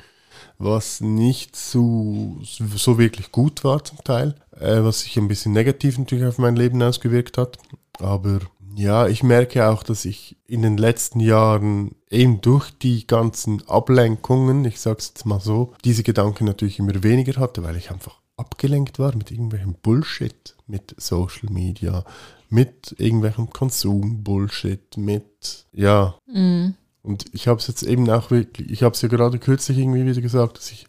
was 0.58 1.02
nicht 1.02 1.56
so, 1.56 2.40
so 2.44 2.98
wirklich 2.98 3.32
gut 3.32 3.64
war 3.64 3.84
zum 3.84 4.04
Teil, 4.04 4.36
äh, 4.52 4.82
was 4.82 5.02
sich 5.02 5.18
ein 5.18 5.28
bisschen 5.28 5.52
negativ 5.52 5.98
natürlich 5.98 6.26
auf 6.26 6.38
mein 6.38 6.56
Leben 6.56 6.82
ausgewirkt 6.82 7.38
hat. 7.38 7.58
Aber 8.00 8.40
ja, 8.76 9.08
ich 9.08 9.24
merke 9.24 9.68
auch, 9.70 9.84
dass 9.84 10.06
ich 10.06 10.38
in 10.48 10.62
den 10.62 10.78
letzten 10.78 11.20
Jahren 11.20 11.96
eben 12.10 12.42
durch 12.42 12.72
die 12.72 13.08
ganzen 13.08 13.68
Ablenkungen, 13.68 14.66
ich 14.66 14.80
sag's 14.80 15.08
jetzt 15.10 15.26
mal 15.26 15.40
so, 15.40 15.74
diese 15.84 16.04
Gedanken 16.04 16.46
natürlich 16.46 16.80
immer 16.80 17.04
weniger 17.04 17.40
hatte, 17.40 17.64
weil 17.64 17.76
ich 17.78 17.92
einfach 17.92 18.20
abgelenkt 18.38 19.00
war 19.00 19.16
mit 19.16 19.32
irgendwelchem 19.32 19.76
Bullshit, 19.82 20.56
mit 20.68 20.94
Social 20.98 21.50
Media, 21.52 22.04
mit 22.50 22.96
irgendwelchem 22.98 23.50
Konsum-Bullshit, 23.50 24.98
mit, 24.98 25.66
ja, 25.72 26.16
Mhm. 26.28 26.76
und 27.02 27.26
ich 27.34 27.48
habe 27.48 27.60
es 27.60 27.68
jetzt 27.68 27.84
eben 27.84 28.10
auch 28.10 28.32
wirklich, 28.32 28.70
ich 28.70 28.84
habe 28.84 28.94
es 28.94 29.02
ja 29.02 29.10
gerade 29.10 29.40
kürzlich 29.40 29.78
irgendwie 29.78 30.06
wieder 30.06 30.22
gesagt, 30.22 30.58
dass 30.58 30.72
ich, 30.72 30.86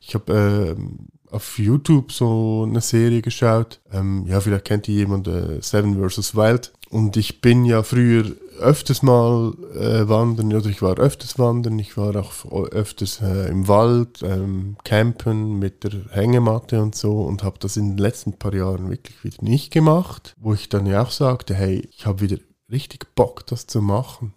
ich 0.00 0.14
habe 0.14 0.74
ähm, 0.78 1.08
auf 1.30 1.58
YouTube 1.58 2.12
so 2.12 2.64
eine 2.68 2.80
Serie 2.80 3.20
geschaut. 3.20 3.80
Ähm, 3.92 4.24
ja, 4.26 4.40
vielleicht 4.40 4.64
kennt 4.64 4.86
die 4.86 4.94
jemand, 4.94 5.26
äh, 5.26 5.60
Seven 5.60 6.08
vs. 6.08 6.34
Wild. 6.36 6.72
Und 6.88 7.16
ich 7.16 7.40
bin 7.40 7.64
ja 7.64 7.82
früher 7.82 8.36
öfters 8.58 9.02
mal 9.02 9.52
äh, 9.74 10.08
wandern, 10.08 10.52
oder 10.54 10.66
ich 10.66 10.80
war 10.82 10.96
öfters 10.98 11.38
wandern, 11.38 11.78
ich 11.78 11.96
war 11.96 12.16
auch 12.16 12.50
öfters 12.70 13.20
äh, 13.20 13.48
im 13.50 13.68
Wald, 13.68 14.22
ähm, 14.22 14.76
campen 14.84 15.58
mit 15.58 15.84
der 15.84 16.06
Hängematte 16.10 16.80
und 16.80 16.94
so 16.94 17.22
und 17.22 17.42
habe 17.42 17.58
das 17.58 17.76
in 17.76 17.90
den 17.90 17.98
letzten 17.98 18.34
paar 18.34 18.54
Jahren 18.54 18.88
wirklich 18.88 19.22
wieder 19.24 19.42
nicht 19.42 19.72
gemacht, 19.72 20.34
wo 20.38 20.54
ich 20.54 20.68
dann 20.68 20.86
ja 20.86 21.02
auch 21.02 21.10
sagte, 21.10 21.54
hey, 21.54 21.86
ich 21.90 22.06
habe 22.06 22.20
wieder 22.22 22.38
richtig 22.70 23.14
Bock, 23.14 23.46
das 23.46 23.66
zu 23.66 23.82
machen 23.82 24.32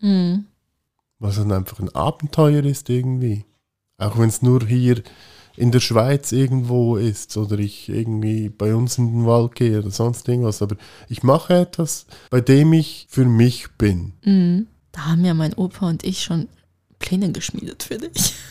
Mhm. 0.00 0.46
was 1.18 1.36
dann 1.36 1.52
einfach 1.52 1.78
ein 1.80 1.94
Abenteuer 1.94 2.62
ist 2.64 2.90
irgendwie. 2.90 3.46
Auch 3.96 4.18
wenn 4.18 4.28
es 4.28 4.42
nur 4.42 4.66
hier 4.66 5.02
in 5.56 5.72
der 5.72 5.80
Schweiz 5.80 6.32
irgendwo 6.32 6.96
ist 6.96 7.36
oder 7.36 7.58
ich 7.58 7.88
irgendwie 7.88 8.48
bei 8.48 8.74
uns 8.74 8.98
in 8.98 9.12
den 9.12 9.26
Wald 9.26 9.54
gehe 9.54 9.78
oder 9.78 9.90
sonst 9.90 10.28
irgendwas. 10.28 10.62
Aber 10.62 10.76
ich 11.08 11.22
mache 11.22 11.54
etwas, 11.54 12.06
bei 12.30 12.40
dem 12.40 12.72
ich 12.72 13.06
für 13.08 13.24
mich 13.24 13.68
bin. 13.78 14.12
Mhm. 14.24 14.66
Da 14.92 15.06
haben 15.06 15.24
ja 15.24 15.34
mein 15.34 15.54
Opa 15.54 15.88
und 15.88 16.04
ich 16.04 16.22
schon 16.22 16.48
Pläne 16.98 17.32
geschmiedet 17.32 17.82
für 17.82 17.98
dich. 17.98 18.34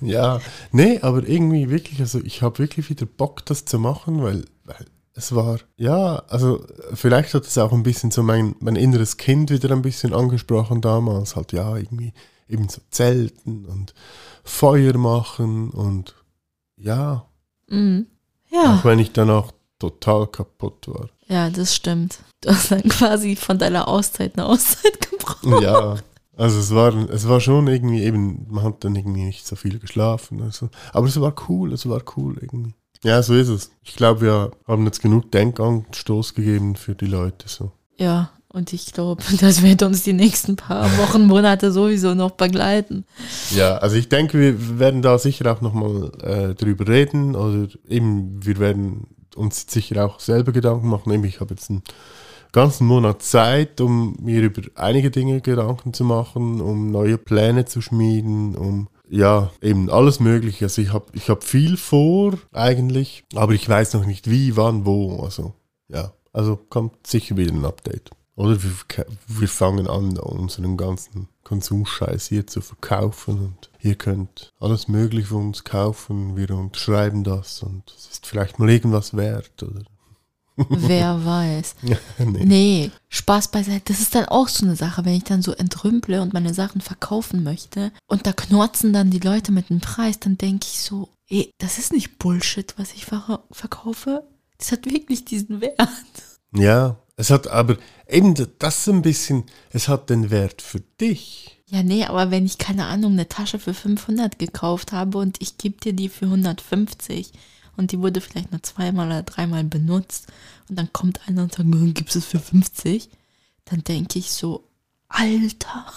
Ja, 0.00 0.40
nee, 0.72 0.98
aber 1.02 1.28
irgendwie 1.28 1.70
wirklich, 1.70 2.00
also 2.00 2.20
ich 2.24 2.42
habe 2.42 2.58
wirklich 2.58 2.88
wieder 2.88 3.06
Bock, 3.06 3.44
das 3.46 3.64
zu 3.64 3.78
machen, 3.78 4.22
weil, 4.22 4.44
weil 4.64 4.86
es 5.14 5.34
war, 5.34 5.58
ja, 5.76 6.22
also 6.28 6.64
vielleicht 6.94 7.34
hat 7.34 7.46
es 7.46 7.58
auch 7.58 7.72
ein 7.72 7.82
bisschen 7.82 8.10
so 8.10 8.22
mein, 8.22 8.54
mein 8.60 8.76
inneres 8.76 9.18
Kind 9.18 9.50
wieder 9.50 9.70
ein 9.72 9.82
bisschen 9.82 10.14
angesprochen 10.14 10.80
damals, 10.80 11.36
halt 11.36 11.52
ja, 11.52 11.76
irgendwie 11.76 12.12
eben 12.50 12.68
so 12.68 12.80
Zelten 12.90 13.64
und 13.66 13.94
Feuer 14.44 14.96
machen 14.98 15.70
und 15.70 16.14
ja, 16.76 17.26
Mhm. 17.68 18.06
Ja. 18.50 18.76
auch 18.80 18.84
wenn 18.84 18.98
ich 18.98 19.12
danach 19.12 19.52
total 19.78 20.26
kaputt 20.26 20.88
war. 20.88 21.08
Ja, 21.28 21.48
das 21.50 21.74
stimmt. 21.74 22.18
Du 22.40 22.50
hast 22.50 22.72
dann 22.72 22.82
quasi 22.82 23.36
von 23.36 23.58
deiner 23.58 23.86
Auszeit 23.86 24.36
eine 24.36 24.46
Auszeit 24.46 24.98
gebraucht. 25.10 25.46
auch. 25.46 25.62
Ja, 25.62 25.96
also 26.36 26.58
es 26.58 26.74
war, 26.74 26.92
es 27.10 27.28
war 27.28 27.40
schon 27.40 27.68
irgendwie 27.68 28.02
eben, 28.02 28.46
man 28.50 28.64
hat 28.64 28.82
dann 28.84 28.96
irgendwie 28.96 29.24
nicht 29.24 29.46
so 29.46 29.54
viel 29.56 29.78
geschlafen. 29.78 30.42
Also, 30.42 30.68
aber 30.92 31.06
es 31.06 31.20
war 31.20 31.34
cool, 31.48 31.72
es 31.72 31.88
war 31.88 32.02
cool 32.16 32.38
irgendwie. 32.40 32.74
Ja, 33.04 33.22
so 33.22 33.34
ist 33.34 33.48
es. 33.48 33.70
Ich 33.82 33.94
glaube, 33.94 34.20
wir 34.22 34.50
haben 34.66 34.84
jetzt 34.84 35.00
genug 35.00 35.30
Denkanstoß 35.30 36.34
gegeben 36.34 36.74
für 36.76 36.94
die 36.94 37.06
Leute. 37.06 37.48
So. 37.48 37.70
Ja, 37.98 38.30
und 38.52 38.72
ich 38.72 38.92
glaube, 38.92 39.22
das 39.40 39.62
wird 39.62 39.82
uns 39.82 40.02
die 40.02 40.12
nächsten 40.12 40.56
paar 40.56 40.86
Wochen, 40.98 41.26
Monate 41.26 41.72
sowieso 41.72 42.14
noch 42.14 42.32
begleiten. 42.32 43.04
Ja, 43.54 43.76
also 43.78 43.96
ich 43.96 44.08
denke, 44.08 44.38
wir 44.38 44.78
werden 44.78 45.02
da 45.02 45.18
sicher 45.18 45.52
auch 45.52 45.60
nochmal 45.60 46.10
äh, 46.22 46.54
drüber 46.54 46.88
reden 46.88 47.36
oder 47.36 47.68
eben, 47.88 48.44
wir 48.44 48.58
werden 48.58 49.06
uns 49.36 49.66
sicher 49.68 50.04
auch 50.04 50.20
selber 50.20 50.52
Gedanken 50.52 50.88
machen. 50.88 51.12
Eben, 51.12 51.24
ich 51.24 51.40
habe 51.40 51.54
jetzt 51.54 51.70
einen 51.70 51.82
ganzen 52.52 52.86
Monat 52.86 53.22
Zeit, 53.22 53.80
um 53.80 54.16
mir 54.20 54.42
über 54.42 54.62
einige 54.74 55.10
Dinge 55.10 55.40
Gedanken 55.40 55.94
zu 55.94 56.04
machen, 56.04 56.60
um 56.60 56.90
neue 56.90 57.18
Pläne 57.18 57.64
zu 57.64 57.80
schmieden, 57.80 58.56
um 58.56 58.88
ja, 59.08 59.50
eben 59.60 59.90
alles 59.90 60.20
Mögliche. 60.20 60.66
Also 60.66 60.82
ich 60.82 60.92
habe 60.92 61.06
ich 61.12 61.30
hab 61.30 61.42
viel 61.44 61.76
vor 61.76 62.34
eigentlich, 62.52 63.24
aber 63.34 63.52
ich 63.54 63.68
weiß 63.68 63.94
noch 63.94 64.06
nicht 64.06 64.30
wie, 64.30 64.56
wann, 64.56 64.86
wo. 64.86 65.22
Also 65.22 65.54
ja, 65.88 66.12
also 66.32 66.56
kommt 66.56 67.06
sicher 67.06 67.36
wieder 67.36 67.52
ein 67.52 67.64
Update. 67.64 68.10
Oder 68.40 68.62
wir, 68.62 68.70
wir 69.26 69.48
fangen 69.48 69.86
an, 69.86 70.16
unseren 70.16 70.78
ganzen 70.78 71.28
Konsumscheiß 71.44 72.28
hier 72.28 72.46
zu 72.46 72.62
verkaufen 72.62 73.38
und 73.38 73.70
ihr 73.82 73.96
könnt 73.96 74.54
alles 74.58 74.88
Mögliche 74.88 75.28
von 75.28 75.48
uns 75.48 75.64
kaufen. 75.64 76.38
Wir 76.38 76.48
unterschreiben 76.52 77.22
das 77.22 77.62
und 77.62 77.82
es 77.94 78.06
ist 78.06 78.26
vielleicht 78.26 78.58
mal 78.58 78.70
irgendwas 78.70 79.14
wert. 79.14 79.62
Oder 79.62 79.82
Wer 80.70 81.22
weiß. 81.22 81.74
nee. 82.18 82.44
Nee, 82.46 82.90
Spaß 83.10 83.48
beiseite. 83.48 83.92
Das 83.92 84.00
ist 84.00 84.14
dann 84.14 84.24
auch 84.24 84.48
so 84.48 84.64
eine 84.64 84.74
Sache, 84.74 85.04
wenn 85.04 85.16
ich 85.16 85.24
dann 85.24 85.42
so 85.42 85.52
entrümple 85.52 86.22
und 86.22 86.32
meine 86.32 86.54
Sachen 86.54 86.80
verkaufen 86.80 87.42
möchte 87.42 87.92
und 88.06 88.26
da 88.26 88.32
knorzen 88.32 88.94
dann 88.94 89.10
die 89.10 89.18
Leute 89.18 89.52
mit 89.52 89.68
dem 89.68 89.80
Preis, 89.80 90.18
dann 90.18 90.38
denke 90.38 90.64
ich 90.66 90.80
so, 90.80 91.10
ey, 91.28 91.52
das 91.58 91.76
ist 91.76 91.92
nicht 91.92 92.18
Bullshit, 92.18 92.72
was 92.78 92.94
ich 92.94 93.04
ver 93.04 93.42
verkaufe. 93.50 94.22
Das 94.56 94.72
hat 94.72 94.86
wirklich 94.86 95.26
diesen 95.26 95.60
Wert. 95.60 95.76
Ja, 96.54 96.96
es 97.20 97.28
hat 97.28 97.48
aber 97.48 97.76
eben 98.08 98.34
das 98.58 98.88
ein 98.88 99.02
bisschen, 99.02 99.44
es 99.70 99.88
hat 99.88 100.08
den 100.08 100.30
Wert 100.30 100.62
für 100.62 100.80
dich. 101.00 101.60
Ja, 101.66 101.82
nee, 101.82 102.04
aber 102.04 102.30
wenn 102.30 102.46
ich, 102.46 102.56
keine 102.56 102.86
Ahnung, 102.86 103.12
eine 103.12 103.28
Tasche 103.28 103.58
für 103.58 103.74
500 103.74 104.38
gekauft 104.38 104.92
habe 104.92 105.18
und 105.18 105.40
ich 105.40 105.58
gebe 105.58 105.78
dir 105.78 105.92
die 105.92 106.08
für 106.08 106.24
150 106.24 107.32
und 107.76 107.92
die 107.92 108.00
wurde 108.00 108.22
vielleicht 108.22 108.52
nur 108.52 108.62
zweimal 108.62 109.06
oder 109.06 109.22
dreimal 109.22 109.64
benutzt 109.64 110.28
und 110.68 110.78
dann 110.78 110.92
kommt 110.94 111.28
einer 111.28 111.42
und 111.42 111.54
sagt, 111.54 111.68
gibt 111.94 112.16
es 112.16 112.24
für 112.24 112.40
50? 112.40 113.10
Dann 113.66 113.84
denke 113.84 114.18
ich 114.18 114.32
so, 114.32 114.64
Alter. 115.08 115.86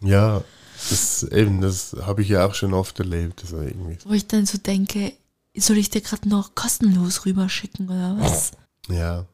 Ja, 0.00 0.42
das 0.90 1.22
eben, 1.22 1.62
das 1.62 1.96
habe 2.02 2.20
ich 2.20 2.28
ja 2.28 2.44
auch 2.46 2.54
schon 2.54 2.74
oft 2.74 2.98
erlebt. 2.98 3.40
Also 3.42 3.58
irgendwie. 3.58 3.96
Wo 4.04 4.12
ich 4.12 4.26
dann 4.26 4.44
so 4.44 4.58
denke, 4.58 5.14
soll 5.56 5.78
ich 5.78 5.88
dir 5.88 6.02
gerade 6.02 6.28
noch 6.28 6.54
kostenlos 6.54 7.24
rüberschicken 7.24 7.88
oder 7.88 8.16
was? 8.18 8.52
Ja. 8.90 9.24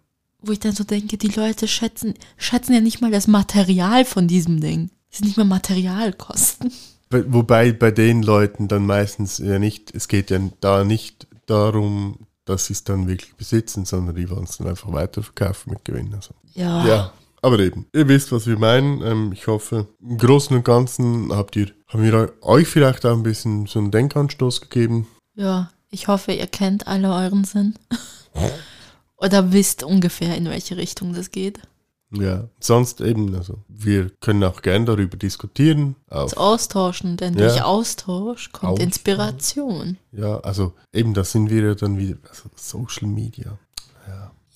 Wo 0.42 0.52
ich 0.52 0.60
dann 0.60 0.72
so 0.72 0.84
denke, 0.84 1.18
die 1.18 1.28
Leute 1.28 1.68
schätzen, 1.68 2.14
schätzen 2.36 2.72
ja 2.72 2.80
nicht 2.80 3.00
mal 3.00 3.10
das 3.10 3.26
Material 3.26 4.04
von 4.04 4.26
diesem 4.26 4.60
Ding. 4.60 4.90
Das 5.10 5.18
sind 5.18 5.26
nicht 5.26 5.36
mal 5.36 5.44
Materialkosten. 5.44 6.72
Wobei 7.10 7.72
bei 7.72 7.90
den 7.90 8.22
Leuten 8.22 8.68
dann 8.68 8.86
meistens 8.86 9.38
ja 9.38 9.58
nicht, 9.58 9.92
es 9.94 10.06
geht 10.06 10.30
ja 10.30 10.38
da 10.60 10.84
nicht 10.84 11.26
darum, 11.46 12.26
dass 12.44 12.66
sie 12.66 12.72
es 12.72 12.84
dann 12.84 13.08
wirklich 13.08 13.34
besitzen, 13.34 13.84
sondern 13.84 14.14
die 14.14 14.30
wollen 14.30 14.44
es 14.44 14.58
dann 14.58 14.68
einfach 14.68 14.92
weiterverkaufen 14.92 15.72
mit 15.72 15.84
Gewinn. 15.84 16.14
Also. 16.14 16.34
Ja. 16.54 16.86
Ja, 16.86 17.12
aber 17.42 17.58
eben, 17.58 17.86
ihr 17.92 18.06
wisst, 18.06 18.32
was 18.32 18.46
wir 18.46 18.58
meinen. 18.58 19.02
Ähm, 19.02 19.32
ich 19.32 19.46
hoffe, 19.46 19.88
im 20.00 20.18
Großen 20.18 20.56
und 20.56 20.64
Ganzen 20.64 21.32
habt 21.32 21.56
ihr, 21.56 21.72
haben 21.88 22.04
wir 22.04 22.32
euch 22.42 22.68
vielleicht 22.68 23.04
auch 23.04 23.16
ein 23.16 23.22
bisschen 23.22 23.66
so 23.66 23.80
einen 23.80 23.90
Denkanstoß 23.90 24.60
gegeben. 24.60 25.08
Ja, 25.34 25.70
ich 25.90 26.06
hoffe, 26.06 26.32
ihr 26.32 26.46
kennt 26.46 26.86
alle 26.86 27.12
euren 27.12 27.44
Sinn. 27.44 27.74
Oder 29.20 29.52
wisst 29.52 29.82
ungefähr, 29.82 30.36
in 30.36 30.46
welche 30.46 30.76
Richtung 30.76 31.12
das 31.14 31.30
geht. 31.30 31.60
Ja, 32.12 32.48
sonst 32.58 33.00
eben, 33.00 33.32
also 33.36 33.58
wir 33.68 34.10
können 34.20 34.42
auch 34.42 34.62
gern 34.62 34.84
darüber 34.84 35.16
diskutieren. 35.16 35.94
Auf, 36.08 36.36
austauschen, 36.36 37.16
denn 37.16 37.34
Ja. 37.34 37.46
durch 37.46 37.62
Austausch 37.62 38.50
kommt 38.50 38.72
Austausch. 38.72 38.84
Inspiration. 38.84 39.96
ja, 40.10 40.40
also 40.40 40.72
eben, 40.92 41.14
da 41.14 41.22
sind 41.22 41.50
wir 41.50 41.62
ja 41.62 41.74
dann 41.76 41.98
wieder, 41.98 42.16
also 42.28 42.44
Social 42.56 43.06
Media. 43.08 43.56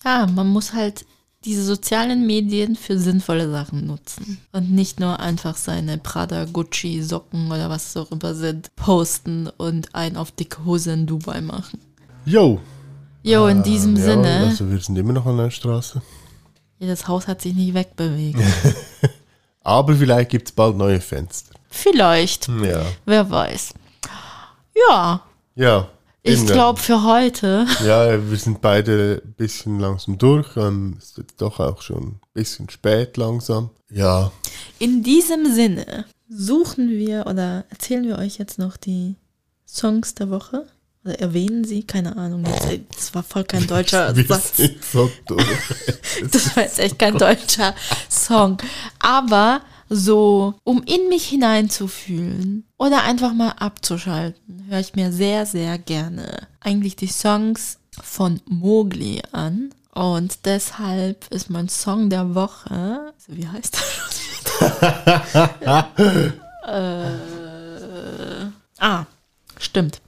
Ja, 0.04 0.26
man 0.26 0.48
muss 0.48 0.74
halt 0.74 1.06
diese 1.46 1.62
sozialen 1.64 2.26
Medien 2.26 2.76
für 2.76 2.98
sinnvolle 2.98 3.50
Sachen 3.50 3.86
nutzen. 3.86 4.38
Und 4.52 4.70
nicht 4.70 4.98
nur 5.00 5.18
einfach 5.20 5.56
seine 5.56 5.96
Prada, 5.98 6.44
Gucci, 6.46 7.02
Socken 7.02 7.46
oder 7.50 7.70
was 7.70 7.96
auch 7.96 8.10
immer 8.10 8.34
sind, 8.34 8.74
posten 8.76 9.48
und 9.56 9.94
ein 9.94 10.16
auf 10.16 10.30
dicke 10.32 10.64
Hose 10.64 10.92
in 10.92 11.06
Dubai 11.06 11.40
machen. 11.40 11.80
Jo! 12.26 12.60
Jo, 13.24 13.46
in 13.46 13.62
diesem 13.62 13.96
ja, 13.96 14.02
Sinne, 14.04 14.36
Also 14.48 14.70
wir 14.70 14.78
sind 14.80 14.96
immer 14.98 15.14
noch 15.14 15.24
an 15.26 15.38
der 15.38 15.50
Straße. 15.50 16.02
ja, 16.78 16.86
das 16.86 17.08
Haus 17.08 17.26
hat 17.26 17.40
sich 17.40 17.54
nicht 17.54 17.72
wegbewegt. 17.74 18.38
Aber 19.62 19.94
vielleicht 19.94 20.30
gibt 20.30 20.48
es 20.48 20.52
bald 20.54 20.76
neue 20.76 21.00
Fenster. 21.00 21.54
Vielleicht, 21.70 22.48
Ja. 22.48 22.84
wer 23.06 23.30
weiß. 23.30 23.72
Ja, 24.90 25.22
Ja. 25.54 25.88
ich 26.22 26.44
glaube 26.46 26.78
für 26.80 27.02
heute. 27.02 27.66
Ja, 27.84 28.30
wir 28.30 28.36
sind 28.36 28.60
beide 28.60 29.22
ein 29.24 29.32
bisschen 29.34 29.80
langsam 29.80 30.18
durch. 30.18 30.56
Ähm, 30.56 30.96
ist 30.98 31.16
jetzt 31.16 31.40
doch 31.40 31.60
auch 31.60 31.80
schon 31.80 32.02
ein 32.02 32.20
bisschen 32.34 32.68
spät 32.68 33.16
langsam. 33.16 33.70
Ja. 33.90 34.30
In 34.78 35.02
diesem 35.02 35.52
Sinne 35.54 36.04
suchen 36.28 36.90
wir 36.90 37.26
oder 37.26 37.64
erzählen 37.70 38.04
wir 38.06 38.18
euch 38.18 38.36
jetzt 38.38 38.58
noch 38.58 38.76
die 38.76 39.16
Songs 39.66 40.14
der 40.14 40.28
Woche. 40.30 40.66
Erwähnen 41.04 41.64
sie, 41.64 41.82
keine 41.84 42.16
Ahnung. 42.16 42.44
Äh, 42.44 42.80
Das 42.94 43.14
war 43.14 43.22
voll 43.22 43.44
kein 43.44 43.66
deutscher 43.66 44.14
Satz. 44.26 44.54
so. 44.92 45.10
Das 46.30 46.56
war 46.56 46.62
jetzt 46.64 46.78
echt 46.78 46.98
kein 46.98 47.18
deutscher 47.18 47.74
Song. 48.08 48.56
Aber 49.00 49.60
so, 49.90 50.54
um 50.64 50.82
in 50.84 51.08
mich 51.08 51.26
hineinzufühlen 51.28 52.64
oder 52.78 53.02
einfach 53.02 53.34
mal 53.34 53.50
abzuschalten, 53.50 54.64
höre 54.68 54.80
ich 54.80 54.94
mir 54.94 55.12
sehr, 55.12 55.44
sehr 55.46 55.76
gerne 55.78 56.46
eigentlich 56.60 56.96
die 56.96 57.06
Songs 57.08 57.78
von 58.02 58.40
Mowgli 58.46 59.22
an. 59.32 59.70
Und 59.92 60.46
deshalb 60.46 61.26
ist 61.30 61.50
mein 61.50 61.68
Song 61.68 62.08
der 62.10 62.34
Woche, 62.34 63.12
also 63.14 63.28
wie 63.28 63.46
heißt 63.46 63.76
das? 63.76 63.84
äh, 66.66 68.46
ah, 68.80 69.04
stimmt. 69.58 70.00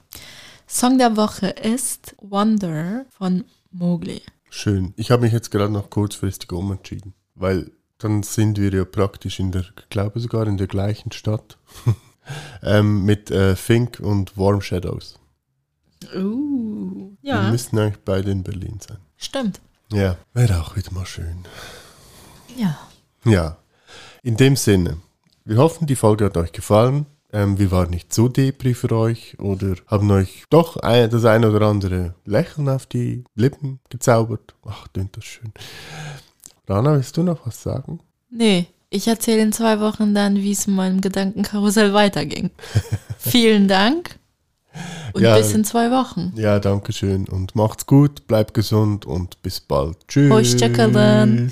Song 0.67 0.97
der 0.97 1.15
Woche 1.15 1.47
ist 1.47 2.15
Wonder 2.19 3.05
von 3.17 3.45
Mowgli. 3.71 4.21
Schön. 4.49 4.93
Ich 4.97 5.11
habe 5.11 5.21
mich 5.23 5.31
jetzt 5.31 5.49
gerade 5.49 5.71
noch 5.71 5.89
kurzfristig 5.89 6.51
umentschieden, 6.51 7.13
weil 7.35 7.71
dann 7.99 8.21
sind 8.21 8.57
wir 8.59 8.71
ja 8.73 8.83
praktisch 8.83 9.39
in 9.39 9.51
der, 9.53 9.61
ich 9.61 9.89
glaube 9.89 10.19
sogar 10.19 10.45
in 10.45 10.57
der 10.57 10.67
gleichen 10.67 11.13
Stadt. 11.13 11.57
ähm, 12.63 13.05
mit 13.05 13.31
äh, 13.31 13.55
Fink 13.55 14.01
und 14.01 14.37
Warm 14.37 14.61
Shadows. 14.61 15.17
Uh, 16.13 17.11
Wir 17.21 17.33
ja, 17.33 17.49
müssten 17.49 17.79
eigentlich 17.79 18.03
beide 18.03 18.29
in 18.31 18.43
Berlin 18.43 18.79
sein. 18.85 18.97
stimmt. 19.15 19.61
Ja, 19.91 20.17
wäre 20.33 20.59
auch 20.59 20.75
wieder 20.75 20.91
mal 20.91 21.05
schön. 21.05 21.45
Ja. 22.57 22.77
Ja, 23.23 23.57
in 24.21 24.35
dem 24.35 24.57
Sinne, 24.57 24.97
wir 25.45 25.57
hoffen, 25.57 25.87
die 25.87 25.95
Folge 25.95 26.25
hat 26.25 26.35
euch 26.35 26.51
gefallen. 26.51 27.05
Ähm, 27.33 27.59
wir 27.59 27.71
waren 27.71 27.89
nicht 27.89 28.13
so 28.13 28.29
depri 28.29 28.73
für 28.73 28.91
euch 28.93 29.37
oder 29.39 29.75
haben 29.87 30.09
euch 30.11 30.45
doch 30.49 30.77
ein, 30.77 31.09
das 31.09 31.25
eine 31.25 31.51
oder 31.51 31.67
andere 31.67 32.13
Lächeln 32.25 32.69
auf 32.69 32.85
die 32.85 33.23
Lippen 33.35 33.79
gezaubert. 33.89 34.55
Ach, 34.65 34.87
klingt 34.93 35.17
das 35.17 35.25
schön. 35.25 35.51
Rana, 36.67 36.93
willst 36.93 37.17
du 37.17 37.23
noch 37.23 37.45
was 37.45 37.61
sagen? 37.61 37.99
Nee, 38.29 38.67
ich 38.89 39.07
erzähle 39.07 39.41
in 39.41 39.51
zwei 39.51 39.79
Wochen 39.81 40.13
dann, 40.15 40.35
wie 40.37 40.51
es 40.51 40.67
in 40.67 40.75
meinem 40.75 41.01
Gedankenkarussell 41.01 41.93
weiterging. 41.93 42.49
Vielen 43.17 43.67
Dank 43.67 44.17
und 45.13 45.23
Ja. 45.23 45.37
bis 45.37 45.53
in 45.53 45.65
zwei 45.65 45.91
Wochen. 45.91 46.31
Ja, 46.37 46.59
danke 46.59 46.93
schön 46.93 47.27
und 47.27 47.55
macht's 47.55 47.85
gut, 47.85 48.27
bleibt 48.27 48.53
gesund 48.53 49.05
und 49.05 49.41
bis 49.41 49.59
bald. 49.59 49.97
Tschüss. 50.07 50.31
Hoşça 50.31 50.71
kalın. 50.73 51.51